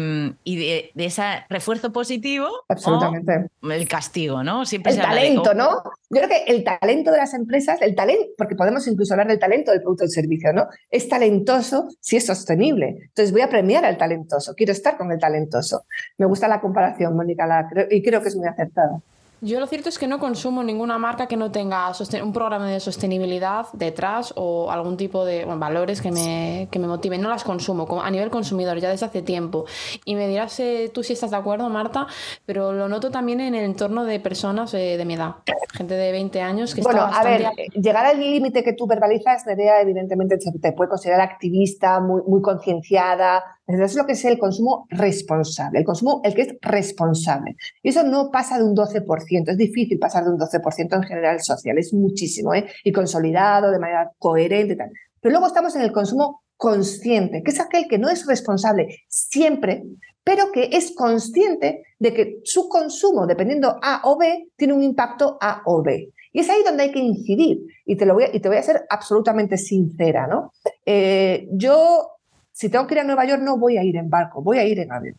de, 0.44 0.92
ese 0.94 1.22
refuerzo 1.48 1.92
positivo, 1.92 2.46
absolutamente, 2.68 3.46
el 3.62 3.88
castigo, 3.88 4.44
¿no? 4.44 4.66
Siempre 4.66 4.92
el 4.92 5.00
talento, 5.00 5.54
¿no? 5.54 5.82
Yo 6.10 6.20
creo 6.20 6.28
que 6.28 6.44
el 6.46 6.62
talento 6.62 7.10
de 7.10 7.16
las 7.16 7.32
empresas, 7.32 7.80
el 7.80 7.94
talento, 7.94 8.26
porque 8.36 8.54
podemos 8.54 8.86
incluso 8.86 9.14
hablar 9.14 9.28
del 9.28 9.38
talento 9.38 9.70
del 9.70 9.80
producto 9.80 10.04
o 10.04 10.08
servicio, 10.08 10.52
¿no? 10.52 10.66
Es 10.90 11.08
talentoso 11.08 11.88
si 12.00 12.16
es 12.16 12.26
sostenible. 12.26 12.98
Entonces 13.00 13.32
voy 13.32 13.40
a 13.40 13.48
premiar 13.48 13.84
al 13.86 13.96
talentoso, 13.96 14.54
quiero 14.54 14.72
estar 14.72 14.98
con 14.98 15.10
el 15.10 15.18
talentoso. 15.18 15.84
Me 16.18 16.26
gusta 16.26 16.48
la 16.48 16.60
comparación, 16.60 17.16
Mónica, 17.16 17.46
y 17.90 18.02
creo 18.02 18.20
que 18.20 18.28
es 18.28 18.36
muy 18.36 18.46
acertada. 18.46 19.00
Yo 19.44 19.58
lo 19.58 19.66
cierto 19.66 19.88
es 19.88 19.98
que 19.98 20.06
no 20.06 20.20
consumo 20.20 20.62
ninguna 20.62 20.98
marca 20.98 21.26
que 21.26 21.36
no 21.36 21.50
tenga 21.50 21.90
un 22.22 22.32
programa 22.32 22.70
de 22.70 22.78
sostenibilidad 22.78 23.66
detrás 23.72 24.32
o 24.36 24.70
algún 24.70 24.96
tipo 24.96 25.24
de 25.24 25.44
valores 25.44 26.00
que 26.00 26.12
me, 26.12 26.68
que 26.70 26.78
me 26.78 26.86
motiven. 26.86 27.20
No 27.20 27.28
las 27.28 27.42
consumo 27.42 28.00
a 28.00 28.10
nivel 28.12 28.30
consumidor 28.30 28.78
ya 28.78 28.88
desde 28.88 29.06
hace 29.06 29.20
tiempo. 29.20 29.64
Y 30.04 30.14
me 30.14 30.28
dirás 30.28 30.60
eh, 30.60 30.92
tú 30.94 31.02
si 31.02 31.14
estás 31.14 31.32
de 31.32 31.38
acuerdo, 31.38 31.68
Marta, 31.70 32.06
pero 32.46 32.72
lo 32.72 32.88
noto 32.88 33.10
también 33.10 33.40
en 33.40 33.56
el 33.56 33.64
entorno 33.64 34.04
de 34.04 34.20
personas 34.20 34.74
eh, 34.74 34.96
de 34.96 35.04
mi 35.04 35.14
edad. 35.14 35.34
Gente 35.74 35.94
de 35.94 36.12
20 36.12 36.40
años 36.40 36.72
que 36.72 36.82
bueno, 36.82 37.04
está 37.06 37.20
a 37.20 37.24
ver, 37.24 37.50
llegar 37.74 38.06
al 38.06 38.20
límite 38.20 38.62
que 38.62 38.74
tú 38.74 38.86
verbalizas, 38.86 39.44
Nerea, 39.44 39.80
evidentemente 39.80 40.38
te 40.38 40.72
puede 40.72 40.88
considerar 40.88 41.20
activista, 41.20 41.98
muy, 41.98 42.22
muy 42.28 42.42
concienciada, 42.42 43.42
eso 43.66 43.84
es 43.84 43.94
lo 43.94 44.06
que 44.06 44.12
es 44.12 44.24
el 44.24 44.38
consumo 44.38 44.86
responsable, 44.90 45.78
el 45.78 45.84
consumo, 45.84 46.20
el 46.24 46.34
que 46.34 46.42
es 46.42 46.56
responsable. 46.60 47.56
Y 47.82 47.90
eso 47.90 48.02
no 48.02 48.30
pasa 48.30 48.58
de 48.58 48.64
un 48.64 48.74
12%, 48.74 49.50
es 49.50 49.56
difícil 49.56 49.98
pasar 49.98 50.24
de 50.24 50.30
un 50.30 50.38
12% 50.38 50.96
en 50.96 51.02
general 51.02 51.40
social, 51.40 51.78
es 51.78 51.94
muchísimo, 51.94 52.54
¿eh? 52.54 52.66
y 52.84 52.92
consolidado 52.92 53.70
de 53.70 53.78
manera 53.78 54.10
coherente. 54.18 54.76
Tal. 54.76 54.90
Pero 55.20 55.32
luego 55.32 55.46
estamos 55.46 55.74
en 55.76 55.82
el 55.82 55.92
consumo 55.92 56.42
consciente, 56.56 57.42
que 57.42 57.50
es 57.50 57.60
aquel 57.60 57.86
que 57.88 57.98
no 57.98 58.08
es 58.08 58.26
responsable 58.26 59.00
siempre, 59.08 59.84
pero 60.24 60.52
que 60.52 60.70
es 60.72 60.94
consciente 60.94 61.84
de 61.98 62.14
que 62.14 62.40
su 62.44 62.68
consumo, 62.68 63.26
dependiendo 63.26 63.78
A 63.82 64.02
o 64.04 64.16
B, 64.16 64.48
tiene 64.56 64.72
un 64.72 64.82
impacto 64.82 65.38
A 65.40 65.62
o 65.66 65.82
B. 65.82 66.12
Y 66.32 66.40
es 66.40 66.48
ahí 66.48 66.62
donde 66.64 66.84
hay 66.84 66.92
que 66.92 66.98
incidir. 66.98 67.60
Y 67.84 67.96
te, 67.96 68.06
lo 68.06 68.14
voy, 68.14 68.24
a, 68.24 68.34
y 68.34 68.40
te 68.40 68.48
voy 68.48 68.56
a 68.56 68.62
ser 68.62 68.84
absolutamente 68.88 69.58
sincera, 69.58 70.26
¿no? 70.26 70.52
Eh, 70.86 71.48
yo, 71.52 72.08
si 72.52 72.68
tengo 72.68 72.86
que 72.86 72.94
ir 72.94 73.00
a 73.00 73.04
Nueva 73.04 73.24
York, 73.24 73.42
no 73.42 73.56
voy 73.56 73.78
a 73.78 73.82
ir 73.82 73.96
en 73.96 74.10
barco, 74.10 74.42
voy 74.42 74.58
a 74.58 74.64
ir 74.64 74.78
en 74.78 74.92
avión. 74.92 75.16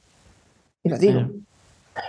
Y 0.83 0.89
lo 0.89 0.97
digo. 0.97 1.21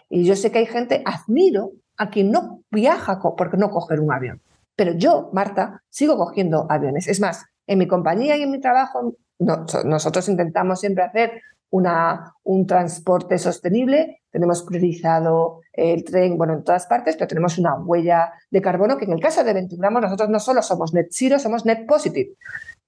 Y 0.08 0.24
yo 0.24 0.36
sé 0.36 0.50
que 0.50 0.58
hay 0.58 0.66
gente, 0.66 1.02
admiro 1.04 1.72
a 1.96 2.10
quien 2.10 2.30
no 2.30 2.62
viaja 2.70 3.20
porque 3.36 3.56
no 3.56 3.70
coger 3.70 4.00
un 4.00 4.12
avión. 4.12 4.40
Pero 4.76 4.92
yo, 4.92 5.30
Marta, 5.32 5.82
sigo 5.88 6.16
cogiendo 6.16 6.66
aviones. 6.68 7.06
Es 7.06 7.20
más, 7.20 7.46
en 7.66 7.78
mi 7.78 7.86
compañía 7.86 8.36
y 8.36 8.42
en 8.42 8.50
mi 8.50 8.60
trabajo, 8.60 9.16
nosotros 9.38 10.28
intentamos 10.28 10.80
siempre 10.80 11.04
hacer 11.04 11.42
una, 11.74 12.32
un 12.44 12.66
transporte 12.66 13.36
sostenible. 13.36 14.22
Tenemos 14.30 14.62
priorizado 14.62 15.60
el 15.72 16.04
tren, 16.04 16.38
bueno, 16.38 16.54
en 16.54 16.62
todas 16.62 16.86
partes, 16.86 17.16
pero 17.16 17.26
tenemos 17.26 17.58
una 17.58 17.74
huella 17.74 18.32
de 18.48 18.62
carbono 18.62 18.96
que 18.96 19.06
en 19.06 19.12
el 19.12 19.20
caso 19.20 19.42
de 19.42 19.52
21 19.52 19.80
gramos 19.80 20.02
nosotros 20.02 20.28
no 20.28 20.38
solo 20.38 20.62
somos 20.62 20.94
net 20.94 21.08
zero, 21.10 21.40
somos 21.40 21.66
net 21.66 21.84
positive. 21.84 22.30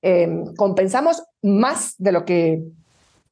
Em, 0.01 0.55
compensamos 0.55 1.25
más 1.43 1.97
de 1.99 2.13
lo 2.13 2.25
que 2.25 2.63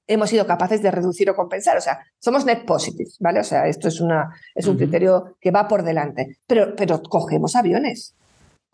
hemos 0.09 0.29
sido 0.29 0.45
capaces 0.45 0.83
de 0.83 0.91
reducir 0.91 1.31
o 1.31 1.37
compensar. 1.37 1.77
O 1.77 1.81
sea, 1.81 2.01
somos 2.19 2.45
net 2.45 2.65
positive, 2.67 3.11
¿vale? 3.21 3.39
O 3.39 3.45
sea, 3.45 3.69
esto 3.69 3.87
es, 3.87 4.01
una, 4.01 4.35
es 4.57 4.67
un 4.67 4.77
criterio 4.77 5.37
que 5.41 5.53
va 5.53 5.69
por 5.69 5.85
delante. 5.85 6.39
Pero, 6.49 6.75
pero 6.75 7.01
cogemos 7.01 7.55
aviones 7.55 8.17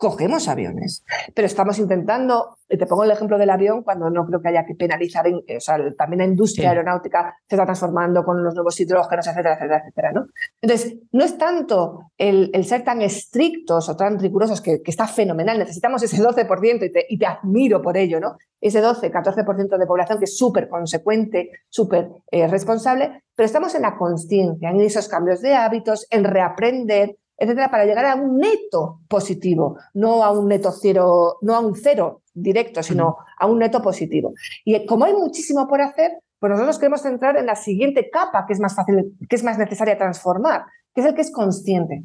cogemos 0.01 0.47
aviones. 0.47 1.05
Pero 1.35 1.45
estamos 1.45 1.77
intentando, 1.77 2.57
te 2.67 2.87
pongo 2.87 3.03
el 3.03 3.11
ejemplo 3.11 3.37
del 3.37 3.51
avión, 3.51 3.83
cuando 3.83 4.09
no 4.09 4.25
creo 4.25 4.41
que 4.41 4.49
haya 4.49 4.65
que 4.65 4.73
penalizar, 4.73 5.27
en, 5.27 5.35
o 5.35 5.59
sea, 5.59 5.77
también 5.95 6.17
la 6.17 6.25
industria 6.25 6.71
aeronáutica 6.71 7.35
se 7.47 7.55
está 7.55 7.65
transformando 7.65 8.23
con 8.23 8.43
los 8.43 8.55
nuevos 8.55 8.79
hidrógenos, 8.79 9.27
etcétera, 9.27 9.53
etcétera, 9.53 9.77
etcétera. 9.77 10.11
¿no? 10.11 10.25
Entonces, 10.59 10.97
no 11.11 11.23
es 11.23 11.37
tanto 11.37 11.99
el, 12.17 12.49
ser 12.65 12.83
tan 12.83 13.03
estrictos 13.03 13.89
o 13.89 13.95
tan 13.95 14.17
rigurosos, 14.17 14.59
que, 14.59 14.81
está 14.83 15.05
fenomenal, 15.05 15.59
necesitamos 15.59 16.01
ese 16.01 16.17
12% 16.17 16.83
y 16.83 16.91
te, 16.91 17.05
y 17.07 17.19
te 17.19 17.27
admiro 17.27 17.79
por 17.83 17.95
ello, 17.95 18.19
¿no? 18.19 18.37
Ese 18.59 18.81
12, 18.81 19.11
14% 19.11 19.77
de 19.77 19.85
población 19.85 20.17
que 20.17 20.25
es 20.25 20.35
súper 20.35 20.67
consecuente, 20.67 21.51
súper 21.69 22.09
eh, 22.31 22.47
responsable, 22.47 23.21
pero 23.35 23.45
estamos 23.45 23.75
en 23.75 23.83
la 23.83 23.95
conciencia, 23.97 24.71
en 24.71 24.81
esos 24.81 25.07
cambios 25.07 25.41
de 25.41 25.53
hábitos, 25.53 26.07
en 26.09 26.23
reaprender, 26.23 27.17
etcétera, 27.37 27.71
para 27.71 27.85
llegar 27.85 28.05
a 28.05 28.15
un 28.15 28.37
neto 28.37 28.99
positivo, 29.07 29.77
no 29.93 30.23
a 30.23 30.31
un 30.31 30.47
neto 30.47 30.71
cero, 30.71 31.37
no 31.41 31.55
a 31.55 31.59
un 31.59 31.75
cero 31.75 32.21
directo, 32.33 32.83
sino 32.83 33.17
a 33.37 33.45
un 33.45 33.59
neto 33.59 33.81
positivo. 33.81 34.33
Y 34.63 34.85
como 34.85 35.05
hay 35.05 35.13
muchísimo 35.13 35.67
por 35.67 35.81
hacer, 35.81 36.11
pues 36.39 36.51
nosotros 36.51 36.79
queremos 36.79 37.01
centrar 37.01 37.37
en 37.37 37.45
la 37.45 37.55
siguiente 37.55 38.09
capa 38.09 38.45
que 38.47 38.53
es 38.53 38.59
más 38.59 38.75
fácil, 38.75 39.15
que 39.29 39.35
es 39.35 39.43
más 39.43 39.57
necesaria 39.57 39.97
transformar, 39.97 40.65
que 40.93 41.01
es 41.01 41.07
el 41.07 41.15
que 41.15 41.21
es 41.21 41.31
consciente. 41.31 42.03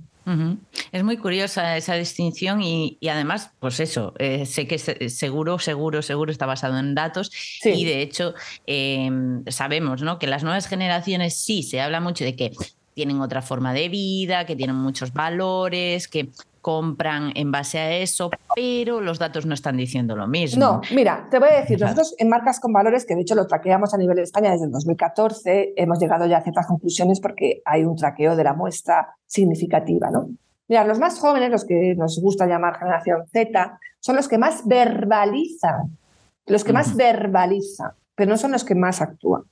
Es 0.90 1.04
muy 1.04 1.16
curiosa 1.18 1.76
esa 1.76 1.94
distinción 1.94 2.60
y, 2.60 2.98
además, 3.08 3.52
pues 3.60 3.78
eso, 3.78 4.12
eh, 4.18 4.44
sé 4.44 4.66
que 4.66 4.78
seguro, 4.78 5.60
seguro, 5.60 6.02
seguro 6.02 6.32
está 6.32 6.46
basado 6.46 6.78
en 6.78 6.96
datos 6.96 7.30
y 7.64 7.84
de 7.84 8.02
hecho 8.02 8.34
em, 8.66 9.44
sabemos 9.46 10.02
¿no? 10.02 10.18
que 10.18 10.26
las 10.26 10.42
nuevas 10.42 10.66
generaciones 10.66 11.38
sí 11.38 11.62
se 11.62 11.80
habla 11.80 12.00
mucho 12.00 12.24
de 12.24 12.34
que 12.34 12.52
tienen 12.96 13.20
otra 13.20 13.42
forma 13.42 13.74
de 13.74 13.90
vida, 13.90 14.46
que 14.46 14.56
tienen 14.56 14.76
muchos 14.76 15.12
valores, 15.12 16.08
que 16.08 16.30
compran 16.62 17.30
en 17.34 17.52
base 17.52 17.78
a 17.78 17.94
eso, 17.94 18.30
pero 18.54 19.02
los 19.02 19.18
datos 19.18 19.44
no 19.44 19.52
están 19.52 19.76
diciendo 19.76 20.16
lo 20.16 20.26
mismo. 20.26 20.58
No, 20.58 20.80
mira, 20.94 21.28
te 21.30 21.38
voy 21.38 21.50
a 21.50 21.60
decir, 21.60 21.78
nosotros 21.78 22.14
en 22.16 22.30
marcas 22.30 22.58
con 22.58 22.72
valores, 22.72 23.04
que 23.04 23.14
de 23.14 23.20
hecho 23.20 23.34
lo 23.34 23.46
traqueamos 23.46 23.92
a 23.92 23.98
nivel 23.98 24.16
de 24.16 24.22
España 24.22 24.50
desde 24.50 24.64
el 24.64 24.72
2014, 24.72 25.74
hemos 25.76 25.98
llegado 25.98 26.24
ya 26.24 26.38
a 26.38 26.42
ciertas 26.42 26.66
conclusiones 26.66 27.20
porque 27.20 27.60
hay 27.66 27.84
un 27.84 27.96
traqueo 27.96 28.34
de 28.34 28.44
la 28.44 28.54
muestra 28.54 29.14
significativa, 29.26 30.10
¿no? 30.10 30.30
Mira, 30.66 30.84
los 30.84 30.98
más 30.98 31.18
jóvenes, 31.18 31.50
los 31.50 31.66
que 31.66 31.94
nos 31.96 32.18
gusta 32.18 32.46
llamar 32.46 32.78
generación 32.78 33.26
Z, 33.30 33.78
son 34.00 34.16
los 34.16 34.26
que 34.26 34.38
más 34.38 34.66
verbalizan, 34.66 35.98
los 36.46 36.64
que 36.64 36.72
más 36.72 36.96
verbalizan 36.96 37.90
pero 38.16 38.30
no 38.30 38.36
son 38.36 38.52
los 38.52 38.64
que 38.64 38.74
más 38.74 39.00
actúan. 39.00 39.42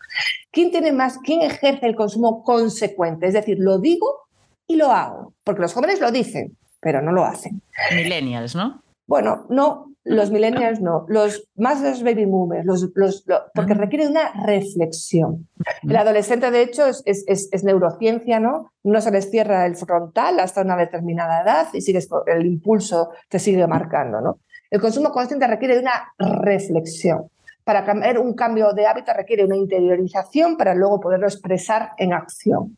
¿Quién 0.51 0.73
tiene 0.73 0.91
más, 0.91 1.19
quién 1.19 1.43
ejerce 1.43 1.87
el 1.87 1.95
consumo 1.95 2.43
consecuente? 2.43 3.27
Es 3.27 3.35
decir, 3.35 3.59
lo 3.61 3.79
digo 3.79 4.27
y 4.67 4.77
lo 4.77 4.91
hago, 4.91 5.35
porque 5.45 5.61
los 5.63 5.75
jóvenes 5.75 6.01
lo 6.01 6.11
dicen, 6.11 6.57
pero 6.81 7.01
no 7.01 7.13
lo 7.13 7.25
hacen. 7.25 7.63
Millennials, 7.95 8.57
¿no? 8.57 8.83
Bueno, 9.07 9.47
no, 9.51 9.93
los 10.05 10.31
millennials 10.31 10.81
no, 10.81 11.05
los 11.09 11.47
más 11.57 11.83
los 11.83 12.03
baby 12.03 12.25
boomers, 12.25 12.65
los, 12.65 13.25
porque 13.55 13.75
requiere 13.75 14.09
una 14.09 14.33
reflexión. 14.47 15.47
El 15.83 15.97
adolescente, 15.97 16.51
de 16.51 16.63
hecho, 16.63 16.87
es, 16.87 17.03
es, 17.05 17.65
neurociencia, 17.65 18.41
¿no? 18.41 18.71
No 18.83 19.01
se 19.03 19.11
les 19.11 19.31
cierra 19.31 19.67
el 19.67 19.77
frontal 19.77 20.41
hasta 20.41 20.63
una 20.63 20.77
determinada 20.77 21.43
edad 21.43 21.69
y 21.75 21.83
sigues, 21.83 22.09
el 22.27 22.47
impulso 22.47 23.11
te 23.29 23.39
sigue 23.39 23.67
marcando, 23.67 24.23
¿no? 24.23 24.39
El 24.71 24.81
consumo 24.81 25.11
consciente 25.11 25.47
requiere 25.47 25.75
de 25.75 25.81
una 25.81 26.15
reflexión 26.19 27.29
para 27.65 27.85
cambiar 27.85 28.19
un 28.19 28.35
cambio 28.35 28.73
de 28.73 28.87
hábito 28.87 29.13
requiere 29.15 29.45
una 29.45 29.57
interiorización 29.57 30.57
para 30.57 30.75
luego 30.75 31.01
poderlo 31.01 31.27
expresar 31.27 31.93
en 31.97 32.13
acción. 32.13 32.77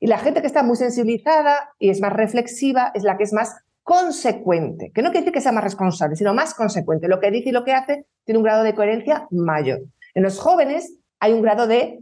Y 0.00 0.08
la 0.08 0.18
gente 0.18 0.40
que 0.40 0.48
está 0.48 0.62
muy 0.62 0.76
sensibilizada 0.76 1.70
y 1.78 1.90
es 1.90 2.00
más 2.00 2.12
reflexiva 2.12 2.90
es 2.94 3.04
la 3.04 3.16
que 3.16 3.24
es 3.24 3.32
más 3.32 3.56
consecuente, 3.84 4.90
que 4.92 5.02
no 5.02 5.10
quiere 5.10 5.20
decir 5.20 5.34
que 5.34 5.40
sea 5.40 5.52
más 5.52 5.62
responsable, 5.62 6.16
sino 6.16 6.34
más 6.34 6.54
consecuente. 6.54 7.06
Lo 7.06 7.20
que 7.20 7.30
dice 7.30 7.50
y 7.50 7.52
lo 7.52 7.64
que 7.64 7.74
hace 7.74 8.06
tiene 8.24 8.38
un 8.38 8.44
grado 8.44 8.64
de 8.64 8.74
coherencia 8.74 9.28
mayor. 9.30 9.82
En 10.14 10.22
los 10.22 10.40
jóvenes 10.40 10.98
hay 11.20 11.32
un 11.32 11.42
grado 11.42 11.66
de, 11.66 12.00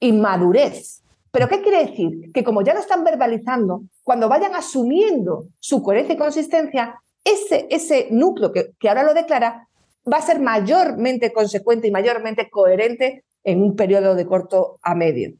inmadurez. 0.00 1.02
¿Pero 1.30 1.48
qué 1.48 1.60
quiere 1.60 1.84
decir? 1.84 2.32
Que 2.32 2.42
como 2.42 2.62
ya 2.62 2.72
lo 2.72 2.80
están 2.80 3.04
verbalizando, 3.04 3.82
cuando 4.02 4.28
vayan 4.28 4.54
asumiendo 4.54 5.48
su 5.58 5.82
coherencia 5.82 6.14
y 6.14 6.18
consistencia, 6.18 6.94
ese, 7.22 8.08
núcleo 8.10 8.52
que 8.52 8.88
ahora 8.88 9.02
lo 9.02 9.12
declara 9.12 9.67
va 10.12 10.18
a 10.18 10.22
ser 10.22 10.40
mayormente 10.40 11.32
consecuente 11.32 11.88
y 11.88 11.90
mayormente 11.90 12.48
coherente 12.50 13.24
en 13.44 13.62
un 13.62 13.76
periodo 13.76 14.14
de 14.14 14.26
corto 14.26 14.78
a 14.82 14.94
medio. 14.94 15.32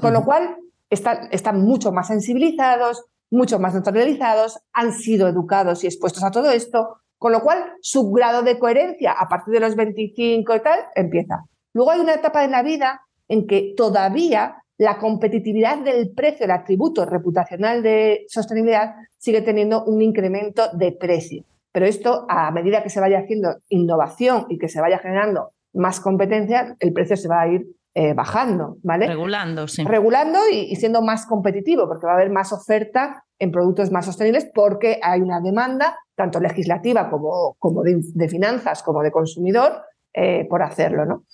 Con 0.00 0.12
lo 0.12 0.24
cual, 0.24 0.56
están, 0.90 1.28
están 1.32 1.60
mucho 1.62 1.92
más 1.92 2.08
sensibilizados, 2.08 3.04
mucho 3.30 3.58
más 3.58 3.74
naturalizados, 3.74 4.60
han 4.72 4.92
sido 4.92 5.28
educados 5.28 5.82
y 5.82 5.86
expuestos 5.86 6.22
a 6.22 6.30
todo 6.30 6.50
esto, 6.50 6.98
con 7.18 7.32
lo 7.32 7.40
cual 7.40 7.72
su 7.80 8.10
grado 8.10 8.42
de 8.42 8.58
coherencia 8.58 9.12
a 9.12 9.28
partir 9.28 9.54
de 9.54 9.60
los 9.60 9.74
25 9.74 10.54
y 10.54 10.60
tal 10.60 10.80
empieza. 10.94 11.44
Luego 11.72 11.90
hay 11.90 12.00
una 12.00 12.14
etapa 12.14 12.44
en 12.44 12.52
la 12.52 12.62
vida 12.62 13.02
en 13.28 13.46
que 13.46 13.74
todavía 13.76 14.62
la 14.78 14.98
competitividad 14.98 15.78
del 15.78 16.10
precio, 16.10 16.44
el 16.44 16.50
atributo 16.50 17.06
reputacional 17.06 17.82
de 17.82 18.26
sostenibilidad, 18.28 18.94
sigue 19.16 19.40
teniendo 19.40 19.84
un 19.84 20.02
incremento 20.02 20.68
de 20.74 20.92
precio. 20.92 21.44
Pero 21.76 21.84
esto, 21.84 22.24
a 22.30 22.50
medida 22.52 22.82
que 22.82 22.88
se 22.88 23.00
vaya 23.00 23.18
haciendo 23.18 23.56
innovación 23.68 24.46
y 24.48 24.56
que 24.56 24.66
se 24.66 24.80
vaya 24.80 24.98
generando 24.98 25.50
más 25.74 26.00
competencia, 26.00 26.74
el 26.80 26.94
precio 26.94 27.18
se 27.18 27.28
va 27.28 27.42
a 27.42 27.48
ir 27.48 27.66
eh, 27.94 28.14
bajando, 28.14 28.78
¿vale? 28.82 29.06
Regulando, 29.06 29.68
sí. 29.68 29.84
Regulando 29.84 30.38
y, 30.50 30.74
siendo 30.76 31.02
más 31.02 31.26
competitivo, 31.26 31.86
porque 31.86 32.06
va 32.06 32.12
a 32.12 32.14
haber 32.14 32.30
más 32.30 32.50
oferta 32.54 33.22
en 33.38 33.52
productos 33.52 33.92
más 33.92 34.06
sostenibles, 34.06 34.50
porque 34.54 34.98
hay 35.02 35.20
una 35.20 35.42
demanda, 35.42 35.98
tanto 36.14 36.40
legislativa 36.40 37.10
como, 37.10 37.56
como 37.58 37.82
de, 37.82 38.28
finanzas, 38.30 38.82
como 38.82 39.02
de 39.02 39.12
consumidor, 39.12 39.82
eh, 40.14 40.46
por 40.48 40.62
hacerlo, 40.62 41.04
¿no? 41.04 41.24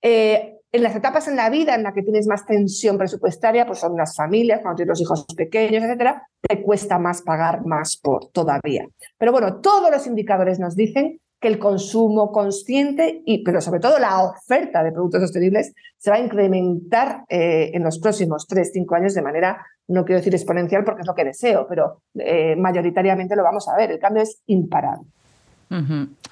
Eh, 0.00 0.57
en 0.70 0.82
las 0.82 0.94
etapas 0.94 1.28
en 1.28 1.36
la 1.36 1.50
vida 1.50 1.74
en 1.74 1.82
las 1.82 1.94
que 1.94 2.02
tienes 2.02 2.26
más 2.26 2.44
tensión 2.44 2.98
presupuestaria, 2.98 3.66
pues 3.66 3.78
son 3.78 3.96
las 3.96 4.14
familias, 4.14 4.60
cuando 4.60 4.76
tienes 4.76 4.90
los 4.90 5.00
hijos 5.00 5.26
pequeños, 5.36 5.82
etcétera, 5.82 6.28
te 6.40 6.62
cuesta 6.62 6.98
más 6.98 7.22
pagar 7.22 7.64
más 7.64 7.96
por 7.96 8.28
todavía. 8.30 8.86
Pero 9.16 9.32
bueno, 9.32 9.60
todos 9.60 9.90
los 9.90 10.06
indicadores 10.06 10.58
nos 10.58 10.76
dicen 10.76 11.20
que 11.40 11.48
el 11.48 11.58
consumo 11.58 12.32
consciente, 12.32 13.22
y, 13.24 13.44
pero 13.44 13.60
sobre 13.60 13.80
todo 13.80 13.98
la 13.98 14.22
oferta 14.24 14.82
de 14.82 14.92
productos 14.92 15.22
sostenibles, 15.22 15.72
se 15.96 16.10
va 16.10 16.16
a 16.16 16.20
incrementar 16.20 17.24
eh, 17.28 17.70
en 17.74 17.84
los 17.84 17.98
próximos 18.00 18.46
3, 18.46 18.70
5 18.72 18.94
años 18.94 19.14
de 19.14 19.22
manera, 19.22 19.64
no 19.86 20.04
quiero 20.04 20.18
decir 20.18 20.34
exponencial 20.34 20.84
porque 20.84 21.02
es 21.02 21.06
lo 21.06 21.14
que 21.14 21.24
deseo, 21.24 21.66
pero 21.68 22.02
eh, 22.18 22.56
mayoritariamente 22.56 23.36
lo 23.36 23.44
vamos 23.44 23.68
a 23.68 23.76
ver. 23.76 23.92
El 23.92 23.98
cambio 23.98 24.22
es 24.22 24.42
imparable. 24.46 25.06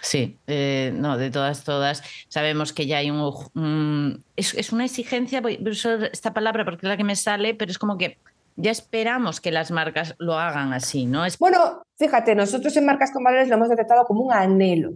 Sí, 0.01 0.39
eh, 0.47 0.93
no, 0.95 1.19
de 1.19 1.31
todas, 1.31 1.65
todas. 1.65 2.03
Sabemos 2.29 2.73
que 2.73 2.87
ya 2.87 2.99
hay 2.99 3.11
un. 3.11 4.23
es, 4.37 4.73
una 4.73 4.85
exigencia, 4.85 5.41
voy 5.41 5.59
a 5.65 5.71
usar 5.71 6.05
esta 6.05 6.33
palabra 6.33 6.65
porque 6.65 6.87
es 6.87 6.89
la 6.89 6.97
que 6.97 7.05
me 7.05 7.17
sale, 7.17 7.55
pero 7.55 7.71
es 7.71 7.79
como 7.79 7.99
que 7.99 8.19
ya 8.57 8.71
esperamos 8.71 9.41
que 9.41 9.53
las 9.53 9.71
marcas 9.71 10.15
lo 10.19 10.39
hagan 10.39 10.73
así, 10.73 11.05
¿no? 11.05 11.23
Bueno, 11.39 11.83
fíjate, 11.99 12.35
nosotros 12.35 12.77
en 12.77 12.87
Marcas 12.87 13.13
con 13.13 13.23
Valores 13.23 13.49
lo 13.49 13.57
hemos 13.57 13.69
detectado 13.69 14.05
como 14.05 14.23
un 14.23 14.33
anhelo. 14.33 14.93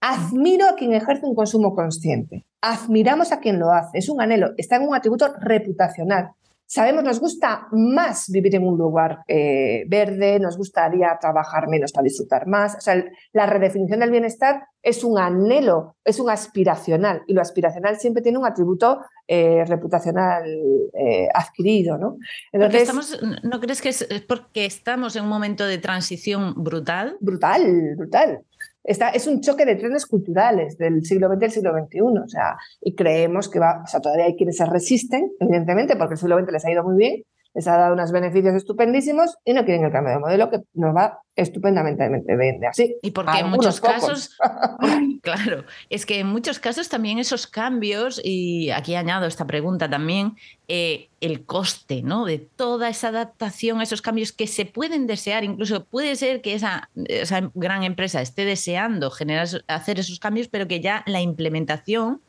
Admiro 0.00 0.68
a 0.68 0.74
quien 0.74 0.94
ejerce 0.94 1.24
un 1.26 1.34
consumo 1.34 1.74
consciente. 1.74 2.44
Admiramos 2.60 3.32
a 3.32 3.40
quien 3.40 3.58
lo 3.58 3.70
hace. 3.70 3.98
Es 3.98 4.08
un 4.08 4.20
anhelo. 4.20 4.52
Está 4.56 4.76
en 4.76 4.88
un 4.88 4.94
atributo 4.94 5.32
reputacional. 5.40 6.30
Sabemos, 6.66 7.04
nos 7.04 7.20
gusta 7.20 7.68
más 7.72 8.28
vivir 8.30 8.54
en 8.56 8.66
un 8.66 8.76
lugar 8.76 9.20
eh, 9.28 9.84
verde, 9.86 10.38
nos 10.40 10.56
gustaría 10.56 11.16
trabajar 11.20 11.68
menos 11.68 11.92
para 11.92 12.04
disfrutar 12.04 12.46
más. 12.46 12.76
O 12.76 12.80
sea, 12.80 13.04
la 13.32 13.46
redefinición 13.46 14.00
del 14.00 14.10
bienestar 14.10 14.64
es 14.82 15.04
un 15.04 15.18
anhelo, 15.18 15.96
es 16.04 16.18
un 16.20 16.30
aspiracional, 16.30 17.22
y 17.26 17.32
lo 17.32 17.40
aspiracional 17.40 17.98
siempre 17.98 18.22
tiene 18.22 18.38
un 18.38 18.46
atributo 18.46 19.00
eh, 19.26 19.64
reputacional 19.66 20.44
eh, 20.92 21.28
adquirido, 21.32 21.96
¿no? 21.96 22.18
Entonces, 22.52 23.20
¿No 23.42 23.60
crees 23.60 23.80
que 23.80 23.88
es 23.90 24.06
porque 24.28 24.66
estamos 24.66 25.16
en 25.16 25.24
un 25.24 25.30
momento 25.30 25.66
de 25.66 25.78
transición 25.78 26.54
brutal? 26.56 27.16
Brutal, 27.20 27.94
brutal 27.96 28.42
es 28.84 29.26
un 29.26 29.40
choque 29.40 29.64
de 29.64 29.76
trenes 29.76 30.06
culturales 30.06 30.76
del 30.76 31.04
siglo 31.04 31.28
XX 31.28 31.42
al 31.42 31.50
siglo 31.50 31.72
XXI. 31.72 32.00
O 32.00 32.28
sea, 32.28 32.56
y 32.80 32.94
creemos 32.94 33.48
que 33.48 33.58
va, 33.58 33.82
o 33.82 33.86
sea, 33.86 34.00
todavía 34.00 34.26
hay 34.26 34.36
quienes 34.36 34.56
se 34.56 34.66
resisten, 34.66 35.30
evidentemente, 35.40 35.96
porque 35.96 36.14
el 36.14 36.18
siglo 36.18 36.38
XX 36.38 36.52
les 36.52 36.64
ha 36.64 36.70
ido 36.70 36.84
muy 36.84 36.96
bien, 36.96 37.22
les 37.54 37.68
ha 37.68 37.76
dado 37.76 37.94
unos 37.94 38.10
beneficios 38.10 38.54
estupendísimos 38.54 39.38
y 39.44 39.52
no 39.52 39.64
quieren 39.64 39.84
el 39.84 39.92
cambio 39.92 40.14
de 40.14 40.18
modelo 40.18 40.50
que 40.50 40.60
nos 40.74 40.94
va 40.94 41.20
estupendamente 41.36 42.08
bien 42.08 42.64
así. 42.64 42.96
Y 43.02 43.12
porque 43.12 43.38
en 43.38 43.48
muchos 43.48 43.80
casos, 43.80 44.36
claro, 45.22 45.64
es 45.88 46.04
que 46.04 46.20
en 46.20 46.26
muchos 46.26 46.58
casos 46.58 46.88
también 46.88 47.18
esos 47.18 47.46
cambios, 47.46 48.20
y 48.22 48.70
aquí 48.70 48.94
añado 48.96 49.26
esta 49.26 49.46
pregunta 49.46 49.88
también, 49.88 50.36
eh, 50.66 51.08
el 51.20 51.44
coste 51.44 52.02
¿no? 52.02 52.24
de 52.24 52.38
toda 52.38 52.88
esa 52.88 53.08
adaptación 53.08 53.80
a 53.80 53.84
esos 53.84 54.02
cambios 54.02 54.32
que 54.32 54.46
se 54.46 54.66
pueden 54.66 55.06
desear, 55.06 55.44
incluso 55.44 55.84
puede 55.84 56.16
ser 56.16 56.40
que 56.40 56.54
esa, 56.54 56.90
esa 57.06 57.50
gran 57.54 57.84
empresa 57.84 58.20
esté 58.20 58.44
deseando 58.44 59.10
generar, 59.10 59.46
hacer 59.68 60.00
esos 60.00 60.18
cambios, 60.18 60.48
pero 60.48 60.66
que 60.66 60.80
ya 60.80 61.02
la 61.06 61.20
implementación 61.20 62.20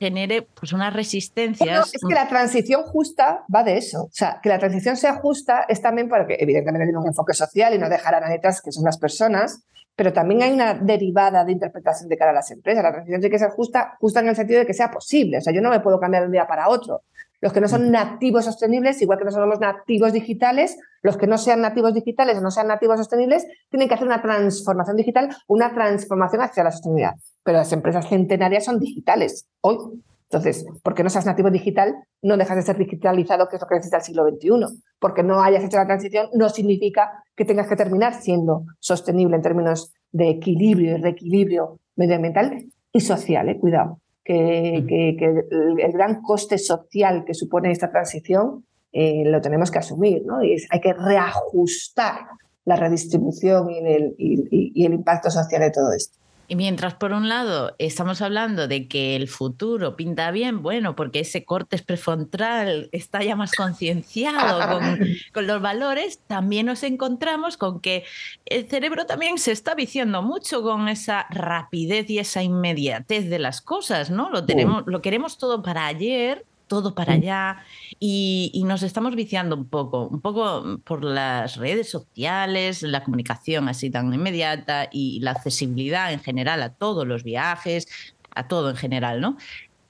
genere 0.00 0.48
pues 0.58 0.72
unas 0.72 0.94
resistencias. 0.94 1.92
es 1.92 2.00
que 2.00 2.14
la 2.14 2.26
transición 2.26 2.82
justa 2.84 3.44
va 3.54 3.62
de 3.62 3.76
eso. 3.76 4.04
O 4.04 4.10
sea, 4.10 4.40
que 4.42 4.48
la 4.48 4.58
transición 4.58 4.96
sea 4.96 5.16
justa 5.16 5.66
es 5.68 5.82
también 5.82 6.08
porque 6.08 6.38
evidentemente 6.40 6.86
tiene 6.86 6.98
un 6.98 7.06
enfoque 7.06 7.34
social 7.34 7.74
y 7.74 7.78
no 7.78 7.90
dejar 7.90 8.14
a 8.14 8.20
nadie 8.20 8.36
atrás, 8.36 8.62
que 8.62 8.72
son 8.72 8.84
las 8.84 8.96
personas, 8.96 9.62
pero 9.94 10.14
también 10.14 10.40
hay 10.40 10.52
una 10.52 10.72
derivada 10.72 11.44
de 11.44 11.52
interpretación 11.52 12.08
de 12.08 12.16
cara 12.16 12.30
a 12.30 12.34
las 12.34 12.50
empresas. 12.50 12.82
La 12.82 12.92
transición 12.92 13.20
tiene 13.20 13.30
que 13.30 13.38
ser 13.38 13.50
justa, 13.50 13.98
justa 14.00 14.20
en 14.20 14.28
el 14.28 14.36
sentido 14.36 14.60
de 14.60 14.66
que 14.66 14.72
sea 14.72 14.90
posible. 14.90 15.36
O 15.36 15.40
sea, 15.42 15.52
yo 15.52 15.60
no 15.60 15.68
me 15.68 15.80
puedo 15.80 16.00
cambiar 16.00 16.22
de 16.22 16.28
un 16.28 16.32
día 16.32 16.46
para 16.46 16.70
otro. 16.70 17.02
Los 17.40 17.52
que 17.52 17.60
no 17.60 17.68
son 17.68 17.90
nativos 17.90 18.44
sostenibles, 18.44 19.00
igual 19.00 19.18
que 19.18 19.24
no 19.24 19.30
somos 19.30 19.60
nativos 19.60 20.12
digitales, 20.12 20.76
los 21.02 21.16
que 21.16 21.26
no 21.26 21.38
sean 21.38 21.62
nativos 21.62 21.94
digitales 21.94 22.36
o 22.38 22.40
no 22.42 22.50
sean 22.50 22.68
nativos 22.68 22.98
sostenibles, 22.98 23.46
tienen 23.70 23.88
que 23.88 23.94
hacer 23.94 24.06
una 24.06 24.20
transformación 24.20 24.96
digital, 24.96 25.34
una 25.48 25.72
transformación 25.72 26.42
hacia 26.42 26.64
la 26.64 26.70
sostenibilidad. 26.70 27.14
Pero 27.42 27.58
las 27.58 27.72
empresas 27.72 28.08
centenarias 28.08 28.64
son 28.64 28.78
digitales 28.78 29.46
hoy. 29.62 29.78
Entonces, 30.24 30.64
porque 30.84 31.02
no 31.02 31.10
seas 31.10 31.26
nativo 31.26 31.50
digital, 31.50 31.94
no 32.22 32.36
dejas 32.36 32.56
de 32.56 32.62
ser 32.62 32.78
digitalizado, 32.78 33.48
que 33.48 33.56
es 33.56 33.62
lo 33.62 33.66
que 33.66 33.74
necesita 33.74 33.96
el 33.96 34.02
siglo 34.04 34.28
XXI. 34.28 34.82
Porque 35.00 35.22
no 35.22 35.42
hayas 35.42 35.64
hecho 35.64 35.78
la 35.78 35.86
transición 35.86 36.28
no 36.34 36.48
significa 36.50 37.24
que 37.34 37.44
tengas 37.44 37.66
que 37.66 37.74
terminar 37.74 38.14
siendo 38.14 38.64
sostenible 38.78 39.34
en 39.34 39.42
términos 39.42 39.92
de 40.12 40.28
equilibrio 40.28 40.96
y 40.96 41.00
reequilibrio 41.00 41.80
medioambiental 41.96 42.66
y 42.92 43.00
social, 43.00 43.48
¿eh? 43.48 43.58
cuidado 43.58 43.98
que, 44.24 44.76
el, 44.76 45.92
gran 45.92 46.22
coste 46.22 46.58
social 46.58 47.24
que 47.24 47.34
supone 47.34 47.72
esta 47.72 47.90
transición 47.90 48.64
eh, 48.92 49.22
lo 49.24 49.40
tenemos 49.40 49.70
que 49.70 49.78
asumir, 49.78 50.24
¿no? 50.24 50.42
Y 50.42 50.56
hay 50.70 50.80
que 50.80 50.92
reajustar 50.92 52.26
la 52.64 52.76
redistribución 52.76 53.68
y 53.70 54.84
el 54.84 54.92
impacto 54.92 55.30
social 55.30 55.62
de 55.62 55.70
todo 55.70 55.92
esto. 55.92 56.19
Y 56.50 56.56
mientras 56.56 56.94
por 56.94 57.12
un 57.12 57.28
lado 57.28 57.76
estamos 57.78 58.20
hablando 58.20 58.66
de 58.66 58.88
que 58.88 59.14
el 59.14 59.28
futuro 59.28 59.94
pinta 59.94 60.32
bien, 60.32 60.64
bueno, 60.64 60.96
porque 60.96 61.20
ese 61.20 61.44
corte 61.44 61.78
prefrontal 61.78 62.88
está 62.90 63.22
ya 63.22 63.36
más 63.36 63.52
concienciado 63.52 64.80
con, 65.32 65.46
los 65.46 65.62
valores, 65.62 66.18
también 66.26 66.66
nos 66.66 66.82
encontramos 66.82 67.56
con 67.56 67.78
que 67.78 68.02
el 68.46 68.68
cerebro 68.68 69.06
también 69.06 69.38
se 69.38 69.52
está 69.52 69.76
viciando 69.76 70.22
mucho 70.22 70.60
con 70.60 70.88
esa 70.88 71.28
rapidez 71.30 72.10
y 72.10 72.18
esa 72.18 72.42
inmediatez 72.42 73.30
de 73.30 73.38
las 73.38 73.60
cosas, 73.60 74.10
¿no? 74.10 74.28
Lo, 74.28 74.44
tenemos, 74.44 74.82
lo 74.86 75.00
queremos 75.02 75.38
todo 75.38 75.62
para 75.62 75.86
ayer 75.86 76.44
todo 76.70 76.94
para 76.94 77.14
allá 77.14 77.64
y, 77.98 78.62
nos 78.64 78.84
estamos 78.84 79.16
viciando 79.16 79.56
un 79.56 79.66
poco, 79.66 80.06
un 80.06 80.20
poco 80.20 80.78
por 80.84 81.02
las 81.02 81.56
redes 81.56 81.90
sociales, 81.90 82.82
la 82.82 83.02
comunicación 83.02 83.68
así 83.68 83.90
tan 83.90 84.14
inmediata 84.14 84.88
y 84.92 85.18
la 85.18 85.32
accesibilidad 85.32 86.12
en 86.12 86.20
general 86.20 86.62
a 86.62 86.72
todos 86.72 87.08
los 87.08 87.24
viajes, 87.24 87.88
a 88.36 88.46
todo 88.46 88.70
en 88.70 88.76
general, 88.76 89.20
¿no? 89.20 89.36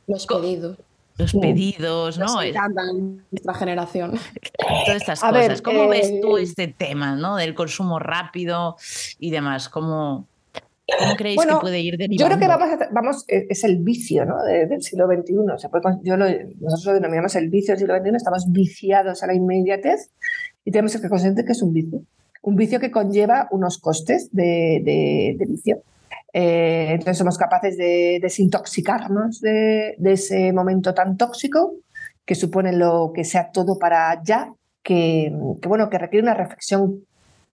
Los 0.06 0.26
pedidos. 0.26 0.78
Los 1.18 1.34
pedidos, 1.34 2.16
¿no? 2.16 2.24
Nos 2.24 2.44
encantan 2.44 3.26
nuestra 3.30 3.52
generación. 3.52 4.12
Todas 4.86 5.02
estas 5.02 5.20
cosas. 5.20 5.60
¿Cómo 5.60 5.86
ves 5.86 6.18
tú 6.22 6.38
eh, 6.38 6.44
este 6.44 6.68
tema, 6.68 7.14
¿no? 7.14 7.36
Del 7.36 7.54
consumo 7.54 7.98
rápido 7.98 8.76
y 9.18 9.30
demás. 9.30 9.68
¿Cómo, 9.68 10.29
¿Cómo 10.98 11.14
creéis 11.16 11.40
que 11.40 11.56
puede 11.60 11.80
ir 11.80 11.96
derivando? 11.96 12.22
Yo 12.22 12.26
creo 12.26 12.38
que 12.38 12.48
vamos, 12.48 12.88
vamos 12.92 13.24
e, 13.28 13.46
es 13.48 13.64
el 13.64 13.78
vicio 13.78 14.24
¿no? 14.24 14.42
del 14.42 14.82
siglo 14.82 15.06
XXI. 15.06 15.34
Se 15.58 15.68
puede, 15.68 15.84
yo 16.02 16.16
lo, 16.16 16.26
nosotros 16.60 16.86
lo 16.86 16.94
denominamos 16.94 17.34
el 17.36 17.48
vicio 17.48 17.72
del 17.72 17.80
siglo 17.80 17.98
XXI, 17.98 18.16
estamos 18.16 18.44
viciados 18.50 19.22
a 19.22 19.26
la 19.26 19.34
inmediatez 19.34 20.10
y 20.64 20.70
tenemos 20.70 20.92
que 20.92 20.98
ser 20.98 21.10
conscientes 21.10 21.44
que 21.44 21.52
es 21.52 21.62
un 21.62 21.72
vicio. 21.72 22.02
Un 22.42 22.56
vicio 22.56 22.80
que 22.80 22.90
conlleva 22.90 23.48
unos 23.50 23.78
costes 23.78 24.30
de, 24.32 24.80
de, 25.38 25.46
vicio. 25.46 25.82
Eh, 26.32 26.88
entonces 26.92 27.18
somos 27.18 27.36
capaces 27.36 27.76
de 27.76 28.18
desintoxicarnos 28.22 29.40
de, 29.40 29.94
de, 29.98 30.12
ese 30.12 30.52
momento 30.52 30.94
tan 30.94 31.16
tóxico 31.16 31.74
que 32.24 32.34
supone 32.34 32.72
lo 32.72 33.12
que 33.14 33.24
sea 33.24 33.50
todo 33.50 33.78
para 33.78 34.22
ya, 34.22 34.52
que, 34.82 35.32
que, 35.60 35.68
bueno, 35.68 35.90
que 35.90 35.98
requiere 35.98 36.22
una 36.22 36.34
reflexión 36.34 37.04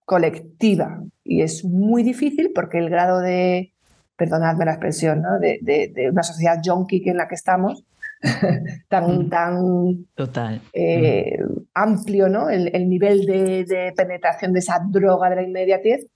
colectiva 0.07 1.03
y 1.25 1.41
es 1.41 1.65
muy 1.65 2.01
difícil 2.01 2.51
porque 2.55 2.77
el 2.77 2.89
grado 2.89 3.19
de, 3.19 3.73
perdonadme 4.15 4.63
la 4.63 4.71
expresión, 4.71 5.21
¿no? 5.21 5.37
de, 5.37 5.59
de, 5.61 6.09
una 6.09 6.23
sociedad 6.23 6.61
junkie 6.63 7.03
en 7.09 7.17
la 7.17 7.27
que 7.27 7.35
estamos, 7.35 7.83
tan, 8.87 9.25
mm. 9.25 9.29
tan 9.29 10.05
Total. 10.15 10.61
Eh, 10.71 11.37
mm. 11.37 11.61
amplio, 11.73 12.29
¿no? 12.29 12.49
El, 12.49 12.73
el 12.73 12.89
nivel 12.89 13.25
de, 13.25 13.93
penetración 13.97 14.53
de 14.53 14.59
esa 14.59 14.79
droga 14.89 15.29
de 15.29 15.35
la 15.35 15.43
inmediatez, 15.43 16.07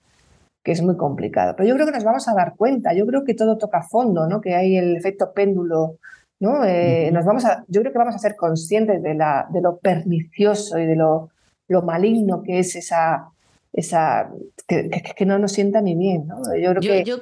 que 0.64 0.72
es 0.72 0.82
muy 0.82 0.96
complicado. 0.96 1.54
Pero 1.58 1.68
yo 1.68 1.76
creo 1.76 1.86
que 1.86 1.94
nos 1.94 2.06
vamos 2.06 2.30
a 2.30 2.34
dar 2.34 2.56
cuenta, 2.56 2.94
yo 2.94 3.06
creo 3.06 3.26
que 3.26 3.34
todo 3.34 3.58
toca 3.58 3.84
fondo, 3.84 4.26
¿no? 4.26 4.40
que 4.40 4.56
hay 4.56 4.78
el 4.78 4.96
efecto 4.96 5.34
péndulo. 5.34 5.98
¿no? 6.40 6.64
Eh, 6.64 7.12
nos 7.12 7.26
vamos 7.26 7.44
a, 7.44 7.66
yo 7.68 7.82
creo 7.82 7.92
que 7.92 8.00
vamos 8.00 8.16
a 8.16 8.20
ser 8.20 8.38
conscientes 8.38 9.04
de, 9.04 9.16
la, 9.16 9.48
de 9.52 9.60
lo 9.60 9.80
pernicioso 9.80 10.80
y 10.80 10.86
de 10.86 10.96
lo, 10.96 11.30
lo 11.68 11.82
maligno 11.82 12.42
que 12.42 12.60
es 12.60 12.76
esa, 12.78 13.28
esa 13.74 14.30
que, 14.68 15.26
no 15.26 15.40
nos 15.40 15.54
sienta 15.54 15.82
ni 15.82 15.96
bien. 15.96 16.28
¿no? 16.28 16.38
Yo, 16.58 16.74
creo 16.74 16.82
que... 16.82 17.04
yo, 17.04 17.20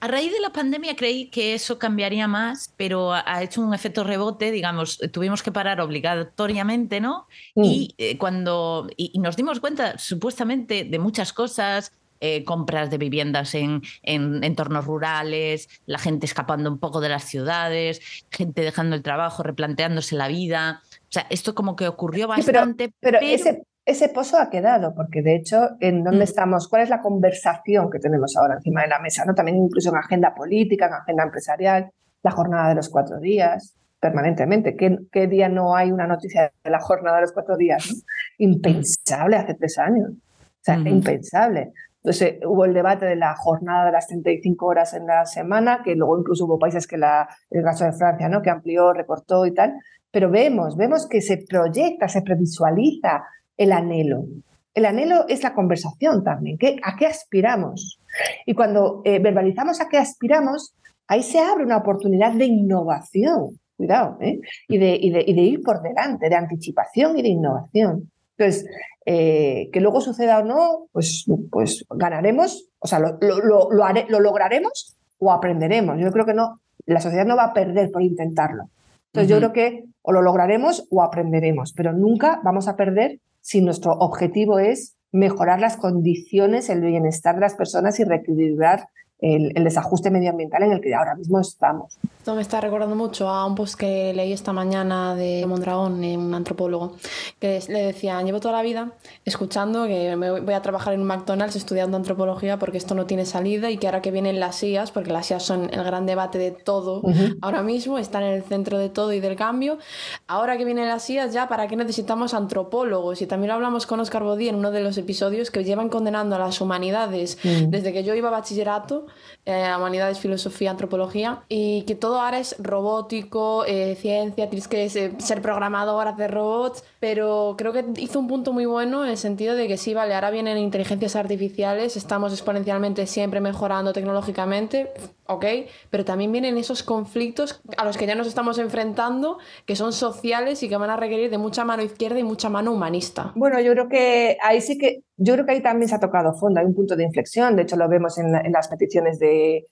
a 0.00 0.08
raíz 0.08 0.32
de 0.32 0.40
la 0.40 0.50
pandemia 0.50 0.96
creí 0.96 1.28
que 1.28 1.54
eso 1.54 1.78
cambiaría 1.78 2.28
más, 2.28 2.72
pero 2.76 3.12
ha 3.12 3.42
hecho 3.42 3.60
un 3.60 3.74
efecto 3.74 4.04
rebote, 4.04 4.50
digamos, 4.50 4.98
tuvimos 5.12 5.42
que 5.42 5.52
parar 5.52 5.80
obligatoriamente, 5.80 7.00
¿no? 7.00 7.26
Mm. 7.54 7.64
Y 7.64 7.94
eh, 7.98 8.18
cuando 8.18 8.88
y, 8.96 9.18
nos 9.18 9.36
dimos 9.36 9.60
cuenta 9.60 9.98
supuestamente 9.98 10.84
de 10.84 10.98
muchas 10.98 11.32
cosas. 11.32 11.92
Eh, 12.20 12.42
compras 12.42 12.90
de 12.90 12.98
viviendas 12.98 13.54
en, 13.54 13.80
en, 14.02 14.42
entornos 14.42 14.86
rurales, 14.86 15.68
la 15.86 16.00
gente 16.00 16.26
escapando 16.26 16.68
un 16.68 16.80
poco 16.80 17.00
de 17.00 17.08
las 17.08 17.22
ciudades, 17.22 18.00
gente 18.28 18.62
dejando 18.62 18.96
el 18.96 19.04
trabajo, 19.04 19.44
replanteándose 19.44 20.16
la 20.16 20.26
vida. 20.26 20.82
O 21.08 21.12
sea, 21.12 21.28
esto 21.30 21.54
como 21.54 21.76
que 21.76 21.86
ocurrió 21.86 22.26
bastante. 22.26 22.92
pero, 22.98 23.20
Ese, 23.22 23.62
ese 23.88 24.10
pozo 24.10 24.38
ha 24.38 24.50
quedado, 24.50 24.94
porque 24.94 25.22
de 25.22 25.34
hecho, 25.34 25.70
¿en 25.80 26.04
dónde 26.04 26.20
mm. 26.20 26.22
estamos? 26.22 26.68
¿Cuál 26.68 26.82
es 26.82 26.90
la 26.90 27.00
conversación 27.00 27.88
que 27.90 27.98
tenemos 27.98 28.36
ahora 28.36 28.56
encima 28.56 28.82
de 28.82 28.88
la 28.88 28.98
mesa? 28.98 29.24
¿no? 29.24 29.34
También 29.34 29.56
incluso 29.56 29.88
en 29.88 29.96
agenda 29.96 30.34
política, 30.34 30.88
en 30.88 30.92
agenda 30.92 31.24
empresarial, 31.24 31.90
la 32.22 32.30
jornada 32.30 32.68
de 32.68 32.74
los 32.74 32.90
cuatro 32.90 33.18
días, 33.18 33.78
permanentemente. 33.98 34.76
¿Qué, 34.76 35.26
día 35.26 35.48
no 35.48 35.74
hay 35.74 35.90
una 35.90 36.06
noticia 36.06 36.52
de 36.62 36.70
la 36.70 36.80
jornada 36.80 37.16
de 37.16 37.22
los 37.22 37.32
cuatro 37.32 37.56
días? 37.56 38.04
Impensable 38.36 39.36
hace 39.36 39.54
tres 39.54 39.78
años. 39.78 40.10
O 40.10 40.60
sea, 40.60 40.76
impensable. 40.76 41.72
Entonces 42.02 42.40
hubo 42.44 42.66
el 42.66 42.74
debate 42.74 43.06
de 43.06 43.16
la 43.16 43.34
jornada 43.36 43.86
de 43.86 43.92
las 43.92 44.06
35 44.06 44.66
horas 44.66 44.92
en 44.92 45.06
la 45.06 45.24
semana, 45.24 45.80
que 45.82 45.94
luego 45.94 46.18
incluso 46.18 46.44
hubo 46.44 46.58
países 46.58 46.86
que 46.86 46.98
la, 46.98 47.26
el 47.48 47.64
caso 47.64 47.86
de 47.86 47.92
Francia, 47.92 48.28
¿no? 48.28 48.42
que 48.42 48.50
amplió, 48.50 48.92
recortó 48.92 49.46
y 49.46 49.54
tal. 49.54 49.72
Pero 50.10 50.30
vemos, 50.30 50.76
vemos 50.76 51.08
que 51.08 51.22
se 51.22 51.44
proyecta, 51.48 52.06
se 52.08 52.20
previsualiza 52.20 53.24
el 53.58 53.72
anhelo. 53.72 54.24
El 54.72 54.86
anhelo 54.86 55.26
es 55.28 55.42
la 55.42 55.54
conversación 55.54 56.24
también. 56.24 56.56
¿A 56.82 56.96
qué 56.96 57.06
aspiramos? 57.06 58.00
Y 58.46 58.54
cuando 58.54 59.02
eh, 59.04 59.18
verbalizamos 59.18 59.80
a 59.80 59.88
qué 59.88 59.98
aspiramos, 59.98 60.74
ahí 61.08 61.22
se 61.22 61.40
abre 61.40 61.64
una 61.64 61.78
oportunidad 61.78 62.32
de 62.32 62.46
innovación. 62.46 63.58
Cuidado, 63.76 64.18
¿eh? 64.20 64.40
y, 64.68 64.78
de, 64.78 64.98
y, 65.00 65.10
de, 65.10 65.42
ir 65.42 65.62
por 65.62 65.82
delante, 65.82 66.28
de 66.28 66.34
anticipación 66.34 67.16
y 67.18 67.22
de 67.22 67.28
innovación. 67.28 68.10
Entonces, 68.36 68.66
eh, 69.06 69.68
que 69.72 69.80
luego 69.80 70.00
suceda 70.00 70.40
o 70.40 70.44
no, 70.44 70.86
pues, 70.92 71.26
pues 71.50 71.84
ganaremos, 71.90 72.68
o 72.80 72.86
sea, 72.88 72.98
lo, 72.98 73.18
lo, 73.20 73.70
lo, 73.70 74.20
lograremos 74.20 74.96
o 75.18 75.32
aprenderemos. 75.32 75.96
Yo 76.00 76.10
creo 76.10 76.26
que 76.26 76.34
no, 76.34 76.60
la 76.86 77.00
sociedad 77.00 77.24
no 77.24 77.36
va 77.36 77.44
a 77.44 77.52
perder 77.52 77.90
por 77.92 78.02
intentarlo. 78.02 78.64
Entonces 79.12 79.30
yo 79.30 79.38
creo 79.38 79.52
que 79.52 79.84
o 80.02 80.12
lo 80.12 80.22
lograremos 80.22 80.86
o 80.90 81.02
aprenderemos, 81.02 81.72
pero 81.72 81.92
nunca 81.92 82.40
vamos 82.44 82.68
a 82.68 82.76
perder 82.76 83.20
si 83.48 83.62
nuestro 83.62 83.92
objetivo 83.92 84.58
es 84.58 84.98
mejorar 85.10 85.58
las 85.58 85.78
condiciones, 85.78 86.68
el 86.68 86.82
bienestar 86.82 87.36
de 87.36 87.40
las 87.40 87.54
personas 87.54 87.98
y 87.98 88.04
reequilibrar 88.04 88.88
el, 89.20 89.52
desajuste 89.64 90.10
medioambiental 90.10 90.62
en 90.62 90.72
el 90.72 90.80
que 90.80 90.94
ahora 90.94 91.14
mismo 91.14 91.40
estamos. 91.40 91.98
Esto 92.18 92.34
me 92.34 92.42
está 92.42 92.60
recordando 92.60 92.94
mucho 92.94 93.28
a 93.28 93.46
un 93.46 93.54
post 93.54 93.74
que 93.74 94.12
leí 94.14 94.32
esta 94.32 94.52
mañana 94.52 95.14
de 95.14 95.44
Mondragón, 95.46 96.04
un 96.04 96.34
antropólogo, 96.34 96.92
que 97.40 97.60
le 97.68 97.82
decían, 97.86 98.26
llevo 98.26 98.40
toda 98.40 98.54
la 98.54 98.62
vida 98.62 98.92
escuchando 99.24 99.86
que 99.86 100.14
me 100.16 100.40
voy 100.40 100.54
a 100.54 100.62
trabajar 100.62 100.94
en 100.94 101.00
un 101.00 101.06
McDonald's 101.06 101.56
estudiando 101.56 101.96
antropología 101.96 102.58
porque 102.58 102.78
esto 102.78 102.94
no 102.94 103.06
tiene 103.06 103.24
salida 103.24 103.70
y 103.70 103.78
que 103.78 103.86
ahora 103.86 104.02
que 104.02 104.10
vienen 104.10 104.38
las 104.38 104.62
IAS, 104.62 104.92
porque 104.92 105.10
las 105.10 105.30
IAS 105.30 105.42
son 105.42 105.70
el 105.72 105.82
gran 105.82 106.06
debate 106.06 106.38
de 106.38 106.50
todo 106.52 107.02
ahora 107.40 107.62
mismo, 107.62 107.98
están 107.98 108.22
en 108.22 108.34
el 108.34 108.42
centro 108.44 108.78
de 108.78 108.88
todo 108.88 109.12
y 109.12 109.20
del 109.20 109.36
cambio, 109.36 109.78
ahora 110.26 110.56
que 110.56 110.64
vienen 110.64 110.86
las 110.86 111.08
IAS 111.10 111.32
ya, 111.32 111.48
¿para 111.48 111.66
qué 111.66 111.76
necesitamos 111.76 112.34
antropólogos? 112.34 113.20
Y 113.22 113.26
también 113.26 113.48
lo 113.48 113.54
hablamos 113.54 113.86
con 113.86 114.00
Oscar 114.00 114.22
Bodí 114.22 114.48
en 114.48 114.54
uno 114.54 114.70
de 114.70 114.80
los 114.80 114.96
episodios 114.98 115.50
que 115.50 115.64
llevan 115.64 115.88
condenando 115.88 116.36
a 116.36 116.38
las 116.38 116.60
humanidades 116.60 117.38
mm. 117.42 117.70
desde 117.70 117.92
que 117.92 118.04
yo 118.04 118.14
iba 118.14 118.28
a 118.28 118.32
bachillerato 118.32 119.07
eh, 119.44 119.70
humanidades, 119.76 120.18
filosofía, 120.18 120.70
antropología, 120.70 121.42
y 121.48 121.82
que 121.82 121.94
todo 121.94 122.20
ahora 122.20 122.38
es 122.38 122.56
robótico, 122.58 123.64
eh, 123.66 123.96
ciencia, 124.00 124.48
tienes 124.48 124.68
que 124.68 124.88
ser 124.90 125.42
programador, 125.42 126.08
hacer 126.08 126.30
robots, 126.30 126.84
pero 127.00 127.54
creo 127.56 127.72
que 127.72 127.84
hizo 127.96 128.18
un 128.18 128.28
punto 128.28 128.52
muy 128.52 128.66
bueno 128.66 129.04
en 129.04 129.10
el 129.10 129.16
sentido 129.16 129.54
de 129.54 129.68
que 129.68 129.76
sí, 129.76 129.94
vale, 129.94 130.14
ahora 130.14 130.30
vienen 130.30 130.58
inteligencias 130.58 131.16
artificiales, 131.16 131.96
estamos 131.96 132.32
exponencialmente 132.32 133.06
siempre 133.06 133.40
mejorando 133.40 133.92
tecnológicamente, 133.92 134.92
ok, 135.28 135.44
pero 135.90 136.04
también 136.04 136.32
vienen 136.32 136.56
esos 136.56 136.82
conflictos 136.82 137.62
a 137.76 137.84
los 137.84 137.96
que 137.96 138.06
ya 138.06 138.14
nos 138.14 138.26
estamos 138.26 138.58
enfrentando, 138.58 139.38
que 139.66 139.76
son 139.76 139.92
sociales 139.92 140.62
y 140.62 140.68
que 140.68 140.76
van 140.76 140.90
a 140.90 140.96
requerir 140.96 141.30
de 141.30 141.38
mucha 141.38 141.64
mano 141.64 141.82
izquierda 141.82 142.18
y 142.18 142.24
mucha 142.24 142.48
mano 142.48 142.72
humanista. 142.72 143.32
Bueno, 143.36 143.60
yo 143.60 143.72
creo 143.72 143.88
que 143.88 144.38
ahí 144.42 144.60
sí 144.60 144.78
que 144.78 145.02
yo 145.18 145.34
creo 145.34 145.44
que 145.44 145.52
ahí 145.52 145.62
también 145.62 145.88
se 145.88 145.96
ha 145.96 146.00
tocado 146.00 146.32
fondo, 146.32 146.60
hay 146.60 146.66
un 146.66 146.74
punto 146.74 146.96
de 146.96 147.04
inflexión, 147.04 147.56
de 147.56 147.62
hecho 147.62 147.76
lo 147.76 147.88
vemos 147.88 148.18
en, 148.18 148.32
las 148.32 148.68
peticiones 148.68 149.18
de, 149.18 149.66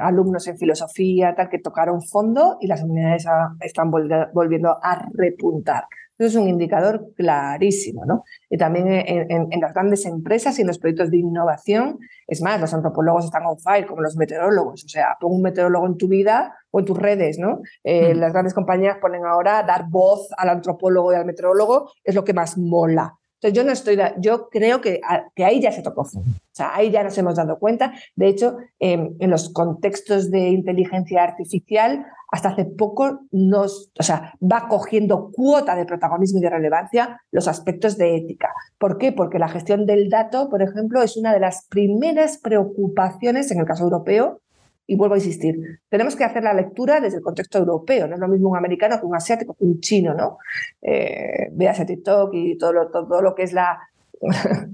alumnos 0.00 0.46
en 0.46 0.58
filosofía, 0.58 1.34
tal, 1.34 1.48
que 1.48 1.58
tocaron 1.58 2.02
fondo 2.02 2.58
y 2.60 2.66
las 2.66 2.82
unidades 2.82 3.26
están 3.60 3.90
volviendo 3.90 4.78
a 4.82 5.08
repuntar. 5.12 5.84
Eso 6.18 6.28
es 6.28 6.36
un 6.36 6.48
indicador 6.48 7.12
clarísimo, 7.14 8.06
¿no? 8.06 8.24
Y 8.48 8.56
también 8.56 8.86
en, 8.88 9.60
las 9.60 9.74
grandes 9.74 10.06
empresas 10.06 10.58
y 10.58 10.62
en 10.62 10.68
los 10.68 10.78
proyectos 10.78 11.10
de 11.10 11.18
innovación, 11.18 11.98
es 12.26 12.40
más, 12.40 12.58
los 12.58 12.72
antropólogos 12.72 13.26
están 13.26 13.44
on 13.44 13.58
fire, 13.58 13.86
como 13.86 14.00
los 14.00 14.16
meteorólogos, 14.16 14.84
o 14.84 14.88
sea, 14.88 15.16
pon 15.20 15.34
un 15.34 15.42
meteorólogo 15.42 15.86
en 15.86 15.98
tu 15.98 16.08
vida 16.08 16.54
o 16.70 16.80
en 16.80 16.86
tus 16.86 16.96
redes, 16.96 17.38
¿no? 17.38 17.60
Eh, 17.84 18.14
mm. 18.14 18.18
Las 18.18 18.32
grandes 18.32 18.54
compañías 18.54 18.96
ponen 18.98 19.26
ahora 19.26 19.62
dar 19.62 19.90
voz 19.90 20.28
al 20.38 20.48
antropólogo 20.48 21.12
y 21.12 21.16
al 21.16 21.26
meteorólogo, 21.26 21.90
es 22.02 22.14
lo 22.14 22.24
que 22.24 22.32
más 22.32 22.56
mola. 22.56 23.14
Entonces 23.40 23.56
yo 23.56 23.64
no 23.64 23.72
estoy, 23.72 23.98
yo 24.18 24.48
creo 24.48 24.80
que, 24.80 25.00
que 25.34 25.44
ahí 25.44 25.60
ya 25.60 25.70
se 25.70 25.82
tocó 25.82 26.02
O 26.02 26.22
sea, 26.52 26.74
ahí 26.74 26.90
ya 26.90 27.02
nos 27.02 27.16
hemos 27.18 27.36
dado 27.36 27.58
cuenta. 27.58 27.92
De 28.14 28.28
hecho, 28.28 28.56
em, 28.78 29.14
en 29.18 29.30
los 29.30 29.52
contextos 29.52 30.30
de 30.30 30.48
inteligencia 30.48 31.22
artificial, 31.22 32.06
hasta 32.32 32.48
hace 32.50 32.64
poco 32.64 33.20
nos, 33.30 33.92
o 33.98 34.02
sea, 34.02 34.34
va 34.42 34.68
cogiendo 34.68 35.30
cuota 35.32 35.76
de 35.76 35.84
protagonismo 35.84 36.38
y 36.38 36.42
de 36.42 36.50
relevancia 36.50 37.20
los 37.30 37.46
aspectos 37.46 37.98
de 37.98 38.16
ética. 38.16 38.52
¿Por 38.78 38.98
qué? 38.98 39.12
Porque 39.12 39.38
la 39.38 39.48
gestión 39.48 39.86
del 39.86 40.08
dato, 40.08 40.48
por 40.48 40.62
ejemplo, 40.62 41.02
es 41.02 41.16
una 41.16 41.32
de 41.32 41.40
las 41.40 41.66
primeras 41.68 42.38
preocupaciones 42.38 43.50
en 43.50 43.60
el 43.60 43.66
caso 43.66 43.84
europeo 43.84 44.40
y 44.86 44.96
vuelvo 44.96 45.14
a 45.14 45.18
insistir, 45.18 45.80
tenemos 45.88 46.14
que 46.14 46.24
hacer 46.24 46.42
la 46.42 46.54
lectura 46.54 47.00
desde 47.00 47.18
el 47.18 47.22
contexto 47.22 47.58
europeo, 47.58 48.06
no 48.06 48.14
es 48.14 48.20
lo 48.20 48.28
mismo 48.28 48.50
un 48.50 48.56
americano 48.56 49.00
que 49.00 49.06
un 49.06 49.16
asiático, 49.16 49.54
que 49.54 49.64
un 49.64 49.80
chino, 49.80 50.14
¿no? 50.14 50.38
Eh, 50.80 51.48
veas 51.52 51.84
TikTok 51.84 52.30
y 52.34 52.56
todo 52.56 52.72
lo, 52.72 52.88
todo 52.88 53.20
lo 53.20 53.34
que 53.34 53.42
es 53.42 53.52
la... 53.52 53.78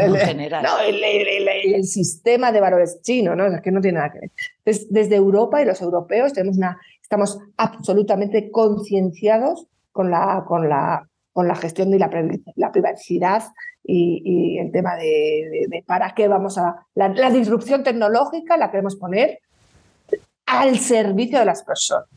el, 0.00 0.16
general. 0.16 0.62
No, 0.62 0.78
el, 0.80 1.84
sistema 1.84 2.52
de 2.52 2.60
valores 2.60 3.00
chino, 3.02 3.34
¿no? 3.34 3.46
Es 3.46 3.60
que 3.60 3.70
no 3.70 3.80
tiene 3.80 3.98
nada 3.98 4.12
que 4.12 4.20
ver. 4.20 4.30
Entonces, 4.64 4.86
desde 4.90 5.16
Europa 5.16 5.60
y 5.60 5.64
los 5.64 5.82
europeos 5.82 6.32
tenemos 6.32 6.56
una, 6.56 6.78
estamos 7.02 7.38
absolutamente 7.56 8.50
concienciados 8.50 9.66
con 9.90 10.10
la, 10.10 10.44
con, 10.46 10.68
la, 10.68 11.08
con 11.32 11.48
la 11.48 11.54
gestión 11.54 11.90
de 11.90 11.98
la, 11.98 12.10
la 12.56 12.72
privacidad 12.72 13.42
y, 13.84 14.58
el 14.58 14.70
tema 14.70 14.96
de, 14.96 15.82
para 15.86 16.14
qué 16.14 16.28
vamos 16.28 16.58
a... 16.58 16.86
La, 16.94 17.30
disrupción 17.30 17.82
tecnológica 17.82 18.56
la 18.56 18.70
queremos 18.70 18.96
poner 18.96 19.40
al 20.46 20.78
servicio 20.78 21.38
de 21.38 21.44
las 21.44 21.62
personas. 21.62 22.08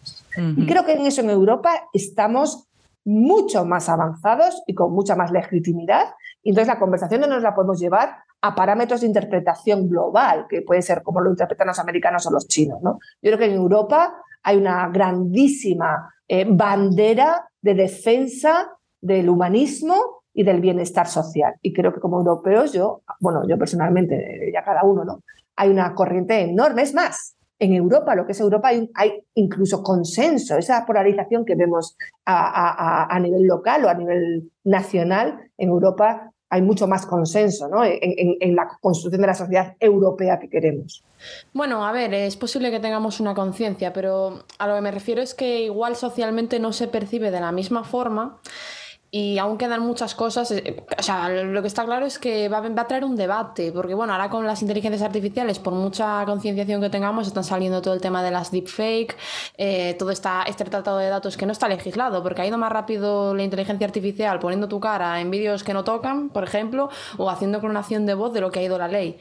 Y 0.58 0.66
creo 0.66 0.86
que 0.86 0.94
en 0.94 1.06
eso 1.06 1.22
en 1.22 1.30
Europa 1.30 1.72
estamos 1.94 2.68
mucho 3.06 3.66
más 3.66 3.88
avanzados 3.88 4.64
y 4.68 4.74
con 4.74 4.92
mucha 4.92 5.16
más 5.16 5.32
legitimidad. 5.32 6.14
Y 6.44 6.50
entonces 6.50 6.68
la 6.68 6.80
conversación 6.80 7.22
no 7.22 7.28
nos 7.28 7.44
la 7.44 7.56
podemos 7.56 7.80
llevar 7.80 8.18
a 8.42 8.54
parámetros 8.54 9.02
de 9.02 9.08
interpretación 9.08 9.88
global, 9.88 10.46
que 10.50 10.62
puede 10.62 10.82
ser 10.82 11.02
como 11.02 11.22
lo 11.22 11.30
interpretan 11.30 11.68
los 11.68 11.80
americanos 11.80 12.28
o 12.28 12.32
los 12.32 12.48
chinos. 12.48 12.80
¿no? 12.82 13.00
Yo 13.22 13.32
creo 13.32 13.38
que 13.38 13.46
en 13.46 13.54
Europa 13.54 14.16
hay 14.44 14.58
una 14.58 14.88
grandísima 14.90 16.14
eh, 16.28 16.46
bandera 16.48 17.48
de 17.62 17.74
defensa 17.74 18.72
del 19.02 19.30
humanismo 19.30 20.24
y 20.36 20.44
del 20.44 20.60
bienestar 20.60 21.08
social. 21.08 21.56
Y 21.62 21.74
creo 21.74 21.94
que 21.94 22.02
como 22.02 22.18
europeos, 22.18 22.74
yo, 22.74 23.02
bueno, 23.22 23.48
yo 23.48 23.58
personalmente, 23.58 24.52
ya 24.54 24.64
cada 24.64 24.84
uno, 24.84 25.06
¿no? 25.06 25.24
Hay 25.56 25.70
una 25.70 25.96
corriente 25.96 26.42
enorme. 26.42 26.82
Es 26.82 26.94
más, 26.94 27.38
en 27.58 27.74
Europa, 27.74 28.16
lo 28.16 28.26
que 28.26 28.34
es 28.34 28.40
Europa, 28.42 28.68
hay, 28.68 29.24
incluso 29.34 29.82
consenso, 29.82 30.58
esa 30.58 30.86
polarización 30.86 31.46
que 31.46 31.56
vemos 31.56 31.98
a, 32.26 33.18
nivel 33.22 33.44
local 33.44 33.86
o 33.86 33.90
a 33.90 33.94
nivel 33.94 34.52
nacional, 34.66 35.40
en 35.58 35.70
Europa 35.70 36.34
hay 36.50 36.62
mucho 36.62 36.86
más 36.86 37.06
consenso 37.06 37.68
¿no? 37.70 37.84
en, 37.84 38.00
en, 38.40 38.56
la 38.56 38.68
construcción 38.80 39.22
de 39.22 39.28
la 39.28 39.34
sociedad 39.34 39.76
europea 39.80 40.38
que 40.38 40.50
queremos. 40.50 41.04
Bueno, 41.54 41.86
a 41.86 41.92
ver, 41.92 42.14
es 42.14 42.36
posible 42.36 42.72
que 42.72 42.80
tengamos 42.80 43.20
una 43.20 43.34
conciencia, 43.34 43.94
pero 43.94 44.44
a 44.60 44.68
lo 44.68 44.76
que 44.76 44.82
me 44.82 44.92
refiero 44.92 45.22
es 45.22 45.34
que 45.34 45.62
igual 45.62 45.96
socialmente 45.96 46.60
no 46.60 46.72
se 46.72 46.88
percibe 46.88 47.32
de 47.32 47.40
la 47.40 47.52
misma 47.52 47.84
forma 47.84 48.42
y 49.18 49.38
aún 49.38 49.58
quedan 49.58 49.80
muchas 49.80 50.14
cosas. 50.14 50.52
Eh, 50.52 50.84
o 51.00 51.02
sea, 51.02 51.30
lo 51.30 51.62
que 51.62 51.70
está 51.70 51.86
claro 51.86 52.06
es 52.06 52.20
que 52.20 52.50
va, 52.50 52.58
a 52.58 52.88
traer 52.88 53.06
un 53.06 53.16
debate, 53.16 53.72
porque 53.72 53.94
bueno, 53.94 54.12
ahora 54.12 54.30
con 54.30 54.46
las 54.46 54.62
inteligencias 54.62 55.02
artificiales, 55.02 55.58
por 55.58 55.72
mucha 55.74 56.26
concienciación 56.26 56.82
que 56.82 56.90
tengamos, 56.90 57.26
están 57.26 57.46
saliendo 57.46 57.82
todo 57.82 57.94
el 57.94 58.02
tema 58.02 58.22
de 58.22 58.32
las 58.32 58.52
deepfake, 58.52 59.16
eh, 59.58 59.96
todo 59.98 60.12
esta, 60.12 60.44
este 60.44 60.66
tratado 60.66 60.98
de 60.98 61.08
datos 61.08 61.38
que 61.38 61.46
no 61.46 61.54
está 61.54 61.70
legislado, 61.70 62.22
porque 62.24 62.42
ha 62.42 62.46
ido 62.46 62.58
más 62.58 62.74
rápido 62.74 63.34
la 63.34 63.44
inteligencia 63.44 63.88
artificial 63.88 64.38
poniendo 64.40 64.68
tu 64.68 64.82
cara 64.82 65.22
en 65.22 65.32
vídeos 65.32 65.64
que 65.64 65.74
no 65.74 65.86
tocan, 65.86 66.28
por 66.28 66.44
ejemplo, 66.44 66.90
o 67.18 67.30
haciendo 67.30 67.62
clonación 67.62 68.06
de 68.06 68.16
voz 68.16 68.34
de 68.34 68.42
lo 68.42 68.52
que 68.52 68.60
ha 68.60 68.64
ido 68.64 68.78
la 68.78 68.90
ley. 68.90 69.18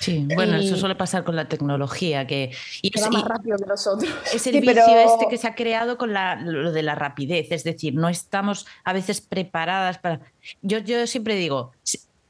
Sí, 0.00 0.26
bueno, 0.34 0.56
eso 0.56 0.76
suele 0.76 0.94
pasar 0.94 1.24
con 1.24 1.36
la 1.36 1.48
tecnología, 1.48 2.26
que, 2.26 2.50
y 2.82 2.90
es, 2.94 3.10
más 3.10 3.24
rápido 3.24 3.56
que 3.58 3.66
nosotros. 3.66 4.10
Es 4.32 4.46
el 4.48 4.60
vicio 4.60 4.98
este 4.98 5.26
que 5.28 5.38
se 5.38 5.46
ha 5.46 5.54
creado 5.54 5.98
con 5.98 6.12
la, 6.12 6.36
lo 6.36 6.72
de 6.72 6.82
la 6.82 6.94
rapidez, 6.94 7.48
es 7.50 7.64
decir, 7.64 7.94
no 7.94 8.08
estamos 8.08 8.66
a 8.84 8.92
veces 8.92 9.20
preparadas 9.20 9.98
para... 9.98 10.20
Yo, 10.62 10.78
yo 10.78 11.06
siempre 11.06 11.36
digo, 11.36 11.72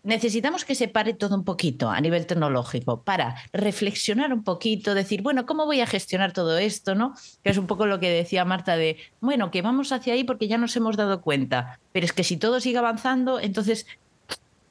necesitamos 0.04 0.64
que 0.64 0.74
se 0.74 0.86
pare 0.86 1.14
todo 1.14 1.34
un 1.34 1.44
poquito 1.44 1.90
a 1.90 2.00
nivel 2.00 2.26
tecnológico 2.26 3.02
para 3.02 3.36
reflexionar 3.52 4.32
un 4.32 4.44
poquito, 4.44 4.94
decir, 4.94 5.22
bueno, 5.22 5.46
¿cómo 5.46 5.64
voy 5.64 5.80
a 5.80 5.86
gestionar 5.86 6.32
todo 6.32 6.58
esto? 6.58 6.94
¿no? 6.94 7.14
Que 7.42 7.50
es 7.50 7.58
un 7.58 7.66
poco 7.66 7.86
lo 7.86 7.98
que 7.98 8.10
decía 8.10 8.44
Marta 8.44 8.76
de, 8.76 8.98
bueno, 9.20 9.50
que 9.50 9.62
vamos 9.62 9.90
hacia 9.90 10.12
ahí 10.12 10.22
porque 10.22 10.46
ya 10.46 10.58
nos 10.58 10.76
hemos 10.76 10.96
dado 10.96 11.22
cuenta, 11.22 11.80
pero 11.92 12.04
es 12.04 12.12
que 12.12 12.22
si 12.22 12.36
todo 12.36 12.60
sigue 12.60 12.78
avanzando, 12.78 13.40
entonces 13.40 13.86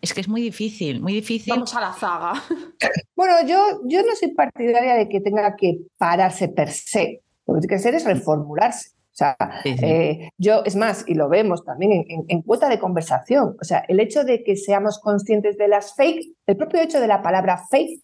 es 0.03 0.13
que 0.13 0.19
es 0.19 0.27
muy 0.27 0.41
difícil, 0.41 1.01
muy 1.01 1.13
difícil. 1.13 1.53
Vamos 1.53 1.73
a 1.75 1.79
la 1.79 1.93
zaga. 1.93 2.33
Bueno, 3.15 3.35
yo, 3.47 3.79
yo 3.85 4.01
no 4.01 4.15
soy 4.15 4.33
partidaria 4.33 4.95
de 4.95 5.07
que 5.07 5.21
tenga 5.21 5.55
que 5.55 5.77
pararse 5.97 6.49
per 6.49 6.69
se. 6.71 7.21
Lo 7.47 7.53
que 7.53 7.61
tiene 7.61 7.69
que 7.69 7.75
hacer 7.75 7.95
es 7.95 8.03
reformularse. 8.03 8.89
O 8.89 9.15
sea, 9.15 9.37
eh, 9.63 10.29
yo, 10.37 10.63
es 10.65 10.75
más, 10.75 11.05
y 11.07 11.13
lo 11.13 11.29
vemos 11.29 11.63
también 11.63 12.03
en, 12.09 12.25
en, 12.27 12.41
cuota 12.41 12.67
de 12.67 12.79
conversación, 12.79 13.55
o 13.61 13.63
sea, 13.63 13.85
el 13.87 13.99
hecho 13.99 14.23
de 14.23 14.43
que 14.43 14.57
seamos 14.57 14.99
conscientes 14.99 15.55
de 15.57 15.67
las 15.67 15.95
fake, 15.95 16.35
el 16.47 16.57
propio 16.57 16.81
hecho 16.81 16.99
de 16.99 17.07
la 17.07 17.21
palabra 17.21 17.63
fake, 17.69 18.01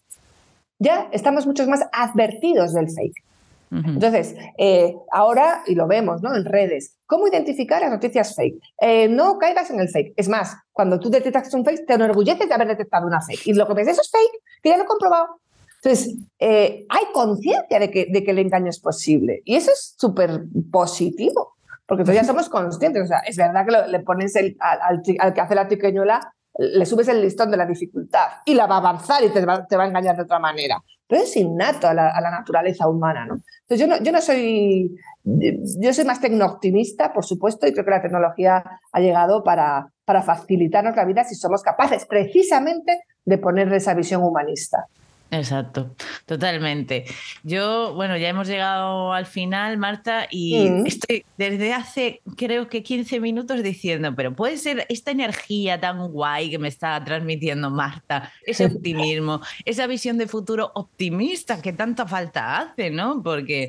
ya 0.78 1.08
estamos 1.12 1.46
muchos 1.46 1.66
más 1.66 1.84
advertidos 1.92 2.72
del 2.72 2.88
fake. 2.88 3.24
Entonces, 3.70 4.34
eh, 4.58 4.96
ahora, 5.12 5.62
y 5.66 5.76
lo 5.76 5.86
vemos 5.86 6.22
¿no? 6.22 6.34
en 6.34 6.44
redes, 6.44 6.96
¿cómo 7.06 7.28
identificar 7.28 7.80
las 7.80 7.90
noticias 7.90 8.34
fake? 8.34 8.60
Eh, 8.80 9.08
no 9.08 9.38
caigas 9.38 9.70
en 9.70 9.78
el 9.78 9.88
fake. 9.88 10.14
Es 10.16 10.28
más, 10.28 10.56
cuando 10.72 10.98
tú 10.98 11.08
detectas 11.08 11.54
un 11.54 11.64
fake, 11.64 11.86
te 11.86 11.94
enorgulleces 11.94 12.48
de 12.48 12.54
haber 12.54 12.66
detectado 12.66 13.06
una 13.06 13.20
fake. 13.20 13.46
Y 13.46 13.52
lo 13.54 13.68
que 13.68 13.74
ves, 13.74 13.88
eso 13.88 14.00
es 14.00 14.10
fake, 14.10 14.42
que 14.62 14.70
ya 14.70 14.76
lo 14.76 14.84
he 14.84 14.86
comprobado. 14.86 15.40
Entonces, 15.82 16.16
eh, 16.40 16.84
hay 16.88 17.04
conciencia 17.12 17.78
de 17.78 17.90
que, 17.90 18.06
de 18.10 18.24
que 18.24 18.32
el 18.32 18.40
engaño 18.40 18.68
es 18.68 18.80
posible. 18.80 19.40
Y 19.44 19.54
eso 19.54 19.70
es 19.70 19.94
súper 19.96 20.42
positivo, 20.70 21.54
porque 21.86 22.02
entonces 22.02 22.22
ya 22.22 22.26
somos 22.26 22.48
conscientes. 22.48 23.04
O 23.04 23.06
sea, 23.06 23.18
es 23.20 23.36
verdad 23.36 23.64
que 23.64 23.90
le 23.90 24.00
pones 24.00 24.34
al, 24.36 24.56
al, 24.60 25.32
que 25.32 25.40
hace 25.40 25.54
la 25.54 25.68
tiqueñola 25.68 26.20
le 26.58 26.84
subes 26.84 27.08
el 27.08 27.22
listón 27.22 27.50
de 27.50 27.56
la 27.56 27.64
dificultad 27.64 28.26
y 28.44 28.54
la 28.54 28.66
va 28.66 28.74
a 28.74 28.78
avanzar 28.78 29.22
y 29.24 29.30
te 29.30 29.44
va, 29.46 29.64
te 29.66 29.76
va 29.76 29.84
a 29.84 29.86
engañar 29.86 30.16
de 30.16 30.22
otra 30.22 30.38
manera. 30.38 30.82
Pero 31.10 31.24
es 31.24 31.36
innato 31.36 31.88
a 31.88 31.92
la, 31.94 32.30
naturaleza 32.30 32.88
humana, 32.88 33.26
¿no? 33.26 33.40
Entonces 33.68 34.00
yo 34.04 34.12
no, 34.12 34.20
soy, 34.22 34.96
yo 35.24 35.92
soy 35.92 36.04
más 36.04 36.20
tecno-optimista, 36.20 37.12
por 37.12 37.24
supuesto, 37.24 37.66
y 37.66 37.72
creo 37.72 37.84
que 37.84 37.90
la 37.90 38.00
tecnología 38.00 38.62
ha 38.92 39.00
llegado 39.00 39.42
para, 39.42 39.88
para 40.04 40.22
facilitarnos 40.22 40.94
la 40.94 41.04
vida 41.04 41.24
si 41.24 41.34
somos 41.34 41.62
capaces 41.62 42.06
precisamente 42.06 43.00
de 43.24 43.38
ponerle 43.38 43.76
esa 43.76 43.94
visión 43.94 44.22
humanista. 44.22 44.86
Exacto, 45.30 45.94
totalmente. 46.26 47.04
Yo, 47.44 47.94
bueno, 47.94 48.16
ya 48.16 48.28
hemos 48.28 48.48
llegado 48.48 49.12
al 49.12 49.26
final, 49.26 49.78
Marta, 49.78 50.26
y 50.28 50.68
mm. 50.68 50.86
estoy 50.86 51.24
desde 51.38 51.72
hace 51.72 52.20
creo 52.36 52.68
que 52.68 52.82
15 52.82 53.20
minutos 53.20 53.62
diciendo, 53.62 54.14
pero 54.16 54.34
puede 54.34 54.56
ser 54.56 54.86
esta 54.88 55.12
energía 55.12 55.80
tan 55.80 56.08
guay 56.08 56.50
que 56.50 56.58
me 56.58 56.68
está 56.68 57.02
transmitiendo 57.04 57.70
Marta, 57.70 58.32
ese 58.44 58.66
optimismo, 58.66 59.40
esa 59.64 59.86
visión 59.86 60.18
de 60.18 60.26
futuro 60.26 60.72
optimista 60.74 61.62
que 61.62 61.72
tanta 61.72 62.06
falta 62.06 62.58
hace, 62.58 62.90
¿no? 62.90 63.22
Porque 63.22 63.68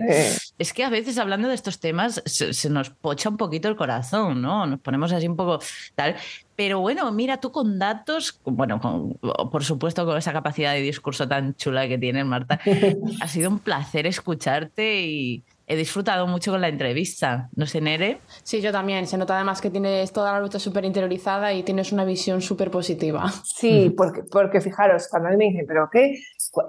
es 0.57 0.74
que 0.74 0.84
a 0.84 0.89
veces 0.89 1.20
hablando 1.20 1.47
de 1.47 1.55
estos 1.55 1.80
temas 1.80 2.24
se, 2.26 2.53
se, 2.53 2.70
nos 2.70 2.89
pocha 2.89 3.30
un 3.30 3.38
poquito 3.38 3.68
el 3.68 3.76
corazón, 3.76 4.41
¿no? 4.41 4.66
Nos 4.66 4.80
ponemos 4.80 5.12
así 5.12 5.28
un 5.28 5.36
poco 5.36 5.59
tal, 5.95 6.16
pero 6.64 6.80
bueno, 6.80 7.12
mira, 7.12 7.38
tú 7.38 7.51
con 7.51 7.80
datos, 7.80 8.39
bueno, 8.45 8.80
por 9.51 9.64
supuesto 9.64 10.05
con 10.05 10.16
esa 10.16 10.32
capacidad 10.32 10.74
de 10.74 10.82
discurso 10.82 11.28
tan 11.28 11.55
chula 11.55 11.88
que 11.88 11.97
tienes, 11.97 12.24
Marta, 12.24 12.59
ha 13.20 13.28
sido 13.28 13.49
un 13.49 13.57
placer 13.57 14.05
escucharte 14.05 15.01
y 15.01 15.43
he 15.66 15.76
disfrutado 15.76 16.28
mucho 16.28 16.51
con 16.51 16.62
la 16.62 16.68
entrevista. 16.68 17.49
¿No 17.55 17.66
sé, 17.66 17.82
Nere? 17.82 18.20
Sí, 18.43 18.62
yo 18.62 18.72
también. 18.72 19.07
Se 19.07 19.18
nota 19.18 19.38
además 19.38 19.59
que 19.59 19.72
tienes 19.72 20.14
toda 20.14 20.34
la 20.34 20.39
ruta 20.39 20.59
súper 20.59 20.86
interiorizada 20.86 21.51
y 21.51 21.64
tienes 21.64 21.91
una 21.91 22.05
visión 22.05 22.43
súper 22.43 22.70
positiva. 22.70 23.28
Sí, 23.43 23.89
porque, 23.97 24.22
porque 24.22 24.62
fijaros, 24.62 25.07
cuando 25.09 25.30
a 25.30 25.32
mí 25.32 25.38
me 25.38 25.45
dicen, 25.45 25.66
¿pero 25.68 25.89
qué? 25.91 26.14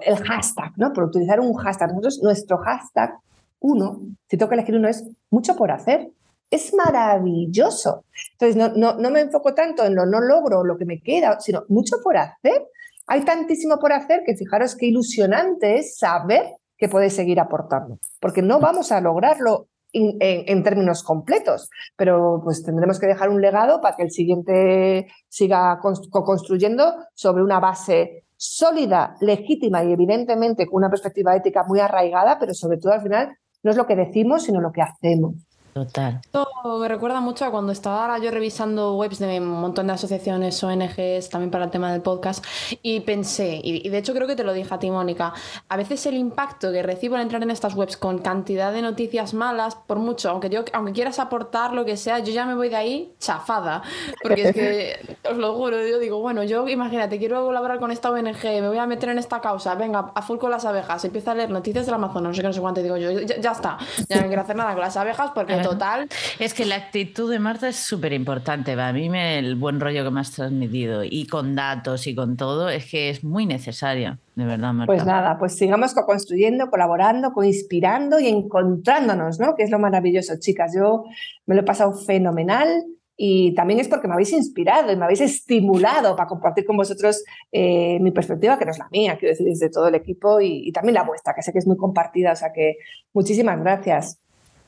El 0.01 0.17
hashtag, 0.23 0.71
¿no? 0.75 0.91
Por 0.91 1.03
utilizar 1.03 1.39
un 1.39 1.53
hashtag. 1.53 1.89
Nosotros, 1.89 2.19
nuestro 2.23 2.57
hashtag, 2.57 3.13
uno, 3.59 3.99
si 4.27 4.37
tengo 4.37 4.49
que 4.49 4.55
elegir 4.55 4.75
uno, 4.75 4.87
es 4.87 5.07
mucho 5.29 5.55
por 5.55 5.69
hacer 5.69 6.09
es 6.53 6.73
maravilloso. 6.73 8.05
Entonces, 8.33 8.55
no, 8.55 8.69
no, 8.75 8.95
no 8.99 9.09
me 9.09 9.21
enfoco 9.21 9.53
tanto 9.53 9.83
en 9.83 9.95
lo 9.95 10.05
no 10.05 10.19
logro, 10.21 10.63
lo 10.63 10.77
que 10.77 10.85
me 10.85 11.01
queda, 11.01 11.39
sino 11.39 11.63
mucho 11.69 11.97
por 12.03 12.17
hacer. 12.17 12.67
Hay 13.07 13.21
tantísimo 13.25 13.79
por 13.79 13.91
hacer 13.91 14.21
que 14.25 14.35
fijaros 14.35 14.75
qué 14.75 14.85
ilusionante 14.85 15.77
es 15.77 15.97
saber 15.97 16.43
que 16.77 16.89
puedes 16.89 17.15
seguir 17.15 17.39
aportando, 17.39 17.97
porque 18.19 18.41
no 18.41 18.59
vamos 18.59 18.91
a 18.91 19.01
lograrlo 19.01 19.67
en, 19.93 20.63
términos 20.63 21.03
completos, 21.03 21.69
pero 21.95 22.41
pues 22.43 22.63
tendremos 22.63 22.99
que 22.99 23.07
dejar 23.07 23.29
un 23.29 23.41
legado 23.41 23.79
para 23.79 23.95
que 23.95 24.03
el 24.03 24.11
siguiente 24.11 25.07
siga 25.29 25.79
construyendo 25.79 26.95
sobre 27.13 27.43
una 27.43 27.59
base 27.59 28.25
sólida, 28.35 29.15
legítima 29.21 29.83
y 29.83 29.91
evidentemente 29.91 30.65
con 30.65 30.77
una 30.77 30.89
perspectiva 30.89 31.35
ética 31.35 31.63
muy 31.67 31.79
arraigada, 31.79 32.39
pero 32.39 32.53
sobre 32.53 32.77
todo 32.77 32.93
al 32.93 33.01
final 33.01 33.37
no 33.61 33.71
es 33.71 33.77
lo 33.77 33.85
que 33.85 33.95
decimos, 33.95 34.43
sino 34.43 34.59
lo 34.59 34.71
que 34.71 34.81
hacemos. 34.81 35.35
Total. 35.73 36.19
Esto 36.23 36.47
me 36.79 36.87
recuerda 36.87 37.19
mucho 37.19 37.45
a 37.45 37.51
cuando 37.51 37.71
estaba 37.71 38.19
yo 38.19 38.29
revisando 38.29 38.95
webs 38.95 39.17
de 39.17 39.39
un 39.39 39.47
montón 39.47 39.87
de 39.87 39.93
asociaciones, 39.93 40.63
ONGs, 40.63 41.29
también 41.29 41.49
para 41.49 41.65
el 41.65 41.71
tema 41.71 41.91
del 41.91 42.01
podcast, 42.01 42.45
y 42.83 42.99
pensé, 42.99 43.59
y 43.63 43.89
de 43.89 43.97
hecho 43.97 44.13
creo 44.13 44.27
que 44.27 44.35
te 44.35 44.43
lo 44.43 44.53
dije 44.53 44.71
a 44.71 44.77
ti, 44.77 44.91
Mónica, 44.91 45.33
a 45.67 45.77
veces 45.77 46.05
el 46.05 46.15
impacto 46.15 46.71
que 46.71 46.83
recibo 46.83 47.15
al 47.15 47.23
entrar 47.23 47.41
en 47.41 47.49
estas 47.49 47.73
webs 47.73 47.97
con 47.97 48.19
cantidad 48.19 48.71
de 48.71 48.83
noticias 48.83 49.33
malas, 49.33 49.75
por 49.75 49.97
mucho, 49.97 50.29
aunque 50.29 50.49
yo, 50.51 50.63
aunque 50.73 50.93
quieras 50.93 51.17
aportar 51.17 51.73
lo 51.73 51.85
que 51.85 51.97
sea, 51.97 52.19
yo 52.19 52.31
ya 52.31 52.45
me 52.45 52.53
voy 52.53 52.69
de 52.69 52.75
ahí 52.75 53.15
chafada. 53.19 53.81
Porque 54.21 54.49
es 54.49 54.53
que, 54.53 55.17
os 55.29 55.37
lo 55.37 55.55
juro, 55.55 55.85
yo 55.85 55.97
digo, 55.97 56.19
bueno, 56.19 56.43
yo 56.43 56.67
imagínate, 56.67 57.17
quiero 57.17 57.43
colaborar 57.43 57.79
con 57.79 57.89
esta 57.89 58.11
ONG, 58.11 58.43
me 58.43 58.67
voy 58.67 58.77
a 58.77 58.85
meter 58.85 59.09
en 59.09 59.17
esta 59.17 59.41
causa, 59.41 59.73
venga, 59.73 60.11
a 60.13 60.21
full 60.21 60.37
con 60.37 60.51
las 60.51 60.65
abejas, 60.65 61.03
empiezo 61.03 61.31
a 61.31 61.35
leer 61.35 61.49
noticias 61.49 61.87
del 61.87 61.95
Amazonas, 61.95 62.29
no 62.29 62.33
sé 62.35 62.41
qué, 62.41 62.47
no 62.47 62.53
sé 62.53 62.61
cuánto, 62.61 62.83
digo 62.83 62.97
yo, 62.97 63.11
ya, 63.11 63.39
ya 63.39 63.51
está, 63.51 63.79
ya 64.07 64.21
no 64.21 64.27
quiero 64.27 64.43
hacer 64.43 64.55
nada 64.55 64.73
con 64.73 64.81
las 64.81 64.95
abejas 64.97 65.31
porque 65.33 65.62
total. 65.63 66.07
Es 66.39 66.53
que 66.53 66.65
la 66.65 66.75
actitud 66.75 67.31
de 67.31 67.39
Marta 67.39 67.67
es 67.67 67.77
súper 67.77 68.13
importante. 68.13 68.73
A 68.73 68.93
mí 68.93 69.09
me, 69.09 69.39
el 69.39 69.55
buen 69.55 69.79
rollo 69.79 70.03
que 70.03 70.11
me 70.11 70.19
has 70.19 70.31
transmitido 70.31 71.03
y 71.03 71.27
con 71.27 71.55
datos 71.55 72.07
y 72.07 72.15
con 72.15 72.37
todo 72.37 72.69
es 72.69 72.89
que 72.89 73.09
es 73.09 73.23
muy 73.23 73.45
necesaria, 73.45 74.19
de 74.35 74.45
verdad, 74.45 74.73
Marta. 74.73 74.93
Pues 74.93 75.05
nada, 75.05 75.37
pues 75.39 75.55
sigamos 75.55 75.93
construyendo, 75.93 76.69
colaborando, 76.69 77.31
co-inspirando 77.33 78.19
y 78.19 78.27
encontrándonos, 78.27 79.39
¿no? 79.39 79.55
Que 79.55 79.63
es 79.63 79.71
lo 79.71 79.79
maravilloso, 79.79 80.33
chicas. 80.39 80.73
Yo 80.75 81.05
me 81.45 81.55
lo 81.55 81.61
he 81.61 81.65
pasado 81.65 81.93
fenomenal 81.93 82.83
y 83.15 83.53
también 83.53 83.79
es 83.79 83.87
porque 83.87 84.07
me 84.07 84.13
habéis 84.13 84.33
inspirado 84.33 84.91
y 84.91 84.95
me 84.95 85.05
habéis 85.05 85.21
estimulado 85.21 86.15
para 86.15 86.27
compartir 86.27 86.65
con 86.65 86.77
vosotros 86.77 87.23
eh, 87.51 87.99
mi 88.01 88.11
perspectiva, 88.11 88.57
que 88.57 88.65
no 88.65 88.71
es 88.71 88.79
la 88.79 88.89
mía, 88.91 89.17
quiero 89.17 89.33
decir, 89.33 89.47
desde 89.47 89.69
todo 89.69 89.87
el 89.87 89.95
equipo 89.95 90.41
y, 90.41 90.67
y, 90.67 90.71
también 90.71 90.95
la 90.95 91.03
vuestra, 91.03 91.33
que 91.35 91.43
sé 91.43 91.53
que 91.53 91.59
es 91.59 91.67
muy 91.67 91.77
compartida. 91.77 92.31
O 92.31 92.35
sea 92.35 92.51
que 92.51 92.77
muchísimas 93.13 93.59
gracias. 93.59 94.19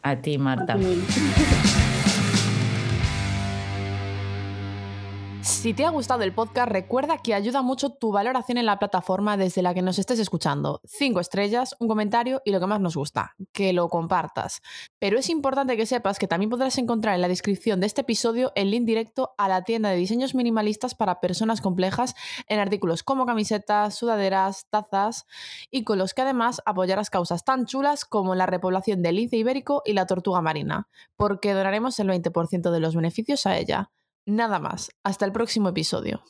A 0.06 0.16
ti, 0.16 0.38
Marta. 0.38 0.78
Si 5.46 5.76
te 5.76 5.86
ha 5.86 5.92
gustado 5.92 6.24
el 6.24 6.34
podcast, 6.34 6.72
recuerda 6.72 7.20
que 7.20 7.36
ayuda 7.36 7.62
mucho 7.62 7.92
tu 7.92 8.12
valoración 8.12 8.58
en 8.58 8.66
la 8.66 8.80
plataforma 8.80 9.38
desde 9.38 9.62
la 9.62 9.76
que 9.76 9.84
nos 9.84 10.00
estés 10.00 10.18
escuchando. 10.18 10.82
Cinco 10.86 11.20
estrellas, 11.20 11.76
un 11.80 11.88
comentario 11.88 12.42
y 12.46 12.52
lo 12.52 12.60
que 12.60 12.66
más 12.66 12.82
nos 12.82 12.96
gusta, 12.96 13.36
que 13.54 13.72
lo 13.72 13.88
compartas. 13.88 14.64
Pero 14.98 15.20
es 15.20 15.30
importante 15.30 15.78
que 15.78 15.86
sepas 15.86 16.18
que 16.18 16.28
también 16.28 16.50
podrás 16.50 16.80
encontrar 16.80 17.14
en 17.14 17.22
la 17.22 17.28
descripción 17.28 17.80
de 17.80 17.86
este 17.86 18.02
episodio 18.02 18.54
el 18.56 18.72
link 18.72 18.86
directo 18.86 19.36
a 19.38 19.48
la 19.48 19.64
tienda 19.64 19.90
de 19.92 19.98
diseños 19.98 20.34
minimalistas 20.34 20.96
para 20.96 21.20
personas 21.20 21.62
complejas 21.62 22.16
en 22.48 22.60
artículos 22.60 23.04
como 23.04 23.28
camisetas, 23.28 23.94
sudaderas, 23.94 24.66
tazas 24.72 25.28
y 25.70 25.84
con 25.84 26.00
los 26.00 26.16
que 26.16 26.24
además 26.24 26.64
apoyarás 26.66 27.12
causas 27.12 27.44
tan 27.44 27.68
chulas 27.68 28.04
como 28.04 28.34
la 28.34 28.48
repoblación 28.48 29.04
del 29.04 29.18
lince 29.18 29.38
ibérico 29.38 29.84
y 29.86 29.94
la 29.94 30.08
tortuga 30.08 30.42
marina, 30.42 30.88
porque 31.16 31.54
donaremos 31.54 32.00
el 32.00 32.08
20% 32.08 32.72
de 32.72 32.80
los 32.80 32.96
beneficios 32.96 33.46
a 33.46 33.60
ella. 33.60 33.92
Nada 34.26 34.60
más. 34.60 34.92
Hasta 35.04 35.26
el 35.26 35.32
próximo 35.32 35.70
episodio. 35.70 36.24